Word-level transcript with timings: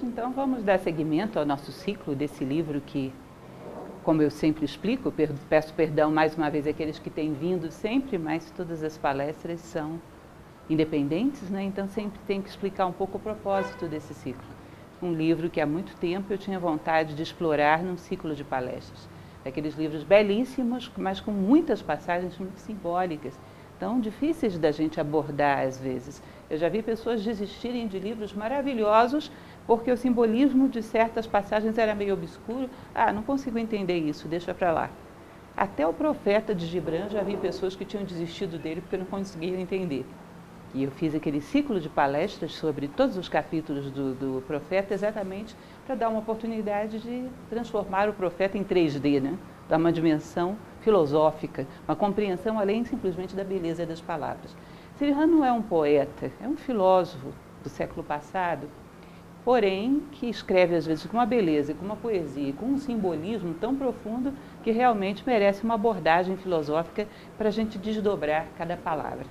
Hoje, 0.00 0.06
então, 0.06 0.32
vamos 0.32 0.62
dar 0.62 0.78
seguimento 0.78 1.38
ao 1.38 1.44
nosso 1.44 1.70
ciclo 1.70 2.14
desse 2.14 2.42
livro 2.42 2.80
que, 2.80 3.12
como 4.02 4.22
eu 4.22 4.30
sempre 4.30 4.64
explico, 4.64 5.12
peço 5.48 5.74
perdão 5.74 6.10
mais 6.10 6.34
uma 6.34 6.48
vez 6.48 6.66
àqueles 6.66 6.98
que 6.98 7.10
têm 7.10 7.34
vindo 7.34 7.70
sempre, 7.70 8.16
mas 8.16 8.50
todas 8.50 8.82
as 8.82 8.96
palestras 8.96 9.60
são 9.60 10.00
independentes, 10.70 11.50
né? 11.50 11.62
então 11.64 11.86
sempre 11.86 12.18
tem 12.26 12.40
que 12.40 12.48
explicar 12.48 12.86
um 12.86 12.92
pouco 12.92 13.18
o 13.18 13.20
propósito 13.20 13.86
desse 13.86 14.14
ciclo. 14.14 14.42
Um 15.02 15.12
livro 15.12 15.50
que 15.50 15.60
há 15.60 15.66
muito 15.66 15.94
tempo 15.96 16.32
eu 16.32 16.38
tinha 16.38 16.58
vontade 16.58 17.14
de 17.14 17.22
explorar 17.22 17.82
num 17.82 17.98
ciclo 17.98 18.34
de 18.34 18.42
palestras. 18.42 19.06
Aqueles 19.44 19.76
livros 19.76 20.02
belíssimos, 20.02 20.90
mas 20.96 21.20
com 21.20 21.30
muitas 21.30 21.82
passagens 21.82 22.38
muito 22.38 22.58
simbólicas 22.58 23.38
tão 23.80 23.98
difíceis 23.98 24.58
da 24.58 24.70
gente 24.70 25.00
abordar 25.00 25.66
às 25.66 25.80
vezes. 25.80 26.22
Eu 26.50 26.58
já 26.58 26.68
vi 26.68 26.82
pessoas 26.82 27.24
desistirem 27.24 27.88
de 27.88 27.98
livros 27.98 28.34
maravilhosos 28.34 29.32
porque 29.66 29.90
o 29.90 29.96
simbolismo 29.96 30.68
de 30.68 30.82
certas 30.82 31.26
passagens 31.26 31.78
era 31.78 31.94
meio 31.94 32.14
obscuro. 32.14 32.68
Ah, 32.94 33.12
não 33.12 33.22
consigo 33.22 33.58
entender 33.58 33.98
isso, 33.98 34.28
deixa 34.28 34.52
para 34.52 34.72
lá. 34.72 34.90
Até 35.56 35.86
o 35.86 35.92
profeta 35.92 36.54
de 36.54 36.66
Gibran 36.66 37.08
já 37.08 37.22
vi 37.22 37.36
pessoas 37.36 37.76
que 37.76 37.84
tinham 37.84 38.04
desistido 38.04 38.58
dele 38.58 38.80
porque 38.80 38.96
não 38.96 39.04
conseguiam 39.04 39.60
entender. 39.60 40.06
E 40.72 40.84
eu 40.84 40.90
fiz 40.90 41.14
aquele 41.14 41.40
ciclo 41.40 41.80
de 41.80 41.88
palestras 41.88 42.52
sobre 42.52 42.86
todos 42.86 43.16
os 43.16 43.28
capítulos 43.28 43.90
do, 43.90 44.14
do 44.14 44.42
profeta 44.46 44.94
exatamente 44.94 45.54
para 45.84 45.96
dar 45.96 46.08
uma 46.08 46.20
oportunidade 46.20 47.00
de 47.00 47.28
transformar 47.48 48.08
o 48.08 48.12
profeta 48.12 48.56
em 48.56 48.62
3D, 48.62 49.20
né? 49.20 49.36
dar 49.68 49.78
uma 49.78 49.92
dimensão 49.92 50.56
filosófica, 50.80 51.66
uma 51.86 51.96
compreensão 51.96 52.58
além 52.58 52.84
simplesmente 52.84 53.34
da 53.34 53.44
beleza 53.44 53.84
das 53.84 54.00
palavras. 54.00 54.56
Sirhan 54.96 55.26
não 55.26 55.44
é 55.44 55.52
um 55.52 55.62
poeta, 55.62 56.30
é 56.40 56.46
um 56.46 56.56
filósofo 56.56 57.32
do 57.62 57.68
século 57.68 58.04
passado, 58.04 58.68
porém 59.44 60.02
que 60.12 60.28
escreve 60.28 60.74
às 60.74 60.86
vezes 60.86 61.06
com 61.06 61.16
uma 61.16 61.26
beleza, 61.26 61.74
com 61.74 61.84
uma 61.84 61.96
poesia, 61.96 62.52
com 62.52 62.66
um 62.66 62.78
simbolismo 62.78 63.54
tão 63.54 63.74
profundo 63.74 64.32
que 64.62 64.70
realmente 64.70 65.22
merece 65.26 65.64
uma 65.64 65.74
abordagem 65.74 66.36
filosófica 66.36 67.06
para 67.38 67.48
a 67.48 67.52
gente 67.52 67.78
desdobrar 67.78 68.46
cada 68.56 68.76
palavra. 68.76 69.26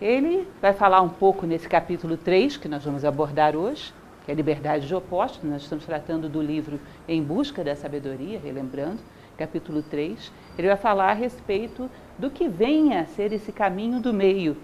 Ele 0.00 0.46
vai 0.60 0.72
falar 0.72 1.00
um 1.00 1.08
pouco 1.08 1.46
nesse 1.46 1.68
capítulo 1.68 2.16
3, 2.16 2.56
que 2.56 2.68
nós 2.68 2.84
vamos 2.84 3.04
abordar 3.04 3.56
hoje, 3.56 3.94
que 4.24 4.32
é 4.32 4.34
liberdade 4.34 4.86
de 4.86 4.94
opostos. 4.94 5.48
Nós 5.48 5.62
estamos 5.62 5.84
tratando 5.84 6.28
do 6.28 6.42
livro 6.42 6.80
Em 7.08 7.22
Busca 7.22 7.62
da 7.62 7.76
Sabedoria, 7.76 8.40
relembrando 8.42 9.00
capítulo 9.36 9.82
3, 9.82 10.32
ele 10.56 10.68
vai 10.68 10.76
falar 10.76 11.10
a 11.10 11.14
respeito 11.14 11.90
do 12.18 12.30
que 12.30 12.48
vem 12.48 12.96
a 12.96 13.04
ser 13.06 13.32
esse 13.32 13.52
caminho 13.52 14.00
do 14.00 14.12
meio, 14.12 14.56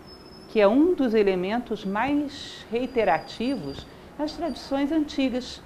que 0.49 0.61
é 0.61 0.69
um 0.69 0.95
dos 0.95 1.15
elementos 1.15 1.85
mais 1.85 2.65
reiterativos 2.71 3.87
nas 4.21 4.33
tradições 4.33 4.93
antigas, 4.93 5.63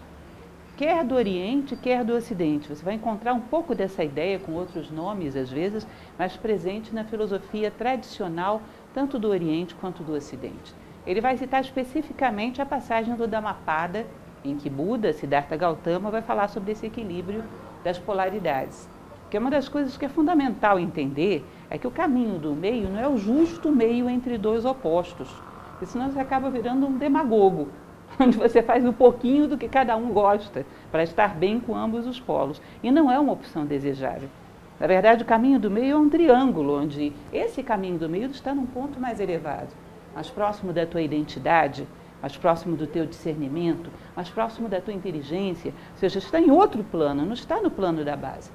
quer 0.76 1.02
do 1.02 1.16
Oriente, 1.16 1.74
quer 1.74 2.04
do 2.04 2.14
Ocidente. 2.14 2.68
Você 2.68 2.84
vai 2.84 2.94
encontrar 2.94 3.32
um 3.34 3.40
pouco 3.40 3.74
dessa 3.74 4.04
ideia 4.04 4.38
com 4.38 4.52
outros 4.52 4.92
nomes, 4.92 5.34
às 5.34 5.50
vezes, 5.50 5.84
mas 6.16 6.36
presente 6.36 6.94
na 6.94 7.02
filosofia 7.02 7.68
tradicional, 7.68 8.62
tanto 8.94 9.18
do 9.18 9.28
Oriente 9.28 9.74
quanto 9.74 10.04
do 10.04 10.12
Ocidente. 10.12 10.72
Ele 11.04 11.20
vai 11.20 11.36
citar 11.36 11.62
especificamente 11.62 12.62
a 12.62 12.66
passagem 12.66 13.16
do 13.16 13.26
Dhammapada, 13.26 14.06
em 14.44 14.56
que 14.56 14.70
Buda, 14.70 15.12
Siddhartha 15.12 15.56
Gautama, 15.56 16.08
vai 16.08 16.22
falar 16.22 16.46
sobre 16.46 16.70
esse 16.70 16.86
equilíbrio 16.86 17.42
das 17.82 17.98
polaridades. 17.98 18.88
Porque 19.22 19.36
uma 19.36 19.50
das 19.50 19.68
coisas 19.68 19.96
que 19.96 20.04
é 20.04 20.08
fundamental 20.08 20.78
entender 20.78 21.44
é 21.68 21.76
que 21.76 21.88
o 21.88 21.90
caminho 21.90 22.38
do 22.38 22.54
meio 22.54 22.88
não 22.88 23.00
é 23.00 23.08
o 23.08 23.18
justo 23.18 23.72
meio 23.72 24.08
entre 24.08 24.38
dois 24.38 24.64
opostos. 24.64 25.28
Porque 25.70 25.86
senão 25.86 26.08
você 26.08 26.20
acaba 26.20 26.48
virando 26.48 26.86
um 26.86 26.96
demagogo, 26.96 27.68
onde 28.20 28.36
você 28.36 28.62
faz 28.62 28.84
um 28.84 28.92
pouquinho 28.92 29.48
do 29.48 29.58
que 29.58 29.68
cada 29.68 29.96
um 29.96 30.12
gosta, 30.12 30.64
para 30.90 31.02
estar 31.02 31.34
bem 31.34 31.58
com 31.58 31.74
ambos 31.74 32.06
os 32.06 32.20
polos. 32.20 32.60
E 32.82 32.90
não 32.90 33.10
é 33.10 33.18
uma 33.18 33.32
opção 33.32 33.66
desejável. 33.66 34.28
Na 34.78 34.86
verdade, 34.86 35.22
o 35.22 35.26
caminho 35.26 35.58
do 35.58 35.70
meio 35.70 35.92
é 35.92 35.96
um 35.96 36.08
triângulo, 36.08 36.80
onde 36.80 37.12
esse 37.32 37.62
caminho 37.62 37.98
do 37.98 38.08
meio 38.08 38.30
está 38.30 38.54
num 38.54 38.66
ponto 38.66 38.98
mais 39.00 39.20
elevado, 39.20 39.68
mais 40.14 40.28
próximo 40.28 40.72
da 40.72 40.84
tua 40.84 41.02
identidade, 41.02 41.86
mais 42.20 42.36
próximo 42.36 42.76
do 42.76 42.86
teu 42.86 43.06
discernimento, 43.06 43.90
mais 44.16 44.28
próximo 44.30 44.68
da 44.68 44.80
tua 44.80 44.94
inteligência, 44.94 45.72
ou 45.92 45.98
seja, 45.98 46.18
está 46.18 46.40
em 46.40 46.50
outro 46.50 46.82
plano, 46.82 47.24
não 47.24 47.34
está 47.34 47.60
no 47.60 47.70
plano 47.70 48.04
da 48.04 48.16
base. 48.16 48.50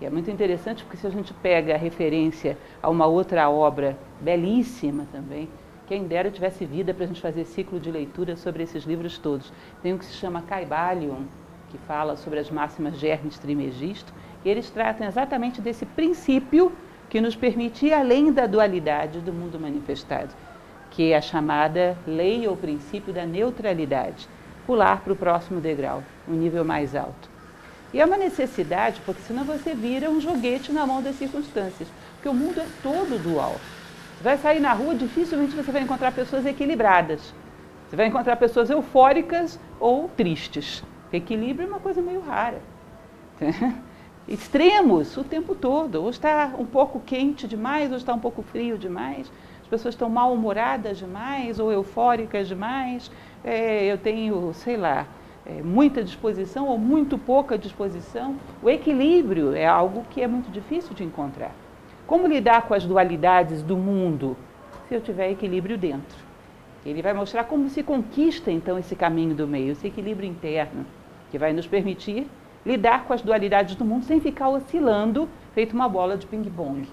E 0.00 0.04
é 0.04 0.10
muito 0.10 0.30
interessante 0.30 0.84
porque 0.84 0.98
se 0.98 1.06
a 1.06 1.10
gente 1.10 1.32
pega 1.32 1.74
a 1.74 1.78
referência 1.78 2.58
a 2.82 2.90
uma 2.90 3.06
outra 3.06 3.48
obra 3.48 3.96
belíssima 4.20 5.06
também, 5.10 5.48
quem 5.86 6.04
dera 6.04 6.30
tivesse 6.30 6.64
vida 6.64 6.92
para 6.92 7.04
a 7.04 7.06
gente 7.06 7.20
fazer 7.20 7.44
ciclo 7.44 7.78
de 7.78 7.90
leitura 7.90 8.36
sobre 8.36 8.62
esses 8.62 8.84
livros 8.84 9.18
todos. 9.18 9.52
Tem 9.82 9.92
um 9.94 9.98
que 9.98 10.04
se 10.04 10.14
chama 10.14 10.42
Caibalion, 10.42 11.22
que 11.70 11.78
fala 11.78 12.16
sobre 12.16 12.38
as 12.38 12.50
máximas 12.50 12.98
de 12.98 13.06
Hermes 13.06 13.38
Trismegisto, 13.38 14.12
e 14.44 14.48
eles 14.48 14.70
tratam 14.70 15.06
exatamente 15.06 15.60
desse 15.60 15.86
princípio 15.86 16.72
que 17.08 17.20
nos 17.20 17.36
permite 17.36 17.86
ir 17.86 17.92
além 17.92 18.32
da 18.32 18.46
dualidade 18.46 19.20
do 19.20 19.32
mundo 19.32 19.58
manifestado, 19.60 20.34
que 20.90 21.12
é 21.12 21.16
a 21.16 21.22
chamada 21.22 21.96
lei 22.06 22.46
ou 22.46 22.56
princípio 22.56 23.12
da 23.12 23.24
neutralidade, 23.24 24.28
pular 24.66 25.00
para 25.00 25.12
o 25.12 25.16
próximo 25.16 25.60
degrau, 25.60 26.02
um 26.28 26.34
nível 26.34 26.64
mais 26.64 26.96
alto. 26.96 27.36
E 27.94 28.00
é 28.00 28.04
uma 28.04 28.16
necessidade, 28.16 29.00
porque 29.06 29.22
senão 29.22 29.44
você 29.44 29.74
vira 29.74 30.10
um 30.10 30.20
joguete 30.20 30.72
na 30.72 30.86
mão 30.86 31.00
das 31.00 31.16
circunstâncias. 31.16 31.88
Porque 32.14 32.28
o 32.28 32.34
mundo 32.34 32.60
é 32.60 32.66
todo 32.82 33.22
dual. 33.22 33.56
Você 34.16 34.24
vai 34.24 34.38
sair 34.38 34.60
na 34.60 34.72
rua, 34.72 34.94
dificilmente 34.94 35.54
você 35.54 35.70
vai 35.70 35.82
encontrar 35.82 36.10
pessoas 36.10 36.46
equilibradas. 36.46 37.34
Você 37.86 37.96
vai 37.96 38.06
encontrar 38.06 38.36
pessoas 38.36 38.70
eufóricas 38.70 39.60
ou 39.78 40.08
tristes. 40.08 40.82
Equilíbrio 41.12 41.66
é 41.66 41.68
uma 41.68 41.80
coisa 41.80 42.00
meio 42.00 42.22
rara. 42.22 42.62
Extremos 44.26 45.14
o 45.18 45.22
tempo 45.22 45.54
todo. 45.54 45.96
Ou 45.96 46.08
está 46.08 46.50
um 46.58 46.64
pouco 46.64 46.98
quente 46.98 47.46
demais, 47.46 47.90
ou 47.90 47.98
está 47.98 48.14
um 48.14 48.18
pouco 48.18 48.42
frio 48.42 48.78
demais. 48.78 49.30
As 49.60 49.68
pessoas 49.68 49.92
estão 49.92 50.08
mal-humoradas 50.08 50.96
demais, 50.96 51.60
ou 51.60 51.70
eufóricas 51.70 52.48
demais. 52.48 53.10
É, 53.44 53.84
eu 53.84 53.98
tenho, 53.98 54.50
sei 54.54 54.78
lá, 54.78 55.06
é, 55.44 55.60
muita 55.62 56.02
disposição 56.02 56.66
ou 56.68 56.78
muito 56.78 57.18
pouca 57.18 57.58
disposição. 57.58 58.36
O 58.62 58.70
equilíbrio 58.70 59.54
é 59.54 59.66
algo 59.66 60.06
que 60.08 60.22
é 60.22 60.26
muito 60.26 60.50
difícil 60.50 60.94
de 60.94 61.04
encontrar. 61.04 61.52
Como 62.06 62.28
lidar 62.28 62.62
com 62.68 62.74
as 62.74 62.84
dualidades 62.84 63.62
do 63.62 63.76
mundo 63.76 64.36
se 64.88 64.94
eu 64.94 65.00
tiver 65.00 65.32
equilíbrio 65.32 65.76
dentro? 65.76 66.16
Ele 66.84 67.02
vai 67.02 67.12
mostrar 67.12 67.42
como 67.44 67.68
se 67.68 67.82
conquista 67.82 68.48
então 68.48 68.78
esse 68.78 68.94
caminho 68.94 69.34
do 69.34 69.48
meio, 69.48 69.72
esse 69.72 69.88
equilíbrio 69.88 70.28
interno, 70.28 70.86
que 71.32 71.38
vai 71.38 71.52
nos 71.52 71.66
permitir 71.66 72.28
lidar 72.64 73.04
com 73.04 73.12
as 73.12 73.22
dualidades 73.22 73.74
do 73.74 73.84
mundo 73.84 74.04
sem 74.04 74.20
ficar 74.20 74.48
oscilando, 74.50 75.28
feito 75.52 75.72
uma 75.72 75.88
bola 75.88 76.16
de 76.16 76.28
ping-pong. 76.28 76.88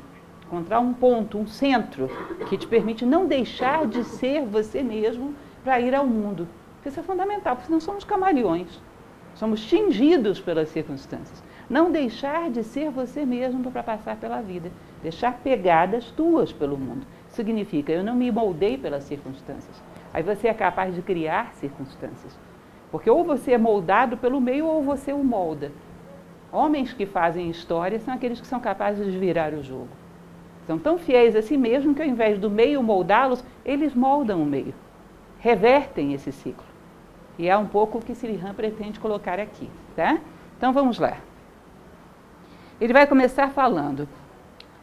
Encontrar 0.47 0.79
um 0.79 0.93
ponto, 0.93 1.37
um 1.37 1.45
centro, 1.45 2.09
que 2.49 2.57
te 2.57 2.65
permite 2.65 3.05
não 3.05 3.27
deixar 3.27 3.85
de 3.85 4.03
ser 4.03 4.43
você 4.43 4.81
mesmo 4.81 5.35
para 5.63 5.79
ir 5.79 5.93
ao 5.93 6.07
mundo. 6.07 6.47
Isso 6.83 6.99
é 6.99 7.03
fundamental, 7.03 7.55
porque 7.55 7.67
senão 7.67 7.79
somos 7.79 8.03
camaleões. 8.03 8.81
Somos 9.35 9.63
tingidos 9.63 10.39
pelas 10.39 10.69
circunstâncias. 10.69 11.43
Não 11.69 11.91
deixar 11.91 12.49
de 12.49 12.63
ser 12.63 12.89
você 12.89 13.25
mesmo 13.25 13.71
para 13.71 13.83
passar 13.83 14.17
pela 14.17 14.41
vida. 14.41 14.71
Deixar 15.01 15.33
pegadas 15.39 16.11
tuas 16.11 16.51
pelo 16.51 16.77
mundo. 16.77 17.05
Significa, 17.29 17.91
eu 17.91 18.03
não 18.03 18.15
me 18.15 18.31
moldei 18.31 18.77
pelas 18.77 19.03
circunstâncias. 19.03 19.81
Aí 20.13 20.21
você 20.21 20.47
é 20.47 20.53
capaz 20.53 20.93
de 20.93 21.01
criar 21.01 21.53
circunstâncias. 21.53 22.37
Porque 22.91 23.09
ou 23.09 23.23
você 23.23 23.53
é 23.53 23.57
moldado 23.57 24.17
pelo 24.17 24.39
meio 24.39 24.67
ou 24.67 24.83
você 24.83 25.11
o 25.11 25.23
molda. 25.23 25.71
Homens 26.51 26.93
que 26.93 27.05
fazem 27.05 27.49
história 27.49 27.99
são 27.99 28.13
aqueles 28.13 28.39
que 28.39 28.45
são 28.45 28.59
capazes 28.59 29.11
de 29.11 29.17
virar 29.17 29.53
o 29.53 29.63
jogo. 29.63 29.89
São 30.67 30.77
tão 30.77 30.97
fiéis 30.97 31.35
a 31.35 31.41
si 31.41 31.57
mesmos 31.57 31.95
que 31.95 32.01
ao 32.01 32.07
invés 32.07 32.37
do 32.37 32.49
meio 32.49 32.83
moldá-los, 32.83 33.43
eles 33.65 33.95
moldam 33.95 34.41
o 34.41 34.45
meio. 34.45 34.73
Revertem 35.39 36.13
esse 36.13 36.31
ciclo. 36.31 36.65
E 37.37 37.49
é 37.49 37.57
um 37.57 37.65
pouco 37.65 37.97
o 37.97 38.01
que 38.01 38.13
Sirihan 38.13 38.53
pretende 38.53 38.99
colocar 38.99 39.39
aqui, 39.39 39.69
tá? 39.95 40.19
Então 40.55 40.71
vamos 40.71 40.99
lá. 40.99 41.17
Ele 42.79 42.93
vai 42.93 43.07
começar 43.07 43.49
falando: 43.49 44.07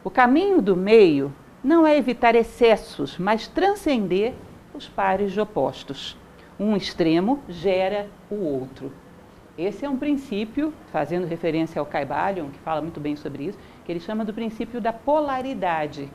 o 0.03 0.09
caminho 0.09 0.61
do 0.61 0.75
meio 0.75 1.33
não 1.63 1.85
é 1.85 1.97
evitar 1.97 2.35
excessos, 2.35 3.17
mas 3.17 3.47
transcender 3.47 4.33
os 4.73 4.87
pares 4.87 5.31
de 5.31 5.39
opostos. 5.39 6.17
Um 6.59 6.75
extremo 6.75 7.39
gera 7.49 8.07
o 8.29 8.35
outro. 8.35 8.91
Esse 9.57 9.85
é 9.85 9.89
um 9.89 9.97
princípio, 9.97 10.73
fazendo 10.91 11.27
referência 11.27 11.79
ao 11.79 11.85
Caibalion, 11.85 12.49
que 12.49 12.59
fala 12.59 12.81
muito 12.81 12.99
bem 12.99 13.15
sobre 13.15 13.45
isso, 13.45 13.59
que 13.85 13.91
ele 13.91 13.99
chama 13.99 14.23
do 14.23 14.33
princípio 14.33 14.79
da 14.79 14.93
polaridade. 14.93 16.09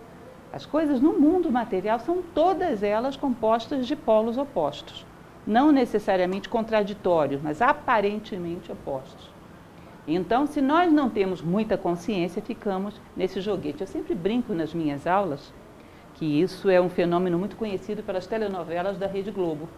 As 0.52 0.64
coisas 0.64 1.00
no 1.00 1.12
mundo 1.12 1.50
material 1.52 2.00
são 2.00 2.22
todas 2.34 2.82
elas 2.82 3.16
compostas 3.16 3.86
de 3.86 3.94
polos 3.94 4.38
opostos 4.38 5.04
não 5.46 5.70
necessariamente 5.70 6.48
contraditórios, 6.48 7.40
mas 7.40 7.62
aparentemente 7.62 8.72
opostos. 8.72 9.30
Então, 10.06 10.46
se 10.46 10.60
nós 10.60 10.92
não 10.92 11.10
temos 11.10 11.42
muita 11.42 11.76
consciência, 11.76 12.40
ficamos 12.40 13.00
nesse 13.16 13.40
joguete. 13.40 13.80
Eu 13.80 13.86
sempre 13.88 14.14
brinco 14.14 14.54
nas 14.54 14.72
minhas 14.72 15.06
aulas 15.06 15.52
que 16.14 16.40
isso 16.40 16.70
é 16.70 16.80
um 16.80 16.88
fenômeno 16.88 17.38
muito 17.38 17.56
conhecido 17.56 18.02
pelas 18.02 18.26
telenovelas 18.26 18.96
da 18.96 19.06
Rede 19.06 19.30
Globo. 19.30 19.68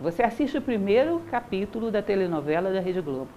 Você 0.00 0.22
assiste 0.22 0.56
o 0.56 0.62
primeiro 0.62 1.20
capítulo 1.30 1.90
da 1.90 2.02
telenovela 2.02 2.72
da 2.72 2.80
Rede 2.80 3.00
Globo. 3.00 3.28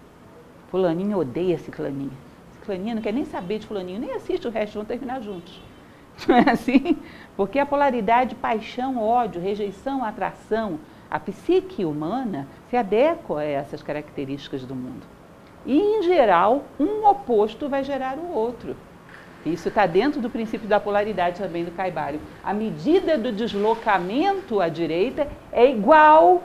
Fulaninho 0.69 1.19
odeia 1.19 1.57
Ciclaninha. 1.57 2.17
Ciclaninha 2.53 2.95
não 2.95 3.01
quer 3.01 3.13
nem 3.13 3.25
saber 3.25 3.59
de 3.59 3.67
Fulaninho, 3.67 3.99
nem 3.99 4.13
assiste 4.13 4.47
o 4.47 4.51
resto, 4.51 4.75
vão 4.75 4.85
terminar 4.85 5.21
juntos. 5.21 5.61
Não 6.27 6.37
é 6.37 6.49
assim? 6.49 6.97
Porque 7.35 7.59
a 7.59 7.65
polaridade 7.65 8.35
paixão, 8.35 8.97
ódio, 8.97 9.41
rejeição, 9.41 10.01
atração, 10.01 10.79
a 11.11 11.19
psique 11.19 11.83
humana 11.83 12.47
se 12.69 12.77
adequa 12.77 13.41
a 13.41 13.43
essas 13.43 13.83
características 13.83 14.63
do 14.63 14.73
mundo. 14.73 15.14
E, 15.65 15.77
em 15.77 16.03
geral, 16.03 16.63
um 16.79 17.05
oposto 17.05 17.67
vai 17.67 17.83
gerar 17.83 18.17
o 18.17 18.33
outro. 18.33 18.75
Isso 19.45 19.67
está 19.67 19.85
dentro 19.85 20.19
do 20.19 20.29
princípio 20.29 20.67
da 20.67 20.79
polaridade 20.79 21.39
também 21.39 21.63
do 21.63 21.71
Caibário. 21.71 22.19
A 22.43 22.53
medida 22.53 23.17
do 23.17 23.31
deslocamento 23.31 24.59
à 24.59 24.67
direita 24.67 25.27
é 25.51 25.69
igual 25.69 26.41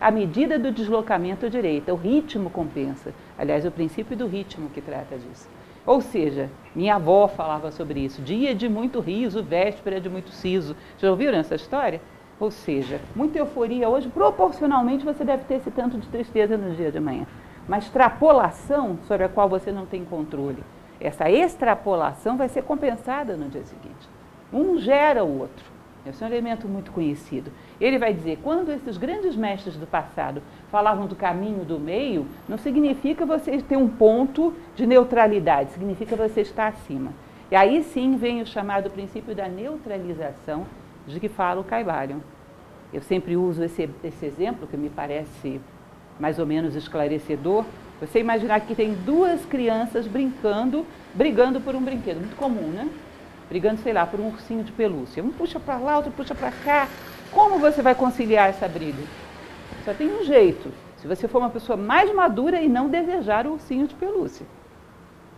à 0.00 0.10
medida 0.10 0.58
do 0.58 0.72
deslocamento 0.72 1.46
à 1.46 1.48
direita. 1.48 1.94
O 1.94 1.96
ritmo 1.96 2.50
compensa. 2.50 3.14
Aliás, 3.38 3.64
é 3.64 3.68
o 3.68 3.72
princípio 3.72 4.16
do 4.16 4.26
ritmo 4.26 4.68
que 4.70 4.80
trata 4.80 5.16
disso. 5.16 5.48
Ou 5.86 6.00
seja, 6.00 6.50
minha 6.74 6.96
avó 6.96 7.28
falava 7.28 7.70
sobre 7.70 8.00
isso. 8.00 8.20
Dia 8.20 8.54
de 8.54 8.68
muito 8.68 8.98
riso, 8.98 9.42
véspera 9.42 10.00
de 10.00 10.08
muito 10.08 10.30
siso. 10.30 10.74
Já 10.98 11.08
ouviram 11.08 11.38
essa 11.38 11.54
história? 11.54 12.00
Ou 12.40 12.50
seja, 12.50 13.00
muita 13.14 13.38
euforia 13.38 13.88
hoje, 13.88 14.08
proporcionalmente 14.08 15.04
você 15.04 15.24
deve 15.24 15.44
ter 15.44 15.54
esse 15.54 15.70
tanto 15.70 15.96
de 15.96 16.08
tristeza 16.08 16.56
no 16.56 16.74
dia 16.74 16.90
de 16.90 16.98
amanhã. 16.98 17.24
Uma 17.66 17.78
extrapolação 17.78 18.98
sobre 19.08 19.24
a 19.24 19.28
qual 19.28 19.48
você 19.48 19.72
não 19.72 19.86
tem 19.86 20.04
controle. 20.04 20.62
Essa 21.00 21.30
extrapolação 21.30 22.36
vai 22.36 22.48
ser 22.48 22.62
compensada 22.62 23.36
no 23.36 23.48
dia 23.48 23.64
seguinte. 23.64 24.08
Um 24.52 24.78
gera 24.78 25.24
o 25.24 25.40
outro. 25.40 25.76
Esse 26.06 26.22
é 26.22 26.26
um 26.26 26.30
elemento 26.30 26.68
muito 26.68 26.92
conhecido. 26.92 27.50
Ele 27.80 27.98
vai 27.98 28.14
dizer, 28.14 28.38
quando 28.42 28.70
esses 28.70 28.96
grandes 28.96 29.34
mestres 29.34 29.76
do 29.76 29.86
passado 29.86 30.40
falavam 30.70 31.06
do 31.06 31.16
caminho 31.16 31.64
do 31.64 31.80
meio, 31.80 32.26
não 32.48 32.56
significa 32.56 33.26
você 33.26 33.60
ter 33.60 33.76
um 33.76 33.88
ponto 33.88 34.54
de 34.76 34.86
neutralidade, 34.86 35.72
significa 35.72 36.14
você 36.14 36.42
estar 36.42 36.68
acima. 36.68 37.12
E 37.50 37.56
aí 37.56 37.82
sim 37.82 38.16
vem 38.16 38.40
o 38.40 38.46
chamado 38.46 38.88
princípio 38.90 39.34
da 39.34 39.48
neutralização, 39.48 40.66
de 41.06 41.18
que 41.18 41.28
fala 41.28 41.60
o 41.60 41.64
Caibalion. 41.64 42.18
Eu 42.92 43.02
sempre 43.02 43.36
uso 43.36 43.64
esse, 43.64 43.90
esse 44.04 44.26
exemplo, 44.26 44.68
que 44.68 44.76
me 44.76 44.88
parece 44.88 45.60
mais 46.18 46.38
ou 46.38 46.46
menos 46.46 46.74
esclarecedor. 46.74 47.64
Você 48.00 48.20
imaginar 48.20 48.60
que 48.60 48.74
tem 48.74 48.94
duas 48.94 49.44
crianças 49.46 50.06
brincando, 50.06 50.86
brigando 51.14 51.60
por 51.60 51.74
um 51.74 51.82
brinquedo, 51.82 52.18
muito 52.18 52.36
comum, 52.36 52.68
né? 52.68 52.88
Brigando, 53.48 53.80
sei 53.80 53.92
lá, 53.92 54.04
por 54.04 54.20
um 54.20 54.28
ursinho 54.28 54.64
de 54.64 54.72
pelúcia. 54.72 55.22
Um 55.22 55.30
puxa 55.30 55.58
para 55.58 55.78
lá, 55.78 55.96
outro 55.96 56.12
puxa 56.12 56.34
para 56.34 56.50
cá. 56.50 56.88
Como 57.30 57.58
você 57.58 57.80
vai 57.80 57.94
conciliar 57.94 58.50
essa 58.50 58.68
briga? 58.68 59.02
Só 59.84 59.94
tem 59.94 60.12
um 60.12 60.24
jeito. 60.24 60.72
Se 60.96 61.06
você 61.06 61.28
for 61.28 61.38
uma 61.38 61.50
pessoa 61.50 61.76
mais 61.76 62.12
madura 62.12 62.60
e 62.60 62.68
não 62.68 62.88
desejar 62.88 63.46
o 63.46 63.52
ursinho 63.52 63.86
de 63.86 63.94
pelúcia. 63.94 64.44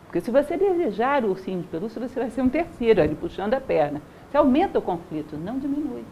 Porque 0.07 0.21
se 0.21 0.31
você 0.31 0.57
desejar 0.57 1.25
o 1.25 1.29
ursinho 1.29 1.61
de 1.61 1.69
pelúcia, 1.69 2.01
você 2.01 2.19
vai 2.19 2.31
ser 2.31 2.41
um 2.41 2.49
terceiro 2.49 3.03
ali 3.03 3.15
puxando 3.15 3.53
a 3.55 3.61
perna. 3.61 4.01
Você 4.31 4.37
aumenta 4.39 4.79
o 4.79 4.83
conflito, 4.83 5.37
não 5.37 5.59
diminui. 5.59 6.03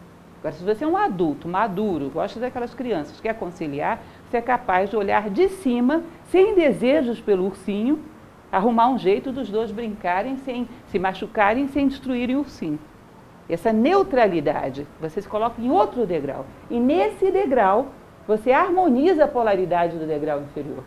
Agora, 0.47 0.59
se 0.59 0.63
você 0.63 0.85
é 0.85 0.87
um 0.87 0.95
adulto 0.95 1.45
maduro, 1.45 2.09
gosta 2.09 2.39
daquelas 2.39 2.73
crianças, 2.73 3.19
quer 3.19 3.33
conciliar, 3.33 3.99
você 4.23 4.37
é 4.37 4.41
capaz 4.41 4.89
de 4.89 4.95
olhar 4.95 5.29
de 5.29 5.49
cima, 5.49 6.03
sem 6.29 6.55
desejos 6.55 7.19
pelo 7.19 7.45
ursinho, 7.45 7.99
arrumar 8.49 8.87
um 8.87 8.97
jeito 8.97 9.29
dos 9.29 9.49
dois 9.49 9.71
brincarem 9.71 10.37
sem 10.37 10.65
se 10.87 10.97
machucarem, 10.97 11.67
sem 11.67 11.89
destruírem 11.89 12.37
o 12.37 12.39
ursinho. 12.39 12.79
Essa 13.49 13.73
neutralidade, 13.73 14.87
você 15.01 15.21
se 15.21 15.27
coloca 15.27 15.61
em 15.61 15.69
outro 15.69 16.05
degrau. 16.05 16.45
E 16.69 16.79
nesse 16.79 17.29
degrau, 17.29 17.87
você 18.25 18.53
harmoniza 18.53 19.25
a 19.25 19.27
polaridade 19.27 19.97
do 19.97 20.07
degrau 20.07 20.39
inferior. 20.39 20.81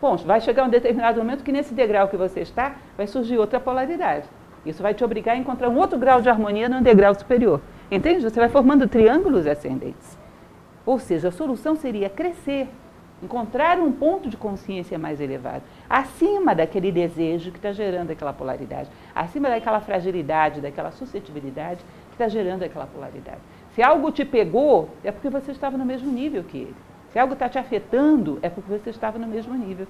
Bom, 0.00 0.16
vai 0.16 0.40
chegar 0.40 0.64
um 0.64 0.70
determinado 0.70 1.18
momento 1.18 1.44
que 1.44 1.52
nesse 1.52 1.74
degrau 1.74 2.08
que 2.08 2.16
você 2.16 2.40
está, 2.40 2.76
vai 2.96 3.06
surgir 3.06 3.36
outra 3.36 3.60
polaridade. 3.60 4.26
Isso 4.64 4.82
vai 4.82 4.94
te 4.94 5.04
obrigar 5.04 5.34
a 5.34 5.38
encontrar 5.38 5.68
um 5.68 5.76
outro 5.76 5.98
grau 5.98 6.22
de 6.22 6.30
harmonia 6.30 6.70
no 6.70 6.80
degrau 6.80 7.14
superior. 7.14 7.60
Entende? 7.90 8.22
Você 8.22 8.38
vai 8.38 8.48
formando 8.48 8.86
triângulos 8.86 9.46
ascendentes. 9.46 10.18
Ou 10.84 10.98
seja, 10.98 11.28
a 11.28 11.32
solução 11.32 11.74
seria 11.76 12.08
crescer, 12.08 12.68
encontrar 13.22 13.78
um 13.78 13.90
ponto 13.90 14.28
de 14.28 14.36
consciência 14.36 14.98
mais 14.98 15.20
elevado, 15.20 15.62
acima 15.88 16.54
daquele 16.54 16.92
desejo 16.92 17.50
que 17.50 17.58
está 17.58 17.72
gerando 17.72 18.10
aquela 18.10 18.32
polaridade, 18.32 18.90
acima 19.14 19.48
daquela 19.48 19.80
fragilidade, 19.80 20.60
daquela 20.60 20.90
suscetibilidade 20.90 21.84
que 22.08 22.14
está 22.14 22.28
gerando 22.28 22.62
aquela 22.62 22.86
polaridade. 22.86 23.40
Se 23.74 23.82
algo 23.82 24.10
te 24.10 24.24
pegou, 24.24 24.88
é 25.04 25.10
porque 25.10 25.28
você 25.28 25.52
estava 25.52 25.76
no 25.76 25.84
mesmo 25.84 26.10
nível 26.10 26.42
que 26.44 26.58
ele. 26.58 26.76
Se 27.12 27.18
algo 27.18 27.32
está 27.32 27.48
te 27.48 27.58
afetando, 27.58 28.38
é 28.42 28.48
porque 28.48 28.70
você 28.70 28.90
estava 28.90 29.18
no 29.18 29.26
mesmo 29.26 29.54
nível. 29.54 29.86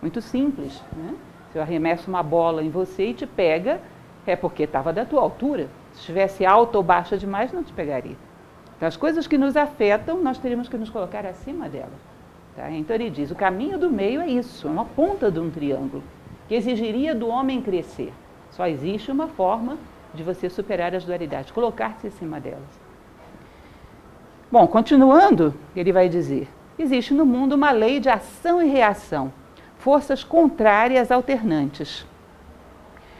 Muito 0.00 0.20
simples. 0.20 0.82
Né? 0.96 1.14
Se 1.52 1.58
eu 1.58 1.62
arremesso 1.62 2.08
uma 2.08 2.22
bola 2.22 2.62
em 2.62 2.70
você 2.70 3.08
e 3.08 3.14
te 3.14 3.26
pega, 3.26 3.80
é 4.26 4.34
porque 4.34 4.62
estava 4.62 4.92
da 4.92 5.04
tua 5.04 5.20
altura. 5.20 5.68
Se 5.92 6.00
estivesse 6.00 6.44
alta 6.44 6.78
ou 6.78 6.84
baixa 6.84 7.16
demais, 7.16 7.52
não 7.52 7.62
te 7.62 7.72
pegaria. 7.72 8.16
Então, 8.76 8.88
as 8.88 8.96
coisas 8.96 9.26
que 9.26 9.38
nos 9.38 9.56
afetam, 9.56 10.20
nós 10.22 10.38
teríamos 10.38 10.68
que 10.68 10.76
nos 10.76 10.90
colocar 10.90 11.24
acima 11.24 11.68
delas. 11.68 11.90
Tá? 12.56 12.70
Então, 12.70 12.96
ele 12.96 13.10
diz: 13.10 13.30
o 13.30 13.34
caminho 13.34 13.78
do 13.78 13.90
meio 13.90 14.20
é 14.20 14.26
isso, 14.26 14.66
é 14.66 14.70
uma 14.70 14.84
ponta 14.84 15.30
de 15.30 15.38
um 15.38 15.50
triângulo, 15.50 16.02
que 16.48 16.54
exigiria 16.54 17.14
do 17.14 17.28
homem 17.28 17.62
crescer. 17.62 18.12
Só 18.50 18.66
existe 18.66 19.10
uma 19.10 19.28
forma 19.28 19.78
de 20.12 20.22
você 20.22 20.50
superar 20.50 20.94
as 20.94 21.04
dualidades, 21.04 21.50
colocar-se 21.50 22.06
acima 22.06 22.38
delas. 22.38 22.80
Bom, 24.50 24.66
continuando, 24.66 25.54
ele 25.74 25.92
vai 25.92 26.08
dizer: 26.08 26.48
existe 26.78 27.14
no 27.14 27.24
mundo 27.24 27.54
uma 27.54 27.70
lei 27.70 27.98
de 27.98 28.10
ação 28.10 28.62
e 28.62 28.68
reação, 28.68 29.32
forças 29.78 30.22
contrárias 30.22 31.10
alternantes. 31.10 32.06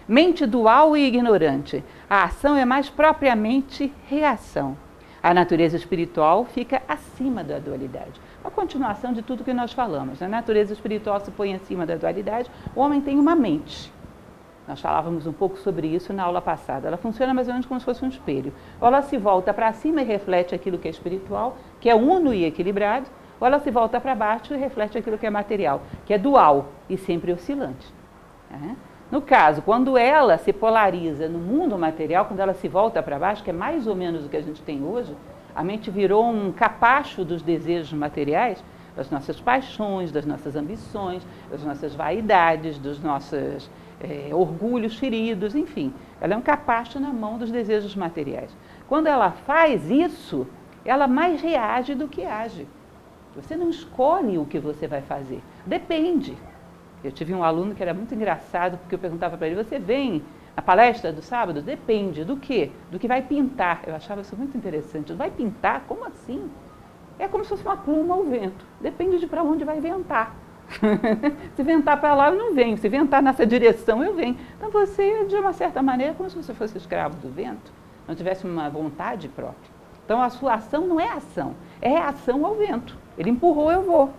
Mente 0.07 0.45
dual 0.45 0.97
e 0.97 1.07
ignorante. 1.07 1.83
A 2.13 2.25
ação 2.25 2.55
é 2.55 2.67
mais 2.67 2.91
propriamente 2.91 3.91
reação. 4.07 4.77
A 5.23 5.33
natureza 5.33 5.79
espiritual 5.79 6.45
fica 6.45 6.83
acima 6.87 7.43
da 7.43 7.59
dualidade. 7.59 8.21
A 8.45 8.51
continuação 8.51 9.15
de 9.15 9.23
tudo 9.23 9.43
que 9.43 9.55
nós 9.55 9.73
falamos. 9.73 10.21
A 10.21 10.29
natureza 10.29 10.75
espiritual 10.75 11.21
se 11.21 11.31
põe 11.31 11.55
acima 11.55 11.87
da 11.87 11.97
dualidade. 11.97 12.51
O 12.77 12.81
homem 12.81 13.01
tem 13.01 13.19
uma 13.19 13.35
mente. 13.35 13.91
Nós 14.69 14.79
falávamos 14.79 15.27
um 15.27 15.33
pouco 15.33 15.57
sobre 15.57 15.87
isso 15.87 16.13
na 16.13 16.25
aula 16.25 16.43
passada. 16.43 16.87
Ela 16.87 16.99
funciona 16.99 17.33
mais 17.33 17.49
ou 17.49 17.55
menos 17.55 17.67
como 17.67 17.81
se 17.81 17.87
fosse 17.87 18.05
um 18.05 18.09
espelho. 18.09 18.53
Ou 18.79 18.89
ela 18.89 19.01
se 19.01 19.17
volta 19.17 19.55
para 19.55 19.73
cima 19.73 20.03
e 20.03 20.05
reflete 20.05 20.55
aquilo 20.55 20.77
que 20.77 20.89
é 20.89 20.91
espiritual, 20.91 21.57
que 21.81 21.89
é 21.89 21.95
uno 21.95 22.35
e 22.35 22.45
equilibrado, 22.45 23.07
ou 23.41 23.47
ela 23.47 23.59
se 23.59 23.71
volta 23.71 23.99
para 23.99 24.15
baixo 24.15 24.53
e 24.53 24.59
reflete 24.59 24.99
aquilo 24.99 25.17
que 25.17 25.25
é 25.25 25.31
material, 25.31 25.81
que 26.05 26.13
é 26.13 26.19
dual 26.19 26.73
e 26.91 26.99
sempre 26.99 27.33
oscilante. 27.33 27.91
É? 28.51 28.92
No 29.13 29.21
caso, 29.21 29.61
quando 29.61 29.99
ela 29.99 30.39
se 30.39 30.55
polariza 30.55 31.29
no 31.29 31.39
mundo 31.39 31.79
material, 31.79 32.25
quando 32.25 32.41
ela 32.41 32.55
se 32.55 32.67
volta 32.67 33.03
para 33.03 33.19
baixo, 33.19 33.45
que 33.45 33.51
é 33.51 33.53
mais 33.53 33.87
ou 33.87 33.95
menos 33.95 34.25
o 34.25 34.29
que 34.31 34.39
a 34.39 34.41
gente 34.41 34.63
tem 34.63 34.83
hoje, 34.83 35.15
a 35.55 35.63
mente 35.63 35.91
virou 35.91 36.25
um 36.25 36.51
capacho 36.51 37.23
dos 37.23 37.43
desejos 37.43 37.93
materiais, 37.93 38.65
das 38.97 39.11
nossas 39.11 39.39
paixões, 39.39 40.11
das 40.11 40.25
nossas 40.25 40.57
ambições, 40.57 41.23
das 41.51 41.63
nossas 41.63 41.95
vaidades, 41.95 42.79
dos 42.79 43.03
nossos 43.03 43.71
é, 44.01 44.31
orgulhos 44.33 44.99
feridos, 44.99 45.55
enfim. 45.55 45.93
Ela 46.19 46.33
é 46.33 46.37
um 46.39 46.43
capacho 46.43 46.99
na 46.99 47.13
mão 47.13 47.37
dos 47.37 47.51
desejos 47.51 47.95
materiais. 47.95 48.57
Quando 48.89 49.09
ela 49.09 49.31
faz 49.31 49.91
isso, 49.91 50.47
ela 50.87 51.07
mais 51.07 51.43
reage 51.43 51.95
do 51.95 52.09
que 52.09 52.25
age. 52.25 52.67
Você 53.37 53.57
não 53.57 53.69
escolhe 53.69 54.39
o 54.39 54.47
que 54.47 54.59
você 54.59 54.87
vai 54.87 55.03
fazer. 55.03 55.43
Depende. 55.67 56.35
Eu 57.05 57.11
tive 57.11 57.35
um 57.35 57.43
aluno 57.43 57.75
que 57.75 57.83
era 57.83 57.93
muito 57.93 58.15
engraçado, 58.15 58.79
porque 58.79 58.95
eu 58.95 58.99
perguntava 58.99 59.37
para 59.37 59.47
ele, 59.47 59.57
você 59.57 59.79
vem 59.79 60.23
na 60.55 60.63
palestra 60.63 61.13
do 61.13 61.23
sábado? 61.23 61.63
Depende, 61.63 62.25
do 62.25 62.37
quê? 62.37 62.71
Do 62.91 62.99
que 62.99 63.09
vai 63.09 63.23
pintar. 63.23 63.83
Eu 63.87 63.95
achava 63.95 64.21
isso 64.21 64.37
muito 64.37 64.57
interessante. 64.57 65.13
Vai 65.13 65.31
pintar? 65.31 65.85
Como 65.89 66.05
assim? 66.05 66.51
É 67.19 67.27
como 67.27 67.45
se 67.45 67.51
fosse 67.51 67.65
uma 67.65 67.77
pluma 67.77 68.15
ao 68.15 68.25
vento. 68.25 68.65
Depende 68.81 69.19
de 69.19 69.27
para 69.27 69.43
onde 69.43 69.65
vai 69.65 69.81
ventar. 69.81 70.35
se 71.55 71.63
ventar 71.63 72.01
para 72.01 72.15
lá, 72.15 72.31
eu 72.31 72.37
não 72.37 72.55
venho. 72.55 72.77
Se 72.79 72.89
ventar 72.89 73.23
nessa 73.23 73.47
direção, 73.47 74.03
eu 74.03 74.15
venho. 74.15 74.37
Então 74.57 74.71
você, 74.71 75.25
de 75.25 75.35
uma 75.37 75.53
certa 75.53 75.83
maneira, 75.83 76.13
é 76.13 76.15
como 76.15 76.29
se 76.31 76.37
você 76.37 76.55
fosse 76.55 76.77
escravo 76.79 77.17
do 77.17 77.29
vento, 77.29 77.73
não 78.07 78.15
tivesse 78.15 78.47
uma 78.47 78.69
vontade 78.69 79.29
própria. 79.29 79.71
Então 80.05 80.21
a 80.21 80.31
sua 80.31 80.55
ação 80.55 80.87
não 80.87 80.99
é 80.99 81.09
ação, 81.09 81.55
é 81.81 81.89
reação 81.89 82.45
ao 82.45 82.55
vento. 82.55 82.97
Ele 83.17 83.31
empurrou, 83.31 83.71
eu 83.71 83.83
vou. 83.83 84.11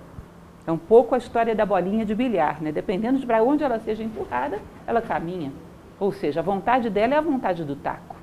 É 0.66 0.72
um 0.72 0.78
pouco 0.78 1.14
a 1.14 1.18
história 1.18 1.54
da 1.54 1.66
bolinha 1.66 2.06
de 2.06 2.16
bilhar, 2.16 2.62
né? 2.62 2.72
Dependendo 2.72 3.20
de 3.20 3.26
para 3.26 3.44
onde 3.44 3.64
ela 3.64 3.80
seja 3.80 4.04
empurrada, 4.04 4.60
ela 4.88 5.02
caminha. 5.02 5.52
Ou 6.00 6.12
seja, 6.12 6.40
a 6.40 6.44
vontade 6.44 6.90
dela 6.90 7.16
é 7.16 7.18
a 7.18 7.22
vontade 7.22 7.64
do 7.64 7.76
taco. 7.76 8.16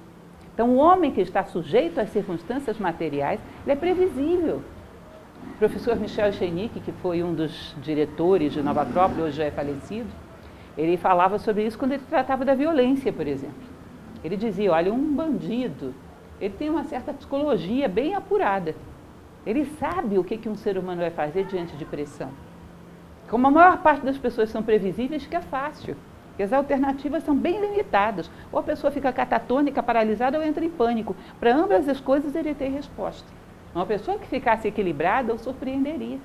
Então, 0.55 0.71
o 0.71 0.77
homem 0.77 1.11
que 1.11 1.21
está 1.21 1.45
sujeito 1.45 2.01
às 2.01 2.11
circunstâncias 2.11 2.79
materiais, 2.79 3.41
ele 3.65 3.73
é 3.73 3.77
previsível. 3.77 4.63
O 5.55 5.59
professor 5.59 5.97
Michel 5.97 6.33
Chenique, 6.33 6.81
que 6.81 6.93
foi 6.93 7.23
um 7.23 7.35
dos 7.35 7.75
diretores 7.83 8.53
de 8.53 8.63
Nova 8.63 8.83
Acrópole, 8.83 9.23
hoje 9.23 9.37
já 9.39 9.45
é 9.45 9.51
falecido, 9.51 10.09
ele 10.77 10.97
falava 10.97 11.39
sobre 11.39 11.67
isso 11.67 11.79
quando 11.79 11.93
ele 11.93 12.03
tratava 12.09 12.45
da 12.45 12.55
violência, 12.55 13.13
por 13.13 13.27
exemplo. 13.27 13.69
Ele 14.23 14.37
dizia, 14.37 14.73
olha, 14.73 14.93
um 14.93 15.15
bandido, 15.15 15.95
ele 16.41 16.55
tem 16.55 16.71
uma 16.71 16.85
certa 16.85 17.13
psicologia 17.13 17.89
bem 17.89 18.15
apurada. 18.15 18.75
Ele 19.47 19.65
sabe 19.79 20.19
o 20.19 20.25
que, 20.25 20.49
um 20.49 20.55
ser 20.55 20.77
humano 20.77 21.01
vai 21.01 21.11
fazer 21.11 21.45
diante 21.45 21.77
de 21.77 21.85
pressão. 21.85 22.31
Como 23.29 23.47
a 23.47 23.51
maior 23.51 23.79
parte 23.79 24.05
das 24.05 24.19
pessoas 24.19 24.51
são 24.51 24.63
previsíveis, 24.63 25.23
fica 25.23 25.41
fácil. 25.41 25.97
Porque 26.29 26.43
as 26.43 26.53
alternativas 26.53 27.23
são 27.23 27.37
bem 27.37 27.61
limitadas. 27.61 28.31
Ou 28.53 28.59
a 28.59 28.63
pessoa 28.63 28.91
fica 28.91 29.13
catatônica, 29.13 29.83
paralisada, 29.83 30.39
ou 30.39 30.45
entra 30.45 30.65
em 30.65 30.71
pânico. 30.71 31.15
Para 31.39 31.55
ambas 31.55 31.89
as 31.89 32.01
coisas 32.01 32.35
ele 32.35 32.55
tem 32.55 32.73
resposta. 32.73 33.29
Uma 33.75 33.87
pessoa 33.87 34.19
que 34.19 34.27
ficasse 34.27 34.69
equilibrada 34.69 35.33
o 35.33 35.39
surpreenderia. 35.39 36.19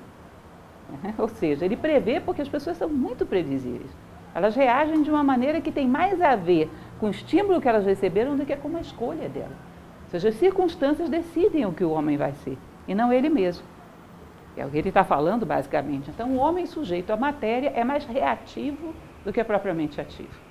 Ou 1.18 1.28
seja, 1.28 1.64
ele 1.64 1.76
prevê 1.76 2.20
porque 2.20 2.42
as 2.42 2.48
pessoas 2.48 2.76
são 2.76 2.88
muito 2.88 3.24
previsíveis. 3.24 3.90
Elas 4.34 4.54
reagem 4.54 5.02
de 5.02 5.10
uma 5.10 5.24
maneira 5.24 5.60
que 5.60 5.72
tem 5.72 5.88
mais 5.88 6.20
a 6.20 6.36
ver 6.36 6.70
com 7.00 7.06
o 7.06 7.10
estímulo 7.10 7.60
que 7.60 7.68
elas 7.68 7.86
receberam 7.86 8.36
do 8.36 8.44
que 8.44 8.54
com 8.56 8.76
a 8.76 8.80
escolha 8.80 9.28
dela. 9.28 9.56
Ou 10.04 10.10
seja, 10.10 10.28
as 10.28 10.34
circunstâncias 10.34 11.08
decidem 11.08 11.64
o 11.66 11.72
que 11.72 11.84
o 11.84 11.90
homem 11.90 12.16
vai 12.16 12.32
ser, 12.44 12.58
e 12.86 12.94
não 12.94 13.12
ele 13.12 13.28
mesmo. 13.28 13.64
É 14.56 14.64
o 14.64 14.70
que 14.70 14.78
ele 14.78 14.88
está 14.88 15.04
falando, 15.04 15.44
basicamente. 15.44 16.10
Então, 16.10 16.30
o 16.30 16.36
homem 16.36 16.64
sujeito 16.66 17.12
à 17.12 17.16
matéria 17.16 17.72
é 17.74 17.84
mais 17.84 18.04
reativo 18.06 18.94
do 19.24 19.32
que 19.32 19.44
propriamente 19.44 20.00
ativo. 20.00 20.46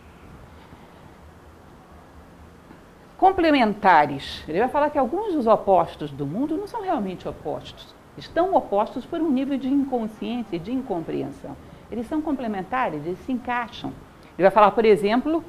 Complementares. 3.18 4.44
Ele 4.48 4.60
vai 4.60 4.68
falar 4.68 4.90
que 4.90 4.98
alguns 4.98 5.34
dos 5.34 5.48
opostos 5.48 6.12
do 6.12 6.26
mundo 6.26 6.58
não 6.58 6.68
são 6.68 6.82
realmente 6.82 7.28
opostos. 7.28 7.96
Estão 8.18 8.54
opostos 8.54 9.06
por 9.06 9.20
um 9.20 9.32
nível 9.32 9.58
de 9.58 9.68
inconsciência 9.68 10.56
e 10.56 10.60
de 10.60 10.72
incompreensão. 10.72 11.56
Eles 11.92 12.08
são 12.08 12.22
complementares, 12.22 13.06
eles 13.06 13.20
se 13.20 13.32
encaixam. 13.32 13.92
Ele 14.38 14.44
vai 14.44 14.52
falar, 14.52 14.72
por 14.72 14.86
exemplo, 14.86 15.44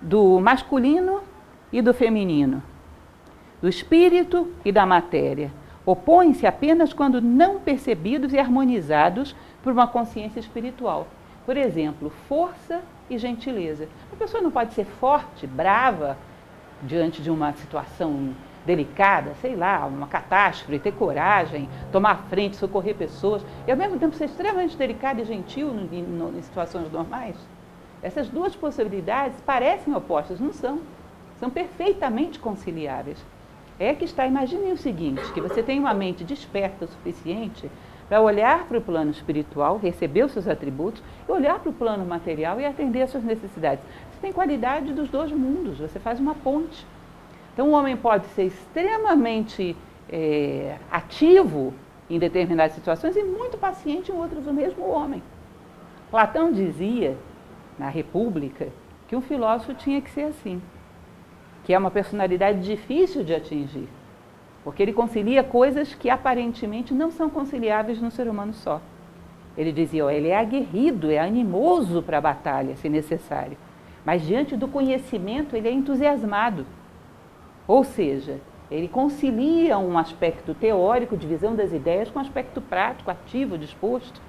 do 0.00 0.40
masculino 0.40 1.22
e 1.72 1.80
do 1.80 1.94
feminino, 1.94 2.62
do 3.60 3.68
espírito 3.68 4.52
e 4.64 4.72
da 4.72 4.86
matéria, 4.86 5.52
opõem-se 5.90 6.46
apenas 6.46 6.92
quando 6.92 7.18
não 7.18 7.58
percebidos 7.58 8.34
e 8.34 8.38
harmonizados 8.38 9.34
por 9.62 9.72
uma 9.72 9.86
consciência 9.86 10.38
espiritual. 10.38 11.06
Por 11.46 11.56
exemplo, 11.56 12.12
força 12.28 12.82
e 13.08 13.16
gentileza. 13.16 13.88
A 14.12 14.16
pessoa 14.16 14.42
não 14.42 14.50
pode 14.50 14.74
ser 14.74 14.84
forte, 14.84 15.46
brava, 15.46 16.18
diante 16.82 17.22
de 17.22 17.30
uma 17.30 17.54
situação 17.54 18.34
delicada, 18.66 19.32
sei 19.40 19.56
lá, 19.56 19.86
uma 19.86 20.06
catástrofe, 20.06 20.78
ter 20.78 20.92
coragem, 20.92 21.70
tomar 21.90 22.26
frente, 22.28 22.56
socorrer 22.56 22.94
pessoas, 22.94 23.42
e 23.66 23.70
ao 23.70 23.76
mesmo 23.76 23.98
tempo 23.98 24.14
ser 24.14 24.26
extremamente 24.26 24.76
delicada 24.76 25.22
e 25.22 25.24
gentil 25.24 25.70
em 25.90 26.42
situações 26.42 26.92
normais. 26.92 27.34
Essas 28.02 28.28
duas 28.28 28.54
possibilidades 28.54 29.40
parecem 29.40 29.94
opostas, 29.94 30.38
não 30.38 30.52
são. 30.52 30.80
São 31.40 31.48
perfeitamente 31.48 32.38
conciliáveis 32.38 33.24
é 33.78 33.94
que 33.94 34.04
está, 34.04 34.26
imagine 34.26 34.72
o 34.72 34.76
seguinte, 34.76 35.32
que 35.32 35.40
você 35.40 35.62
tem 35.62 35.78
uma 35.78 35.94
mente 35.94 36.24
desperta 36.24 36.84
o 36.84 36.88
suficiente 36.88 37.70
para 38.08 38.20
olhar 38.20 38.64
para 38.66 38.78
o 38.78 38.80
plano 38.80 39.10
espiritual, 39.10 39.78
receber 39.78 40.24
os 40.24 40.32
seus 40.32 40.48
atributos, 40.48 41.02
e 41.28 41.30
olhar 41.30 41.58
para 41.60 41.70
o 41.70 41.72
plano 41.72 42.04
material 42.04 42.58
e 42.58 42.64
atender 42.64 43.02
às 43.02 43.10
suas 43.10 43.22
necessidades. 43.22 43.84
Você 44.10 44.20
tem 44.20 44.32
qualidade 44.32 44.92
dos 44.92 45.08
dois 45.08 45.30
mundos, 45.30 45.78
você 45.78 46.00
faz 46.00 46.18
uma 46.18 46.34
ponte. 46.34 46.86
Então, 47.52 47.68
o 47.68 47.72
homem 47.72 47.96
pode 47.96 48.26
ser 48.28 48.44
extremamente 48.44 49.76
é, 50.10 50.76
ativo 50.90 51.74
em 52.08 52.18
determinadas 52.18 52.74
situações 52.74 53.14
e 53.16 53.22
muito 53.22 53.58
paciente 53.58 54.10
em 54.10 54.14
outras, 54.14 54.46
o 54.46 54.52
mesmo 54.52 54.88
homem. 54.88 55.22
Platão 56.10 56.50
dizia, 56.50 57.16
na 57.78 57.90
República, 57.90 58.68
que 59.06 59.14
um 59.14 59.20
filósofo 59.20 59.74
tinha 59.74 60.00
que 60.00 60.10
ser 60.10 60.22
assim 60.22 60.62
que 61.68 61.74
é 61.74 61.78
uma 61.78 61.90
personalidade 61.90 62.62
difícil 62.62 63.22
de 63.22 63.34
atingir, 63.34 63.86
porque 64.64 64.82
ele 64.82 64.90
concilia 64.90 65.44
coisas 65.44 65.92
que 65.92 66.08
aparentemente 66.08 66.94
não 66.94 67.10
são 67.10 67.28
conciliáveis 67.28 68.00
no 68.00 68.10
ser 68.10 68.26
humano 68.26 68.54
só. 68.54 68.80
Ele 69.54 69.70
dizia, 69.70 70.06
oh, 70.06 70.08
ele 70.08 70.28
é 70.28 70.38
aguerrido, 70.38 71.10
é 71.10 71.18
animoso 71.18 72.02
para 72.02 72.16
a 72.16 72.22
batalha, 72.22 72.74
se 72.76 72.88
necessário, 72.88 73.58
mas 74.02 74.22
diante 74.22 74.56
do 74.56 74.66
conhecimento 74.66 75.54
ele 75.54 75.68
é 75.68 75.70
entusiasmado. 75.70 76.64
Ou 77.66 77.84
seja, 77.84 78.38
ele 78.70 78.88
concilia 78.88 79.76
um 79.76 79.98
aspecto 79.98 80.54
teórico 80.54 81.18
de 81.18 81.26
visão 81.26 81.54
das 81.54 81.70
ideias 81.70 82.10
com 82.10 82.18
um 82.18 82.22
aspecto 82.22 82.62
prático, 82.62 83.10
ativo, 83.10 83.58
disposto. 83.58 84.22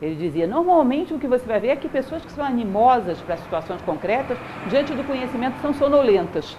Ele 0.00 0.14
dizia: 0.14 0.46
normalmente 0.46 1.12
o 1.12 1.18
que 1.18 1.26
você 1.26 1.44
vai 1.44 1.60
ver 1.60 1.68
é 1.68 1.76
que 1.76 1.90
pessoas 1.90 2.24
que 2.24 2.32
são 2.32 2.42
animosas 2.42 3.20
para 3.20 3.36
situações 3.36 3.82
concretas, 3.82 4.38
diante 4.70 4.94
do 4.94 5.04
conhecimento, 5.04 5.60
são 5.60 5.74
sonolentas. 5.74 6.56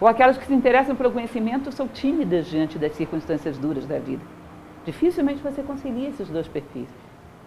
Ou 0.00 0.06
aquelas 0.06 0.38
que 0.38 0.46
se 0.46 0.54
interessam 0.54 0.94
pelo 0.94 1.10
conhecimento 1.10 1.72
são 1.72 1.88
tímidas 1.88 2.46
diante 2.46 2.78
das 2.78 2.92
circunstâncias 2.92 3.58
duras 3.58 3.84
da 3.84 3.98
vida. 3.98 4.22
Dificilmente 4.84 5.42
você 5.42 5.60
concilia 5.60 6.08
esses 6.08 6.28
dois 6.28 6.46
perfis. 6.46 6.88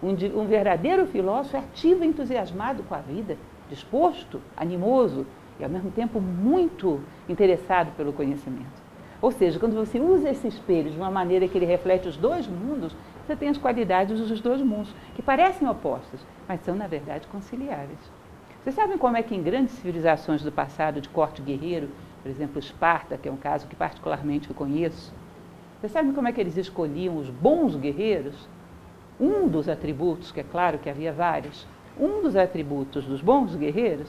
Um, 0.02 0.10
um 0.38 0.46
verdadeiro 0.46 1.06
filósofo 1.06 1.56
é 1.56 1.60
ativo 1.60 2.04
e 2.04 2.06
entusiasmado 2.06 2.82
com 2.82 2.94
a 2.94 2.98
vida, 2.98 3.38
disposto, 3.70 4.40
animoso 4.54 5.26
e 5.58 5.64
ao 5.64 5.70
mesmo 5.70 5.90
tempo 5.90 6.20
muito 6.20 7.00
interessado 7.26 7.96
pelo 7.96 8.12
conhecimento. 8.12 8.82
Ou 9.22 9.30
seja, 9.30 9.58
quando 9.58 9.74
você 9.74 9.98
usa 9.98 10.28
esse 10.28 10.48
espelho 10.48 10.90
de 10.90 10.96
uma 10.96 11.10
maneira 11.10 11.48
que 11.48 11.56
ele 11.56 11.64
reflete 11.64 12.08
os 12.08 12.16
dois 12.16 12.46
mundos, 12.46 12.94
você 13.24 13.34
tem 13.34 13.48
as 13.48 13.56
qualidades 13.56 14.18
dos 14.18 14.40
dois 14.40 14.60
mundos, 14.60 14.92
que 15.14 15.22
parecem 15.22 15.66
opostos, 15.68 16.20
mas 16.46 16.60
são, 16.60 16.74
na 16.74 16.88
verdade, 16.88 17.28
conciliáveis. 17.28 18.10
Vocês 18.62 18.74
sabem 18.74 18.98
como 18.98 19.16
é 19.16 19.22
que 19.22 19.34
em 19.34 19.42
grandes 19.42 19.74
civilizações 19.74 20.42
do 20.42 20.52
passado 20.52 21.00
de 21.00 21.08
corte 21.08 21.40
guerreiro, 21.40 21.88
por 22.22 22.30
exemplo, 22.30 22.58
Esparta, 22.58 23.18
que 23.18 23.28
é 23.28 23.32
um 23.32 23.36
caso 23.36 23.66
que 23.66 23.76
particularmente 23.76 24.48
eu 24.48 24.54
conheço. 24.54 25.12
Você 25.80 25.88
sabe 25.88 26.12
como 26.12 26.28
é 26.28 26.32
que 26.32 26.40
eles 26.40 26.56
escolhiam 26.56 27.16
os 27.16 27.28
bons 27.28 27.74
guerreiros? 27.74 28.48
Um 29.20 29.48
dos 29.48 29.68
atributos, 29.68 30.30
que 30.30 30.40
é 30.40 30.44
claro 30.44 30.78
que 30.78 30.88
havia 30.88 31.12
vários, 31.12 31.66
um 31.98 32.22
dos 32.22 32.36
atributos 32.36 33.04
dos 33.04 33.20
bons 33.20 33.54
guerreiros 33.54 34.08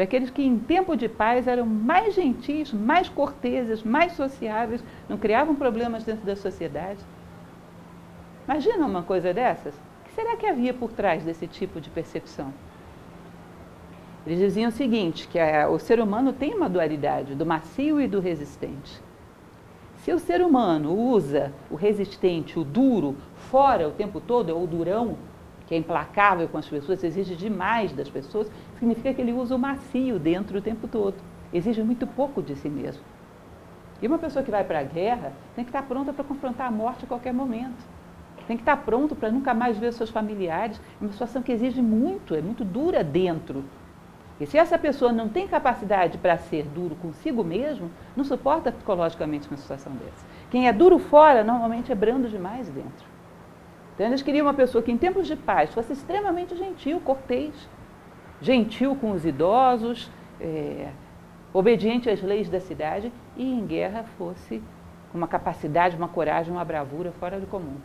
era 0.00 0.04
aqueles 0.04 0.30
que 0.30 0.42
em 0.42 0.58
tempo 0.58 0.96
de 0.96 1.10
paz 1.10 1.46
eram 1.46 1.66
mais 1.66 2.14
gentis, 2.14 2.72
mais 2.72 3.08
corteses, 3.10 3.82
mais 3.82 4.12
sociáveis, 4.12 4.82
não 5.06 5.18
criavam 5.18 5.54
problemas 5.54 6.04
dentro 6.04 6.24
da 6.24 6.34
sociedade. 6.34 7.00
Imagina 8.48 8.86
uma 8.86 9.02
coisa 9.02 9.34
dessas? 9.34 9.74
O 9.74 10.08
que 10.08 10.14
será 10.14 10.36
que 10.36 10.46
havia 10.46 10.72
por 10.72 10.90
trás 10.92 11.22
desse 11.22 11.46
tipo 11.46 11.82
de 11.82 11.90
percepção? 11.90 12.50
Eles 14.26 14.38
diziam 14.38 14.68
o 14.68 14.72
seguinte, 14.72 15.26
que 15.26 15.38
a, 15.38 15.68
o 15.68 15.78
ser 15.78 15.98
humano 15.98 16.32
tem 16.32 16.54
uma 16.54 16.68
dualidade, 16.68 17.34
do 17.34 17.46
macio 17.46 18.00
e 18.00 18.06
do 18.06 18.20
resistente. 18.20 19.00
Se 19.96 20.12
o 20.12 20.18
ser 20.18 20.42
humano 20.42 20.92
usa 20.92 21.52
o 21.70 21.74
resistente, 21.74 22.58
o 22.58 22.64
duro, 22.64 23.16
fora 23.34 23.88
o 23.88 23.92
tempo 23.92 24.20
todo, 24.20 24.50
é 24.50 24.54
o 24.54 24.66
durão, 24.66 25.16
que 25.66 25.74
é 25.74 25.78
implacável 25.78 26.48
com 26.48 26.58
as 26.58 26.68
pessoas, 26.68 27.02
exige 27.02 27.34
demais 27.34 27.92
das 27.92 28.10
pessoas, 28.10 28.50
significa 28.78 29.14
que 29.14 29.20
ele 29.20 29.32
usa 29.32 29.54
o 29.54 29.58
macio 29.58 30.18
dentro 30.18 30.58
o 30.58 30.62
tempo 30.62 30.86
todo. 30.86 31.14
Exige 31.52 31.82
muito 31.82 32.06
pouco 32.06 32.42
de 32.42 32.56
si 32.56 32.68
mesmo. 32.68 33.02
E 34.02 34.06
uma 34.06 34.18
pessoa 34.18 34.42
que 34.42 34.50
vai 34.50 34.64
para 34.64 34.80
a 34.80 34.82
guerra 34.82 35.32
tem 35.54 35.64
que 35.64 35.70
estar 35.70 35.82
pronta 35.82 36.12
para 36.12 36.24
confrontar 36.24 36.66
a 36.66 36.70
morte 36.70 37.04
a 37.04 37.08
qualquer 37.08 37.32
momento. 37.32 37.84
Tem 38.46 38.56
que 38.56 38.62
estar 38.62 38.78
pronto 38.78 39.14
para 39.14 39.30
nunca 39.30 39.54
mais 39.54 39.78
ver 39.78 39.92
seus 39.92 40.10
familiares. 40.10 40.80
É 41.00 41.04
uma 41.04 41.12
situação 41.12 41.42
que 41.42 41.52
exige 41.52 41.80
muito, 41.80 42.34
é 42.34 42.40
muito 42.40 42.64
dura 42.64 43.04
dentro 43.04 43.64
e 44.40 44.46
se 44.46 44.56
essa 44.56 44.78
pessoa 44.78 45.12
não 45.12 45.28
tem 45.28 45.46
capacidade 45.46 46.16
para 46.16 46.38
ser 46.38 46.64
duro 46.64 46.96
consigo 46.96 47.44
mesmo, 47.44 47.90
não 48.16 48.24
suporta 48.24 48.72
psicologicamente 48.72 49.46
uma 49.48 49.58
situação 49.58 49.92
dessa. 49.92 50.24
Quem 50.50 50.66
é 50.66 50.72
duro 50.72 50.98
fora, 50.98 51.44
normalmente 51.44 51.92
é 51.92 51.94
brando 51.94 52.26
demais 52.26 52.66
dentro. 52.70 53.04
Então 53.94 54.06
eles 54.06 54.22
queriam 54.22 54.46
uma 54.46 54.54
pessoa 54.54 54.82
que 54.82 54.90
em 54.90 54.96
tempos 54.96 55.26
de 55.26 55.36
paz 55.36 55.74
fosse 55.74 55.92
extremamente 55.92 56.56
gentil, 56.56 57.00
cortês, 57.00 57.52
gentil 58.40 58.96
com 58.96 59.10
os 59.10 59.26
idosos, 59.26 60.10
é, 60.40 60.88
obediente 61.52 62.08
às 62.08 62.22
leis 62.22 62.48
da 62.48 62.60
cidade 62.60 63.12
e 63.36 63.44
em 63.44 63.66
guerra 63.66 64.04
fosse 64.16 64.62
uma 65.12 65.28
capacidade, 65.28 65.96
uma 65.96 66.08
coragem, 66.08 66.50
uma 66.50 66.64
bravura 66.64 67.12
fora 67.20 67.38
do 67.38 67.46
comum. 67.46 67.76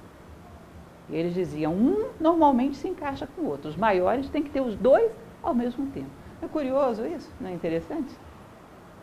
E 1.10 1.16
eles 1.18 1.34
diziam, 1.34 1.74
um 1.74 2.08
normalmente 2.18 2.78
se 2.78 2.88
encaixa 2.88 3.28
com 3.28 3.42
o 3.42 3.50
outro. 3.50 3.70
Os 3.70 3.76
maiores 3.76 4.30
têm 4.30 4.42
que 4.42 4.50
ter 4.50 4.62
os 4.62 4.76
dois 4.78 5.12
ao 5.44 5.54
mesmo 5.54 5.86
tempo. 5.88 6.25
É 6.42 6.48
curioso 6.48 7.06
isso, 7.06 7.32
não 7.40 7.50
é 7.50 7.54
interessante? 7.54 8.14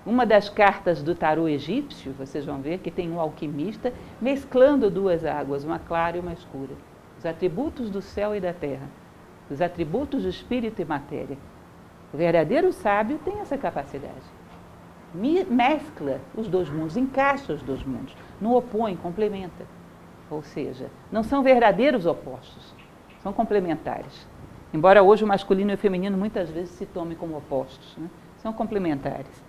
Uma 0.05 0.27
das 0.27 0.49
cartas 0.49 1.03
do 1.03 1.15
tarô 1.15 1.47
egípcio, 1.47 2.13
vocês 2.13 2.45
vão 2.45 2.61
ver 2.61 2.79
que 2.79 2.91
tem 2.91 3.11
um 3.11 3.21
alquimista 3.21 3.93
mesclando 4.21 4.91
duas 4.91 5.25
águas, 5.25 5.65
uma 5.65 5.79
clara 5.79 6.17
e 6.17 6.21
uma 6.21 6.33
escura. 6.33 6.75
Os 7.19 7.25
atributos 7.25 7.89
do 7.89 8.03
céu 8.03 8.35
e 8.35 8.41
da 8.41 8.53
terra, 8.53 8.89
os 9.49 9.63
atributos 9.63 10.25
do 10.25 10.29
espírito 10.29 10.83
e 10.83 10.85
matéria. 10.85 11.39
O 12.13 12.17
verdadeiro 12.17 12.73
sábio 12.73 13.21
tem 13.25 13.39
essa 13.41 13.57
capacidade. 13.57 14.43
Mescla 15.15 16.21
os 16.35 16.49
dois 16.49 16.69
mundos, 16.69 16.97
encaixa 16.97 17.53
os 17.53 17.63
dois 17.63 17.85
mundos, 17.85 18.17
não 18.41 18.55
opõe, 18.55 18.97
complementa. 18.97 19.65
Ou 20.29 20.43
seja, 20.43 20.91
não 21.13 21.23
são 21.23 21.43
verdadeiros 21.43 22.07
opostos, 22.07 22.75
são 23.23 23.33
complementares. 23.33 24.27
Embora 24.73 25.03
hoje 25.03 25.23
o 25.23 25.27
masculino 25.27 25.71
e 25.71 25.75
o 25.75 25.79
feminino 25.79 26.17
muitas 26.17 26.49
vezes 26.49 26.71
se 26.71 26.87
tomem 26.87 27.17
como 27.17 27.37
opostos, 27.37 27.95
né? 27.97 28.09
são 28.39 28.53
complementares. 28.53 29.43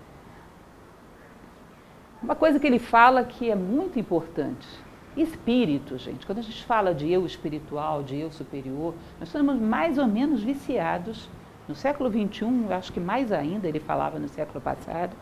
Uma 2.22 2.36
coisa 2.36 2.60
que 2.60 2.68
ele 2.68 2.80
fala 2.80 3.24
que 3.24 3.50
é 3.50 3.56
muito 3.56 4.00
importante. 4.00 4.68
Espírito, 5.16 5.98
gente. 5.98 6.26
Quando 6.26 6.40
a 6.40 6.42
gente 6.42 6.64
fala 6.66 6.94
de 6.94 7.12
eu 7.12 7.26
espiritual, 7.26 8.04
de 8.04 8.20
eu 8.20 8.32
superior, 8.32 8.94
nós 9.20 9.30
estamos 9.30 9.60
mais 9.60 9.98
ou 9.98 10.08
menos 10.08 10.44
viciados. 10.44 11.30
No 11.68 11.76
século 11.76 12.10
XXI, 12.10 12.74
acho 12.74 12.92
que 12.92 13.00
mais 13.00 13.32
ainda, 13.32 13.68
ele 13.68 13.80
falava 13.80 14.20
no 14.20 14.28
século 14.28 14.60
passado, 14.60 15.16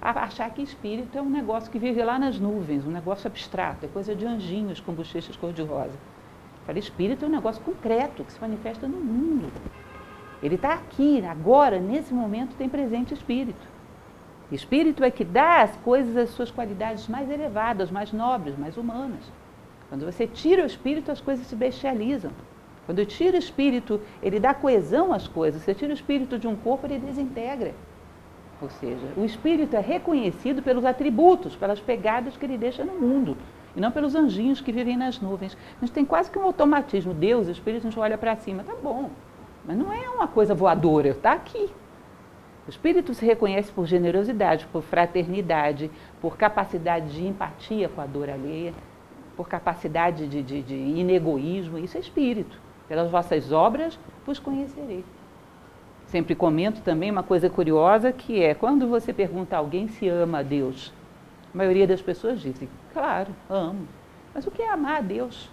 a 0.00 0.10
achar 0.24 0.48
que 0.50 0.62
espírito 0.62 1.18
é 1.18 1.20
um 1.20 1.28
negócio 1.28 1.70
que 1.70 1.78
vive 1.78 2.02
lá 2.02 2.18
nas 2.18 2.40
nuvens, 2.40 2.86
um 2.86 2.90
negócio 2.90 3.26
abstrato, 3.26 3.84
é 3.84 3.88
coisa 3.88 4.14
de 4.14 4.24
anjinhos 4.24 4.80
com 4.80 4.92
bochechas 4.94 5.36
cor-de-rosa. 5.36 5.98
Falei, 6.70 6.78
espírito 6.78 7.24
é 7.24 7.28
um 7.28 7.32
negócio 7.32 7.60
concreto 7.64 8.22
que 8.22 8.32
se 8.32 8.40
manifesta 8.40 8.86
no 8.86 8.96
mundo. 8.96 9.50
Ele 10.40 10.54
está 10.54 10.74
aqui, 10.74 11.20
agora, 11.26 11.80
nesse 11.80 12.14
momento, 12.14 12.54
tem 12.54 12.68
presente 12.68 13.12
espírito. 13.12 13.66
Espírito 14.52 15.02
é 15.02 15.10
que 15.10 15.24
dá 15.24 15.62
às 15.62 15.74
coisas 15.78 16.16
as 16.16 16.30
suas 16.30 16.48
qualidades 16.48 17.08
mais 17.08 17.28
elevadas, 17.28 17.90
mais 17.90 18.12
nobres, 18.12 18.56
mais 18.56 18.76
humanas. 18.76 19.18
Quando 19.88 20.04
você 20.04 20.28
tira 20.28 20.62
o 20.62 20.66
espírito, 20.66 21.10
as 21.10 21.20
coisas 21.20 21.44
se 21.44 21.56
bestializam. 21.56 22.30
Quando 22.86 23.04
tira 23.04 23.34
o 23.34 23.40
espírito, 23.40 24.00
ele 24.22 24.38
dá 24.38 24.54
coesão 24.54 25.12
às 25.12 25.26
coisas. 25.26 25.62
Você 25.62 25.74
tira 25.74 25.90
o 25.90 25.94
espírito 25.94 26.38
de 26.38 26.46
um 26.46 26.54
corpo, 26.54 26.86
ele 26.86 27.00
desintegra. 27.00 27.74
Ou 28.62 28.70
seja, 28.70 29.08
o 29.16 29.24
espírito 29.24 29.74
é 29.74 29.80
reconhecido 29.80 30.62
pelos 30.62 30.84
atributos, 30.84 31.56
pelas 31.56 31.80
pegadas 31.80 32.36
que 32.36 32.46
ele 32.46 32.56
deixa 32.56 32.84
no 32.84 32.92
mundo, 32.92 33.36
e 33.74 33.80
não 33.80 33.90
pelos 33.90 34.14
anjinhos 34.14 34.60
que 34.60 34.72
vivem 34.72 34.96
nas 34.96 35.20
nuvens. 35.20 35.56
A 35.76 35.84
gente 35.84 35.94
tem 35.94 36.04
quase 36.04 36.30
que 36.30 36.38
um 36.38 36.42
automatismo. 36.42 37.14
Deus, 37.14 37.48
o 37.48 37.50
espírito, 37.50 37.86
a 37.86 37.90
gente 37.90 38.00
olha 38.00 38.18
para 38.18 38.36
cima, 38.36 38.64
tá 38.64 38.74
bom. 38.82 39.10
Mas 39.64 39.76
não 39.76 39.92
é 39.92 40.08
uma 40.08 40.26
coisa 40.26 40.54
voadora, 40.54 41.08
está 41.08 41.32
aqui. 41.32 41.70
O 42.66 42.70
espírito 42.70 43.14
se 43.14 43.24
reconhece 43.24 43.72
por 43.72 43.86
generosidade, 43.86 44.66
por 44.72 44.82
fraternidade, 44.82 45.90
por 46.20 46.36
capacidade 46.36 47.12
de 47.12 47.26
empatia 47.26 47.88
com 47.88 48.00
a 48.00 48.06
dor 48.06 48.28
alheia, 48.28 48.72
por 49.36 49.48
capacidade 49.48 50.26
de, 50.26 50.42
de, 50.42 50.62
de 50.62 50.74
inegoísmo. 50.74 51.78
Isso 51.78 51.96
é 51.96 52.00
espírito. 52.00 52.58
Pelas 52.88 53.10
vossas 53.10 53.52
obras 53.52 53.98
vos 54.26 54.38
conhecerei. 54.38 55.04
Sempre 56.06 56.34
comento 56.34 56.80
também 56.82 57.10
uma 57.10 57.22
coisa 57.22 57.48
curiosa 57.48 58.10
que 58.10 58.42
é 58.42 58.52
quando 58.52 58.88
você 58.88 59.12
pergunta 59.12 59.54
a 59.54 59.60
alguém 59.60 59.86
se 59.86 60.08
ama 60.08 60.40
a 60.40 60.42
Deus, 60.42 60.92
a 61.52 61.56
maioria 61.56 61.86
das 61.86 62.00
pessoas 62.00 62.40
dizem, 62.40 62.68
claro, 62.92 63.34
amo. 63.48 63.86
Mas 64.34 64.46
o 64.46 64.50
que 64.50 64.62
é 64.62 64.70
amar 64.70 64.98
a 64.98 65.00
Deus? 65.00 65.50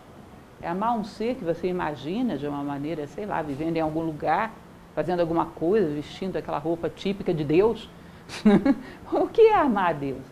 É 0.62 0.68
amar 0.68 0.98
um 0.98 1.04
ser 1.04 1.36
que 1.36 1.44
você 1.44 1.68
imagina 1.68 2.38
de 2.38 2.48
uma 2.48 2.64
maneira, 2.64 3.08
sei 3.08 3.26
lá, 3.26 3.42
vivendo 3.42 3.78
em 3.78 3.82
algum 3.82 4.02
lugar, 4.02 4.54
fazendo 4.96 5.20
alguma 5.20 5.46
coisa, 5.46 5.88
vestindo 5.88 6.38
aquela 6.38 6.58
roupa 6.58 6.90
típica 6.90 7.34
de 7.34 7.44
Deus? 7.44 7.90
o 9.12 9.28
que 9.28 9.42
é 9.42 9.56
amar 9.56 9.92
a 9.92 9.94
Deus? 9.94 10.24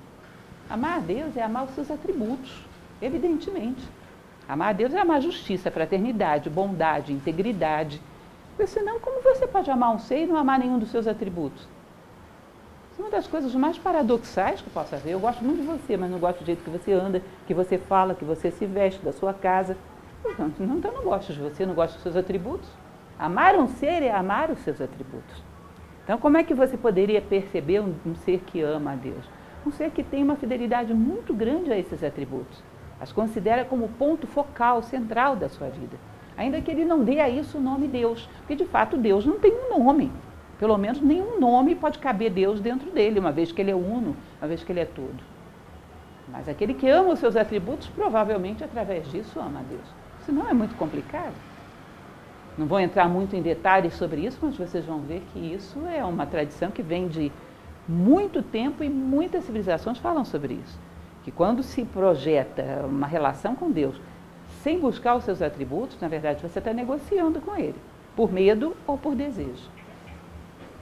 Amar 0.69 0.97
a 0.97 0.99
Deus 0.99 1.37
é 1.37 1.43
amar 1.43 1.65
os 1.65 1.71
seus 1.71 1.89
atributos, 1.91 2.65
evidentemente. 3.01 3.87
Amar 4.47 4.69
a 4.69 4.73
Deus 4.73 4.93
é 4.93 4.99
amar 4.99 5.21
justiça, 5.21 5.71
fraternidade, 5.71 6.49
bondade, 6.49 7.13
integridade, 7.13 8.01
porque 8.55 8.67
senão, 8.67 8.99
como 8.99 9.21
você 9.21 9.45
pode 9.45 9.69
amar 9.69 9.93
um 9.93 9.99
ser 9.99 10.23
e 10.23 10.25
não 10.25 10.37
amar 10.37 10.57
nenhum 10.57 10.79
dos 10.79 10.89
seus 10.89 11.07
atributos? 11.07 11.67
É 12.97 13.01
uma 13.01 13.11
das 13.11 13.27
coisas 13.27 13.53
mais 13.53 13.77
paradoxais 13.77 14.61
que 14.61 14.67
eu 14.67 14.73
posso 14.73 14.95
ver. 14.97 15.11
Eu 15.11 15.19
gosto 15.19 15.43
muito 15.43 15.61
de 15.61 15.67
você, 15.67 15.97
mas 15.97 16.09
não 16.09 16.17
gosto 16.17 16.39
do 16.39 16.45
jeito 16.45 16.63
que 16.63 16.69
você 16.69 16.93
anda, 16.93 17.21
que 17.45 17.53
você 17.53 17.77
fala, 17.77 18.15
que 18.15 18.23
você 18.23 18.49
se 18.49 18.65
veste, 18.65 19.03
da 19.03 19.11
sua 19.11 19.33
casa. 19.33 19.75
Então, 20.25 20.49
então 20.59 20.93
não 20.93 21.03
gosto 21.03 21.33
de 21.33 21.39
você, 21.39 21.65
não 21.65 21.73
gosto 21.73 21.95
dos 21.95 22.03
seus 22.03 22.15
atributos. 22.15 22.69
Amar 23.19 23.55
um 23.55 23.67
ser 23.67 24.01
é 24.01 24.11
amar 24.11 24.49
os 24.49 24.59
seus 24.59 24.79
atributos. 24.79 25.43
Então, 26.05 26.17
como 26.17 26.37
é 26.37 26.43
que 26.43 26.53
você 26.53 26.77
poderia 26.77 27.21
perceber 27.21 27.81
um, 27.81 27.95
um 28.05 28.15
ser 28.15 28.39
que 28.45 28.61
ama 28.61 28.93
a 28.93 28.95
Deus? 28.95 29.25
Um 29.65 29.71
ser 29.71 29.91
que 29.91 30.03
tem 30.03 30.23
uma 30.23 30.37
fidelidade 30.37 30.93
muito 30.93 31.33
grande 31.33 31.73
a 31.73 31.77
esses 31.77 32.01
atributos. 32.01 32.63
As 32.99 33.11
considera 33.11 33.65
como 33.65 33.89
ponto 33.89 34.25
focal, 34.25 34.81
central 34.81 35.35
da 35.35 35.49
sua 35.49 35.67
vida. 35.67 35.97
Ainda 36.37 36.61
que 36.61 36.71
ele 36.71 36.85
não 36.85 37.03
dê 37.03 37.19
a 37.19 37.27
isso 37.27 37.57
o 37.57 37.61
nome 37.61 37.87
Deus, 37.87 38.29
porque 38.39 38.55
de 38.55 38.65
fato 38.65 38.95
Deus 38.95 39.25
não 39.25 39.37
tem 39.37 39.51
um 39.51 39.79
nome. 39.79 40.11
Pelo 40.57 40.77
menos 40.77 41.01
nenhum 41.01 41.39
nome 41.39 41.75
pode 41.75 41.99
caber 41.99 42.31
Deus 42.31 42.59
dentro 42.59 42.89
dele, 42.91 43.19
uma 43.19 43.31
vez 43.31 43.51
que 43.51 43.61
ele 43.61 43.71
é 43.71 43.75
uno, 43.75 44.15
uma 44.39 44.47
vez 44.47 44.63
que 44.63 44.71
ele 44.71 44.79
é 44.79 44.85
tudo. 44.85 45.23
Mas 46.27 46.47
aquele 46.47 46.73
que 46.73 46.89
ama 46.89 47.13
os 47.13 47.19
seus 47.19 47.35
atributos, 47.35 47.87
provavelmente 47.87 48.63
através 48.63 49.09
disso 49.11 49.39
ama 49.39 49.59
a 49.59 49.63
Deus. 49.63 49.87
Senão 50.25 50.49
é 50.49 50.53
muito 50.53 50.75
complicado. 50.75 51.33
Não 52.57 52.65
vou 52.65 52.79
entrar 52.79 53.09
muito 53.09 53.35
em 53.35 53.41
detalhes 53.41 53.93
sobre 53.93 54.21
isso, 54.25 54.39
mas 54.41 54.57
vocês 54.57 54.85
vão 54.85 54.99
ver 54.99 55.21
que 55.33 55.39
isso 55.39 55.77
é 55.87 56.03
uma 56.03 56.25
tradição 56.25 56.71
que 56.71 56.81
vem 56.81 57.07
de 57.07 57.31
muito 57.87 58.41
tempo 58.41 58.83
e 58.83 58.89
muitas 58.89 59.43
civilizações 59.43 59.97
falam 59.97 60.23
sobre 60.23 60.53
isso. 60.55 60.79
Que 61.23 61.31
quando 61.31 61.61
se 61.61 61.83
projeta 61.83 62.85
uma 62.87 63.07
relação 63.07 63.55
com 63.55 63.69
Deus 63.69 63.99
sem 64.61 64.79
buscar 64.79 65.15
os 65.15 65.25
seus 65.25 65.41
atributos, 65.41 65.99
na 65.99 66.07
verdade 66.07 66.41
você 66.41 66.59
está 66.59 66.73
negociando 66.73 67.41
com 67.41 67.55
ele, 67.55 67.75
por 68.15 68.31
medo 68.31 68.75
ou 68.87 68.97
por 68.97 69.15
desejo. 69.15 69.74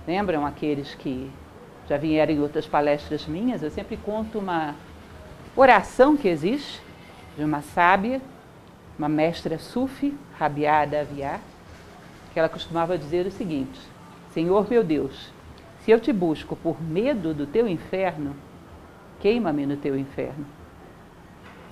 Lembram 0.05 0.45
aqueles 0.45 0.93
que 0.95 1.31
já 1.87 1.97
vieram 1.97 2.33
em 2.33 2.39
outras 2.39 2.67
palestras 2.67 3.25
minhas? 3.25 3.63
Eu 3.63 3.71
sempre 3.71 3.95
conto 3.95 4.39
uma 4.39 4.75
oração 5.55 6.17
que 6.17 6.27
existe 6.27 6.81
de 7.37 7.43
uma 7.43 7.61
sábia, 7.61 8.21
uma 8.97 9.07
mestra 9.07 9.57
sufi, 9.57 10.13
Rabiada 10.37 10.99
Aviar, 10.99 11.39
que 12.33 12.39
ela 12.39 12.49
costumava 12.49 12.97
dizer 12.97 13.25
o 13.25 13.31
seguinte: 13.31 13.79
Senhor 14.31 14.69
meu 14.69 14.83
Deus, 14.83 15.31
se 15.79 15.91
eu 15.91 15.99
te 15.99 16.11
busco 16.11 16.55
por 16.55 16.81
medo 16.81 17.33
do 17.33 17.45
teu 17.45 17.67
inferno, 17.67 18.35
queima-me 19.19 19.65
no 19.65 19.77
teu 19.77 19.97
inferno. 19.97 20.45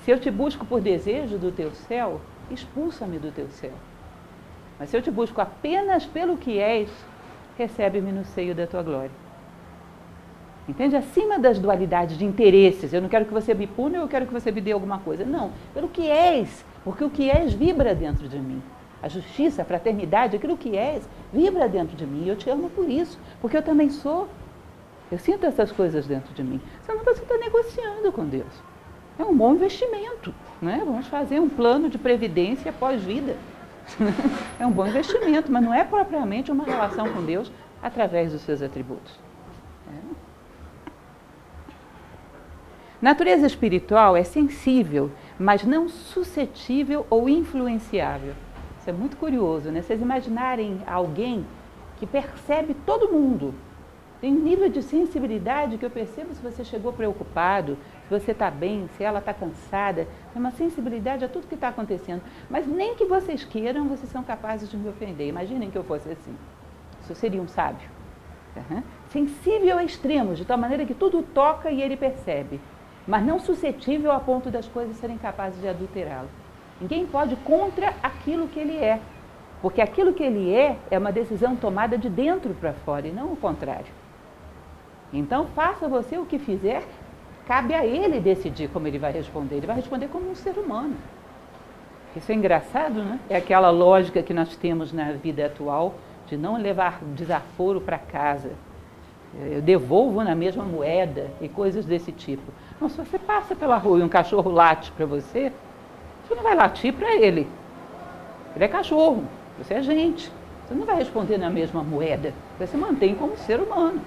Se 0.05 0.11
eu 0.11 0.19
te 0.19 0.31
busco 0.31 0.65
por 0.65 0.81
desejo 0.81 1.37
do 1.37 1.51
teu 1.51 1.71
céu, 1.71 2.21
expulsa-me 2.49 3.19
do 3.19 3.31
teu 3.31 3.49
céu. 3.49 3.73
Mas 4.79 4.89
se 4.89 4.97
eu 4.97 5.01
te 5.01 5.11
busco 5.11 5.39
apenas 5.39 6.05
pelo 6.05 6.37
que 6.37 6.57
és, 6.57 6.89
recebe-me 7.57 8.11
no 8.11 8.25
seio 8.25 8.55
da 8.55 8.67
tua 8.67 8.81
glória. 8.81 9.11
Entende? 10.67 10.95
Acima 10.95 11.39
das 11.39 11.59
dualidades 11.59 12.17
de 12.17 12.25
interesses. 12.25 12.93
Eu 12.93 13.01
não 13.01 13.09
quero 13.09 13.25
que 13.25 13.33
você 13.33 13.53
me 13.53 13.67
pune, 13.67 13.95
eu 13.95 14.07
quero 14.07 14.25
que 14.25 14.33
você 14.33 14.51
me 14.51 14.61
dê 14.61 14.71
alguma 14.71 14.99
coisa. 14.99 15.25
Não, 15.25 15.51
pelo 15.73 15.89
que 15.89 16.07
és, 16.07 16.63
porque 16.83 17.03
o 17.03 17.09
que 17.09 17.29
és 17.29 17.53
vibra 17.53 17.95
dentro 17.95 18.27
de 18.27 18.37
mim. 18.37 18.61
A 19.01 19.07
justiça, 19.07 19.63
a 19.63 19.65
fraternidade, 19.65 20.35
aquilo 20.35 20.55
que 20.55 20.77
és, 20.77 21.07
vibra 21.33 21.67
dentro 21.67 21.95
de 21.95 22.05
mim. 22.05 22.25
E 22.25 22.29
eu 22.29 22.35
te 22.35 22.49
amo 22.49 22.69
por 22.69 22.87
isso, 22.87 23.19
porque 23.41 23.57
eu 23.57 23.63
também 23.63 23.89
sou. 23.89 24.29
Eu 25.11 25.17
sinto 25.17 25.45
essas 25.45 25.71
coisas 25.71 26.05
dentro 26.05 26.33
de 26.33 26.43
mim. 26.43 26.61
Senão 26.85 27.03
você 27.03 27.21
está 27.21 27.37
negociando 27.37 28.11
com 28.11 28.25
Deus 28.25 28.71
é 29.21 29.25
um 29.25 29.35
bom 29.35 29.53
investimento. 29.53 30.33
Né? 30.61 30.81
Vamos 30.85 31.07
fazer 31.07 31.39
um 31.39 31.49
plano 31.49 31.89
de 31.89 31.97
previdência 31.97 32.71
pós-vida. 32.71 33.35
é 34.59 34.65
um 34.65 34.71
bom 34.71 34.87
investimento, 34.87 35.51
mas 35.51 35.63
não 35.63 35.73
é 35.73 35.83
propriamente 35.83 36.51
uma 36.51 36.63
relação 36.63 37.09
com 37.09 37.23
Deus 37.23 37.51
através 37.81 38.31
dos 38.31 38.41
seus 38.41 38.61
atributos. 38.61 39.19
É. 39.87 40.31
Natureza 43.01 43.47
espiritual 43.47 44.15
é 44.15 44.23
sensível, 44.23 45.11
mas 45.39 45.63
não 45.63 45.89
suscetível 45.89 47.05
ou 47.09 47.27
influenciável. 47.27 48.33
Isso 48.79 48.89
é 48.89 48.93
muito 48.93 49.17
curioso, 49.17 49.69
né? 49.69 49.81
Vocês 49.81 50.01
imaginarem 50.01 50.81
alguém 50.87 51.45
que 51.97 52.05
percebe 52.05 52.75
todo 52.85 53.11
mundo. 53.11 53.53
Tem 54.19 54.31
um 54.31 54.39
nível 54.39 54.69
de 54.69 54.83
sensibilidade 54.83 55.77
que 55.77 55.85
eu 55.85 55.89
percebo 55.89 56.33
se 56.33 56.41
você 56.41 56.63
chegou 56.63 56.93
preocupado, 56.93 57.77
você 58.11 58.31
está 58.31 58.51
bem, 58.51 58.89
se 58.97 59.03
ela 59.03 59.19
está 59.19 59.33
cansada, 59.33 60.07
tem 60.33 60.39
uma 60.39 60.51
sensibilidade 60.51 61.23
a 61.23 61.29
tudo 61.29 61.47
que 61.47 61.55
está 61.55 61.69
acontecendo. 61.69 62.21
Mas 62.49 62.67
nem 62.67 62.93
que 62.95 63.05
vocês 63.05 63.43
queiram, 63.43 63.87
vocês 63.87 64.11
são 64.11 64.21
capazes 64.21 64.69
de 64.69 64.77
me 64.77 64.89
ofender. 64.89 65.27
Imaginem 65.27 65.71
que 65.71 65.77
eu 65.77 65.83
fosse 65.83 66.09
assim. 66.09 66.35
Isso 67.01 67.15
seria 67.15 67.41
um 67.41 67.47
sábio. 67.47 67.89
Uhum. 68.55 68.83
Sensível 69.09 69.77
a 69.77 69.83
extremos, 69.83 70.37
de 70.37 70.45
tal 70.45 70.57
maneira 70.57 70.85
que 70.85 70.93
tudo 70.93 71.23
toca 71.23 71.71
e 71.71 71.81
ele 71.81 71.95
percebe, 71.95 72.59
mas 73.07 73.25
não 73.25 73.39
suscetível 73.39 74.11
a 74.11 74.19
ponto 74.19 74.51
das 74.51 74.67
coisas 74.67 74.97
serem 74.97 75.17
capazes 75.17 75.61
de 75.61 75.69
adulterá-lo. 75.69 76.27
Ninguém 76.81 77.05
pode 77.05 77.35
contra 77.37 77.93
aquilo 78.03 78.47
que 78.49 78.59
ele 78.59 78.75
é, 78.75 78.99
porque 79.61 79.81
aquilo 79.81 80.13
que 80.13 80.23
ele 80.23 80.53
é 80.53 80.77
é 80.89 80.97
uma 80.97 81.13
decisão 81.13 81.55
tomada 81.55 81.97
de 81.97 82.09
dentro 82.09 82.53
para 82.53 82.73
fora 82.73 83.07
e 83.07 83.11
não 83.11 83.31
o 83.31 83.37
contrário. 83.37 84.01
Então, 85.13 85.47
faça 85.47 85.87
você 85.87 86.17
o 86.17 86.25
que 86.25 86.39
fizer, 86.39 86.83
cabe 87.45 87.73
a 87.73 87.85
ele 87.85 88.19
decidir 88.19 88.69
como 88.69 88.87
ele 88.87 88.97
vai 88.97 89.11
responder. 89.11 89.55
Ele 89.55 89.67
vai 89.67 89.75
responder 89.75 90.07
como 90.07 90.29
um 90.29 90.35
ser 90.35 90.57
humano. 90.57 90.95
Isso 92.15 92.31
é 92.31 92.35
engraçado, 92.35 93.03
né? 93.03 93.19
É 93.29 93.37
aquela 93.37 93.69
lógica 93.69 94.21
que 94.21 94.33
nós 94.33 94.55
temos 94.55 94.91
na 94.91 95.13
vida 95.13 95.45
atual 95.45 95.95
de 96.27 96.35
não 96.37 96.57
levar 96.57 96.99
desaforo 97.15 97.79
para 97.79 97.97
casa. 97.97 98.51
Eu 99.49 99.61
devolvo 99.61 100.21
na 100.23 100.35
mesma 100.35 100.65
moeda 100.65 101.29
e 101.39 101.47
coisas 101.47 101.85
desse 101.85 102.11
tipo. 102.11 102.43
Não, 102.79 102.89
se 102.89 102.97
você 102.97 103.17
passa 103.17 103.55
pela 103.55 103.77
rua 103.77 103.99
e 103.99 104.03
um 104.03 104.09
cachorro 104.09 104.51
late 104.51 104.91
para 104.91 105.05
você, 105.05 105.53
você 106.25 106.35
não 106.35 106.43
vai 106.43 106.53
latir 106.53 106.93
para 106.93 107.13
ele. 107.15 107.47
Ele 108.55 108.65
é 108.65 108.67
cachorro, 108.67 109.23
você 109.57 109.75
é 109.75 109.81
gente. 109.81 110.29
Você 110.67 110.73
não 110.73 110.85
vai 110.85 110.97
responder 110.97 111.37
na 111.37 111.49
mesma 111.49 111.81
moeda. 111.81 112.33
Você 112.57 112.67
se 112.67 112.77
mantém 112.77 113.15
como 113.15 113.37
ser 113.37 113.59
humano. 113.59 114.01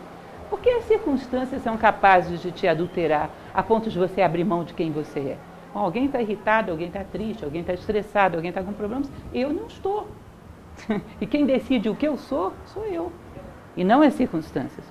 Porque 0.54 0.70
as 0.70 0.84
circunstâncias 0.84 1.62
são 1.62 1.76
capazes 1.76 2.40
de 2.40 2.52
te 2.52 2.68
adulterar 2.68 3.28
a 3.52 3.60
ponto 3.60 3.90
de 3.90 3.98
você 3.98 4.22
abrir 4.22 4.44
mão 4.44 4.62
de 4.62 4.72
quem 4.72 4.92
você 4.92 5.18
é. 5.18 5.38
Bom, 5.74 5.80
alguém 5.80 6.04
está 6.04 6.22
irritado, 6.22 6.70
alguém 6.70 6.86
está 6.86 7.02
triste, 7.02 7.44
alguém 7.44 7.62
está 7.62 7.74
estressado, 7.74 8.36
alguém 8.36 8.50
está 8.50 8.62
com 8.62 8.72
problemas. 8.72 9.10
Eu 9.32 9.52
não 9.52 9.66
estou. 9.66 10.06
e 11.20 11.26
quem 11.26 11.44
decide 11.44 11.88
o 11.88 11.96
que 11.96 12.06
eu 12.06 12.16
sou, 12.16 12.52
sou 12.66 12.86
eu. 12.86 13.10
E 13.76 13.82
não 13.82 14.00
as 14.00 14.14
circunstâncias. 14.14 14.86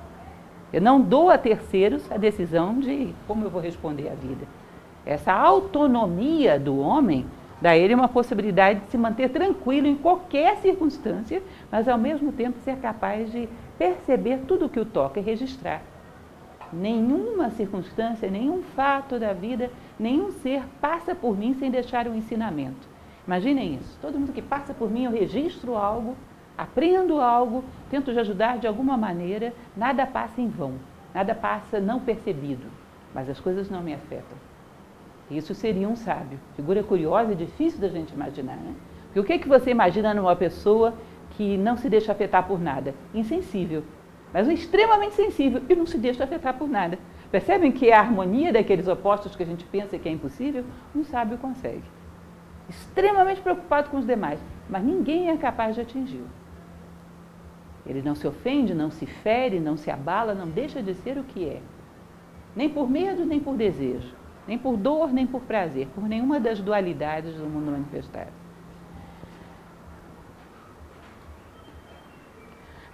Eu 0.74 0.82
não 0.82 1.00
dou 1.00 1.30
a 1.30 1.38
terceiros 1.38 2.12
a 2.12 2.18
decisão 2.18 2.78
de 2.78 3.16
como 3.26 3.46
eu 3.46 3.50
vou 3.50 3.62
responder 3.62 4.10
à 4.10 4.16
vida. 4.16 4.46
Essa 5.06 5.32
autonomia 5.32 6.60
do 6.60 6.78
homem 6.78 7.26
dá 7.62 7.70
a 7.70 7.78
ele 7.78 7.96
uma 7.96 8.10
possibilidade 8.10 8.82
de 8.82 8.92
se 8.92 8.98
manter 8.98 9.30
tranquilo 9.30 9.88
em 9.88 9.96
qualquer 9.96 10.58
circunstância, 10.58 11.42
mas 11.72 11.88
ao 11.88 11.98
mesmo 11.98 12.34
tempo 12.34 12.60
ser 12.66 12.76
capaz 12.80 13.32
de 13.32 13.48
perceber 13.78 14.40
tudo 14.48 14.66
o 14.66 14.70
que 14.70 14.80
o 14.80 14.86
toca 14.86 15.20
e 15.20 15.24
registrar. 15.24 15.82
Nenhuma 16.72 17.52
circunstância, 17.52 18.30
nenhum 18.30 18.64
fato 18.76 19.20
da 19.20 19.34
vida, 19.34 19.70
nenhum 20.00 20.32
ser 20.32 20.64
passa 20.82 21.14
por 21.14 21.38
mim 21.38 21.54
sem 21.54 21.70
deixar 21.70 22.08
um 22.08 22.16
ensinamento. 22.16 22.88
Imaginem 23.28 23.76
isso. 23.76 23.98
Todo 24.02 24.20
mundo 24.20 24.34
que 24.34 24.42
passa 24.42 24.74
por 24.74 24.90
mim, 24.90 25.06
eu 25.06 25.12
registro 25.12 25.76
algo, 25.76 26.16
aprendo 26.58 27.22
algo, 27.22 27.64
tento 27.90 28.12
de 28.12 28.20
ajudar 28.20 28.58
de 28.58 28.68
alguma 28.68 28.98
maneira, 28.98 29.54
nada 29.78 30.06
passa 30.06 30.42
em 30.42 30.48
vão, 30.48 30.74
nada 31.14 31.34
passa 31.34 31.80
não 31.80 32.00
percebido, 32.00 32.66
mas 33.14 33.30
as 33.30 33.40
coisas 33.40 33.70
não 33.70 33.82
me 33.82 33.94
afetam. 33.94 34.38
Isso 35.32 35.54
seria 35.54 35.88
um 35.88 35.96
sábio. 35.96 36.40
Figura 36.56 36.84
curiosa 36.84 37.32
e 37.32 37.36
difícil 37.36 37.80
da 37.80 37.88
gente 37.88 38.14
imaginar, 38.14 38.58
né? 38.58 38.74
Porque 39.06 39.20
o 39.20 39.24
que, 39.24 39.34
é 39.34 39.38
que 39.38 39.48
você 39.48 39.72
imagina 39.72 40.14
numa 40.14 40.36
pessoa 40.36 40.94
que 41.36 41.58
não 41.58 41.78
se 41.78 41.90
deixa 41.90 42.12
afetar 42.12 42.48
por 42.48 42.60
nada? 42.60 42.94
Insensível. 43.14 43.84
Mas 44.34 44.48
um 44.48 44.52
extremamente 44.52 45.16
sensível 45.16 45.62
e 45.70 45.76
não 45.76 45.86
se 45.86 45.98
deixa 45.98 46.24
afetar 46.24 46.56
por 46.56 46.68
nada. 46.68 46.98
Percebem 47.32 47.72
que 47.72 47.92
a 47.92 48.00
harmonia 48.00 48.54
daqueles 48.54 48.88
opostos 48.88 49.36
que 49.36 49.44
a 49.44 49.46
gente 49.46 49.64
pensa 49.66 49.98
que 49.98 50.08
é 50.08 50.12
impossível, 50.12 50.64
um 50.96 51.04
sábio 51.04 51.38
consegue. 51.38 51.84
Extremamente 52.70 53.42
preocupado 53.42 53.90
com 53.90 53.98
os 53.98 54.06
demais, 54.06 54.40
mas 54.70 54.84
ninguém 54.84 55.30
é 55.30 55.38
capaz 55.38 55.76
de 55.76 55.82
atingi-lo. 55.82 56.30
Ele 57.86 58.02
não 58.02 58.16
se 58.16 58.26
ofende, 58.26 58.74
não 58.74 58.90
se 58.90 59.06
fere, 59.06 59.60
não 59.60 59.76
se 59.76 59.92
abala, 59.92 60.34
não 60.34 60.48
deixa 60.48 60.82
de 60.82 60.94
ser 60.94 61.18
o 61.18 61.24
que 61.24 61.46
é. 61.46 61.62
Nem 62.56 62.70
por 62.70 62.90
medo, 62.90 63.26
nem 63.26 63.40
por 63.40 63.56
desejo 63.56 64.24
nem 64.48 64.58
por 64.58 64.78
dor, 64.78 65.12
nem 65.12 65.26
por 65.26 65.42
prazer, 65.42 65.88
por 65.96 66.08
nenhuma 66.08 66.40
das 66.40 66.60
dualidades 66.60 67.36
do 67.36 67.46
mundo 67.46 67.72
manifestado. 67.72 68.32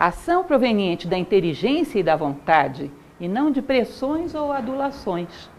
Ação 0.07 0.45
proveniente 0.45 1.05
da 1.05 1.17
inteligência 1.17 1.99
e 1.99 2.03
da 2.03 2.15
vontade, 2.15 2.89
e 3.19 3.27
não 3.27 3.51
de 3.51 3.62
pressões 3.62 4.33
ou 4.33 4.53
adulações. 4.53 5.49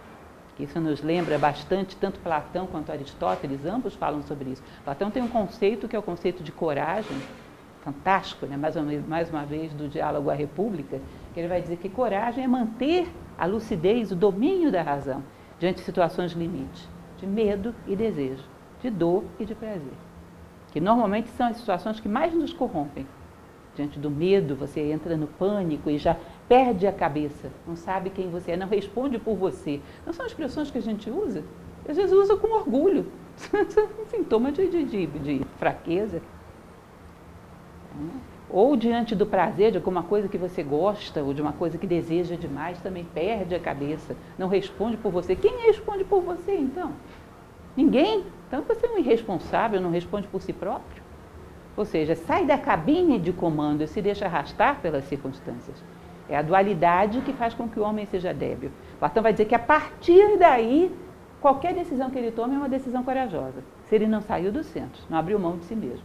Isso 0.58 0.80
nos 0.80 1.02
lembra 1.02 1.38
bastante, 1.38 1.94
tanto 1.94 2.20
Platão 2.20 2.66
quanto 2.66 2.90
Aristóteles, 2.90 3.66
ambos 3.66 3.94
falam 3.94 4.22
sobre 4.22 4.48
isso. 4.50 4.62
Platão 4.82 5.10
tem 5.10 5.22
um 5.22 5.28
conceito 5.28 5.86
que 5.86 5.94
é 5.94 5.98
o 5.98 6.02
conceito 6.02 6.42
de 6.42 6.50
coragem, 6.50 7.18
fantástico, 7.82 8.46
né? 8.46 8.56
mais, 8.56 8.76
uma, 8.76 8.90
mais 9.06 9.28
uma 9.28 9.44
vez, 9.44 9.74
do 9.74 9.88
diálogo 9.88 10.30
à 10.30 10.34
República, 10.34 11.00
que 11.34 11.40
ele 11.40 11.48
vai 11.48 11.60
dizer 11.60 11.76
que 11.76 11.90
coragem 11.90 12.42
é 12.42 12.48
manter 12.48 13.08
a 13.36 13.44
lucidez, 13.44 14.10
o 14.10 14.16
domínio 14.16 14.72
da 14.72 14.80
razão 14.80 15.22
diante 15.58 15.76
de 15.76 15.82
situações 15.82 16.32
limite, 16.32 16.88
de 17.18 17.26
medo 17.26 17.74
e 17.86 17.94
desejo, 17.94 18.44
de 18.80 18.88
dor 18.88 19.22
e 19.38 19.44
de 19.44 19.54
prazer. 19.54 19.92
Que 20.72 20.80
normalmente 20.80 21.28
são 21.30 21.48
as 21.48 21.58
situações 21.58 22.00
que 22.00 22.08
mais 22.08 22.32
nos 22.32 22.54
corrompem. 22.54 23.06
Diante 23.80 23.98
do 23.98 24.10
medo, 24.10 24.54
você 24.54 24.78
entra 24.92 25.16
no 25.16 25.26
pânico 25.26 25.88
e 25.88 25.96
já 25.96 26.14
perde 26.46 26.86
a 26.86 26.92
cabeça, 26.92 27.48
não 27.66 27.74
sabe 27.74 28.10
quem 28.10 28.28
você 28.28 28.50
é, 28.50 28.56
não 28.58 28.68
responde 28.68 29.18
por 29.18 29.34
você. 29.34 29.80
Não 30.04 30.12
são 30.12 30.26
expressões 30.26 30.70
que 30.70 30.76
a 30.76 30.82
gente 30.82 31.08
usa? 31.08 31.42
Às 31.88 31.96
vezes 31.96 32.12
usa 32.12 32.36
com 32.36 32.48
orgulho. 32.48 33.06
um 33.98 34.04
sintoma 34.12 34.52
de, 34.52 34.68
de, 34.68 34.84
de, 34.84 35.06
de 35.06 35.46
fraqueza 35.58 36.20
ou 38.50 38.76
diante 38.76 39.14
do 39.14 39.24
prazer 39.24 39.70
de 39.70 39.78
alguma 39.78 40.02
coisa 40.02 40.28
que 40.28 40.36
você 40.36 40.62
gosta 40.62 41.22
ou 41.22 41.32
de 41.32 41.40
uma 41.40 41.54
coisa 41.54 41.78
que 41.78 41.86
deseja 41.86 42.36
demais, 42.36 42.78
também 42.80 43.06
perde 43.14 43.54
a 43.54 43.60
cabeça, 43.60 44.14
não 44.36 44.46
responde 44.46 44.98
por 44.98 45.10
você. 45.10 45.34
Quem 45.34 45.62
responde 45.62 46.04
por 46.04 46.20
você 46.20 46.54
então? 46.54 46.92
Ninguém. 47.74 48.26
Então 48.46 48.60
você 48.60 48.84
é 48.84 48.90
um 48.90 48.98
irresponsável, 48.98 49.80
não 49.80 49.90
responde 49.90 50.28
por 50.28 50.42
si 50.42 50.52
próprio. 50.52 50.99
Ou 51.80 51.86
seja, 51.86 52.14
sai 52.14 52.44
da 52.44 52.58
cabine 52.58 53.18
de 53.18 53.32
comando 53.32 53.82
e 53.82 53.88
se 53.88 54.02
deixa 54.02 54.26
arrastar 54.26 54.82
pelas 54.82 55.02
circunstâncias. 55.04 55.82
É 56.28 56.36
a 56.36 56.42
dualidade 56.42 57.22
que 57.22 57.32
faz 57.32 57.54
com 57.54 57.66
que 57.66 57.80
o 57.80 57.82
homem 57.82 58.04
seja 58.04 58.34
débil. 58.34 58.70
Platão 58.98 59.22
vai 59.22 59.32
dizer 59.32 59.46
que 59.46 59.54
a 59.54 59.58
partir 59.58 60.36
daí, 60.36 60.94
qualquer 61.40 61.72
decisão 61.72 62.10
que 62.10 62.18
ele 62.18 62.32
tome 62.32 62.54
é 62.54 62.58
uma 62.58 62.68
decisão 62.68 63.02
corajosa. 63.02 63.64
Se 63.88 63.94
ele 63.94 64.06
não 64.06 64.20
saiu 64.20 64.52
do 64.52 64.62
centro, 64.62 65.00
não 65.08 65.16
abriu 65.16 65.38
mão 65.38 65.56
de 65.56 65.64
si 65.64 65.74
mesmo. 65.74 66.04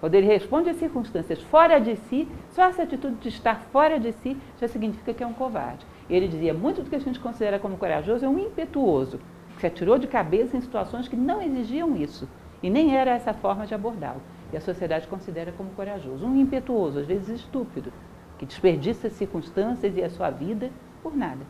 Quando 0.00 0.14
ele 0.16 0.26
responde 0.26 0.68
às 0.68 0.76
circunstâncias 0.76 1.40
fora 1.44 1.78
de 1.78 1.96
si, 1.96 2.28
só 2.50 2.64
essa 2.64 2.82
atitude 2.82 3.16
de 3.16 3.30
estar 3.30 3.62
fora 3.72 3.98
de 3.98 4.12
si 4.12 4.36
já 4.60 4.68
significa 4.68 5.14
que 5.14 5.24
é 5.24 5.26
um 5.26 5.32
covarde. 5.32 5.86
Ele 6.10 6.28
dizia: 6.28 6.52
muito 6.52 6.82
do 6.82 6.90
que 6.90 6.96
a 6.96 7.00
gente 7.00 7.18
considera 7.18 7.58
como 7.58 7.78
corajoso 7.78 8.26
é 8.26 8.28
um 8.28 8.38
impetuoso, 8.38 9.18
que 9.54 9.62
se 9.62 9.66
atirou 9.66 9.96
de 9.96 10.06
cabeça 10.06 10.58
em 10.58 10.60
situações 10.60 11.08
que 11.08 11.16
não 11.16 11.40
exigiam 11.40 11.96
isso. 11.96 12.28
E 12.62 12.68
nem 12.68 12.94
era 12.94 13.12
essa 13.12 13.32
forma 13.32 13.66
de 13.66 13.74
abordá-lo. 13.74 14.20
E 14.52 14.56
a 14.56 14.60
sociedade 14.60 15.06
considera 15.08 15.52
como 15.52 15.70
corajoso. 15.70 16.24
Um 16.24 16.36
impetuoso, 16.36 17.00
às 17.00 17.06
vezes 17.06 17.28
estúpido, 17.28 17.92
que 18.38 18.46
desperdiça 18.46 19.10
circunstâncias 19.10 19.96
e 19.96 20.02
a 20.02 20.10
sua 20.10 20.30
vida 20.30 20.70
por 21.02 21.16
nada. 21.16 21.44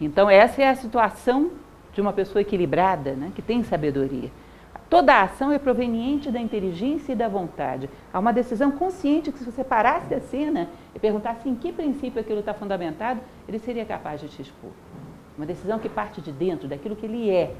Então, 0.00 0.30
essa 0.30 0.62
é 0.62 0.68
a 0.68 0.74
situação 0.74 1.50
de 1.92 2.00
uma 2.00 2.12
pessoa 2.12 2.40
equilibrada, 2.40 3.12
né, 3.12 3.32
que 3.34 3.42
tem 3.42 3.62
sabedoria. 3.62 4.30
Toda 4.88 5.14
a 5.14 5.22
ação 5.22 5.52
é 5.52 5.58
proveniente 5.58 6.32
da 6.32 6.40
inteligência 6.40 7.12
e 7.12 7.14
da 7.14 7.28
vontade. 7.28 7.88
Há 8.12 8.18
uma 8.18 8.32
decisão 8.32 8.72
consciente 8.72 9.30
que, 9.30 9.38
se 9.38 9.44
você 9.44 9.62
parasse 9.62 10.12
a 10.12 10.20
cena 10.20 10.68
e 10.94 10.98
perguntasse 10.98 11.48
em 11.48 11.54
que 11.54 11.72
princípio 11.72 12.20
aquilo 12.20 12.40
está 12.40 12.52
fundamentado, 12.52 13.20
ele 13.46 13.60
seria 13.60 13.84
capaz 13.84 14.20
de 14.20 14.28
te 14.28 14.42
expor. 14.42 14.70
Uma 15.36 15.46
decisão 15.46 15.78
que 15.78 15.88
parte 15.88 16.20
de 16.20 16.32
dentro, 16.32 16.66
daquilo 16.66 16.96
que 16.96 17.06
ele 17.06 17.30
é. 17.30 17.54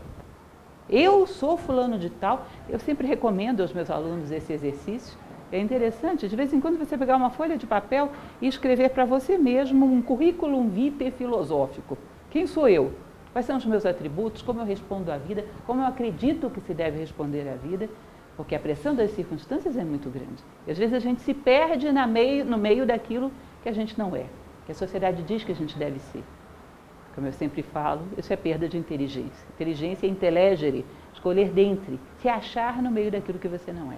Eu 0.92 1.24
sou 1.24 1.56
fulano 1.56 1.96
de 1.96 2.10
tal, 2.10 2.48
eu 2.68 2.80
sempre 2.80 3.06
recomendo 3.06 3.60
aos 3.60 3.72
meus 3.72 3.88
alunos 3.88 4.32
esse 4.32 4.52
exercício. 4.52 5.16
É 5.52 5.58
interessante, 5.60 6.28
de 6.28 6.34
vez 6.34 6.52
em 6.52 6.60
quando, 6.60 6.78
você 6.78 6.98
pegar 6.98 7.16
uma 7.16 7.30
folha 7.30 7.56
de 7.56 7.64
papel 7.64 8.10
e 8.42 8.48
escrever 8.48 8.90
para 8.90 9.04
você 9.04 9.38
mesmo 9.38 9.86
um 9.86 10.02
currículo 10.02 10.60
vitae 10.68 11.12
filosófico. 11.12 11.96
Quem 12.28 12.44
sou 12.44 12.68
eu? 12.68 12.92
Quais 13.32 13.46
são 13.46 13.56
os 13.56 13.64
meus 13.64 13.86
atributos? 13.86 14.42
Como 14.42 14.60
eu 14.60 14.64
respondo 14.64 15.12
à 15.12 15.16
vida? 15.16 15.44
Como 15.64 15.80
eu 15.80 15.86
acredito 15.86 16.50
que 16.50 16.60
se 16.60 16.74
deve 16.74 16.98
responder 16.98 17.48
à 17.48 17.54
vida? 17.54 17.88
Porque 18.36 18.56
a 18.56 18.58
pressão 18.58 18.92
das 18.92 19.12
circunstâncias 19.12 19.76
é 19.76 19.84
muito 19.84 20.10
grande. 20.10 20.42
E 20.66 20.72
às 20.72 20.78
vezes 20.78 20.94
a 20.94 20.98
gente 20.98 21.20
se 21.20 21.32
perde 21.32 21.86
meio, 22.08 22.44
no 22.44 22.58
meio 22.58 22.84
daquilo 22.84 23.30
que 23.62 23.68
a 23.68 23.72
gente 23.72 23.96
não 23.96 24.16
é, 24.16 24.26
que 24.66 24.72
a 24.72 24.74
sociedade 24.74 25.22
diz 25.22 25.44
que 25.44 25.52
a 25.52 25.54
gente 25.54 25.78
deve 25.78 26.00
ser. 26.00 26.24
Como 27.14 27.26
eu 27.26 27.32
sempre 27.32 27.62
falo, 27.62 28.02
isso 28.16 28.32
é 28.32 28.36
perda 28.36 28.68
de 28.68 28.78
inteligência. 28.78 29.46
Inteligência 29.54 30.06
é 30.06 30.10
intelegere, 30.10 30.84
escolher 31.12 31.50
dentre, 31.50 31.98
se 32.18 32.28
achar 32.28 32.80
no 32.82 32.90
meio 32.90 33.10
daquilo 33.10 33.38
que 33.38 33.48
você 33.48 33.72
não 33.72 33.92
é. 33.92 33.96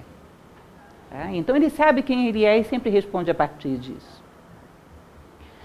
Tá? 1.11 1.31
Então 1.33 1.55
ele 1.55 1.69
sabe 1.69 2.03
quem 2.03 2.29
ele 2.29 2.45
é 2.45 2.59
e 2.59 2.65
sempre 2.65 2.91
responde 2.91 3.31
a 3.31 3.35
partir 3.35 3.77
disso. 3.77 4.23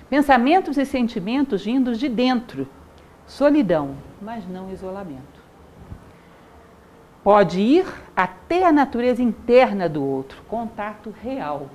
Pensamentos 0.09 0.77
e 0.77 0.85
sentimentos 0.85 1.65
vindos 1.65 1.99
de 1.99 2.07
dentro, 2.07 2.67
Solidão, 3.25 3.95
mas 4.21 4.47
não 4.47 4.71
isolamento. 4.71 5.37
Pode 7.21 7.59
ir 7.59 7.85
até 8.15 8.65
a 8.65 8.71
natureza 8.71 9.21
interna 9.21 9.89
do 9.89 10.01
outro, 10.01 10.41
contato 10.47 11.13
real. 11.21 11.67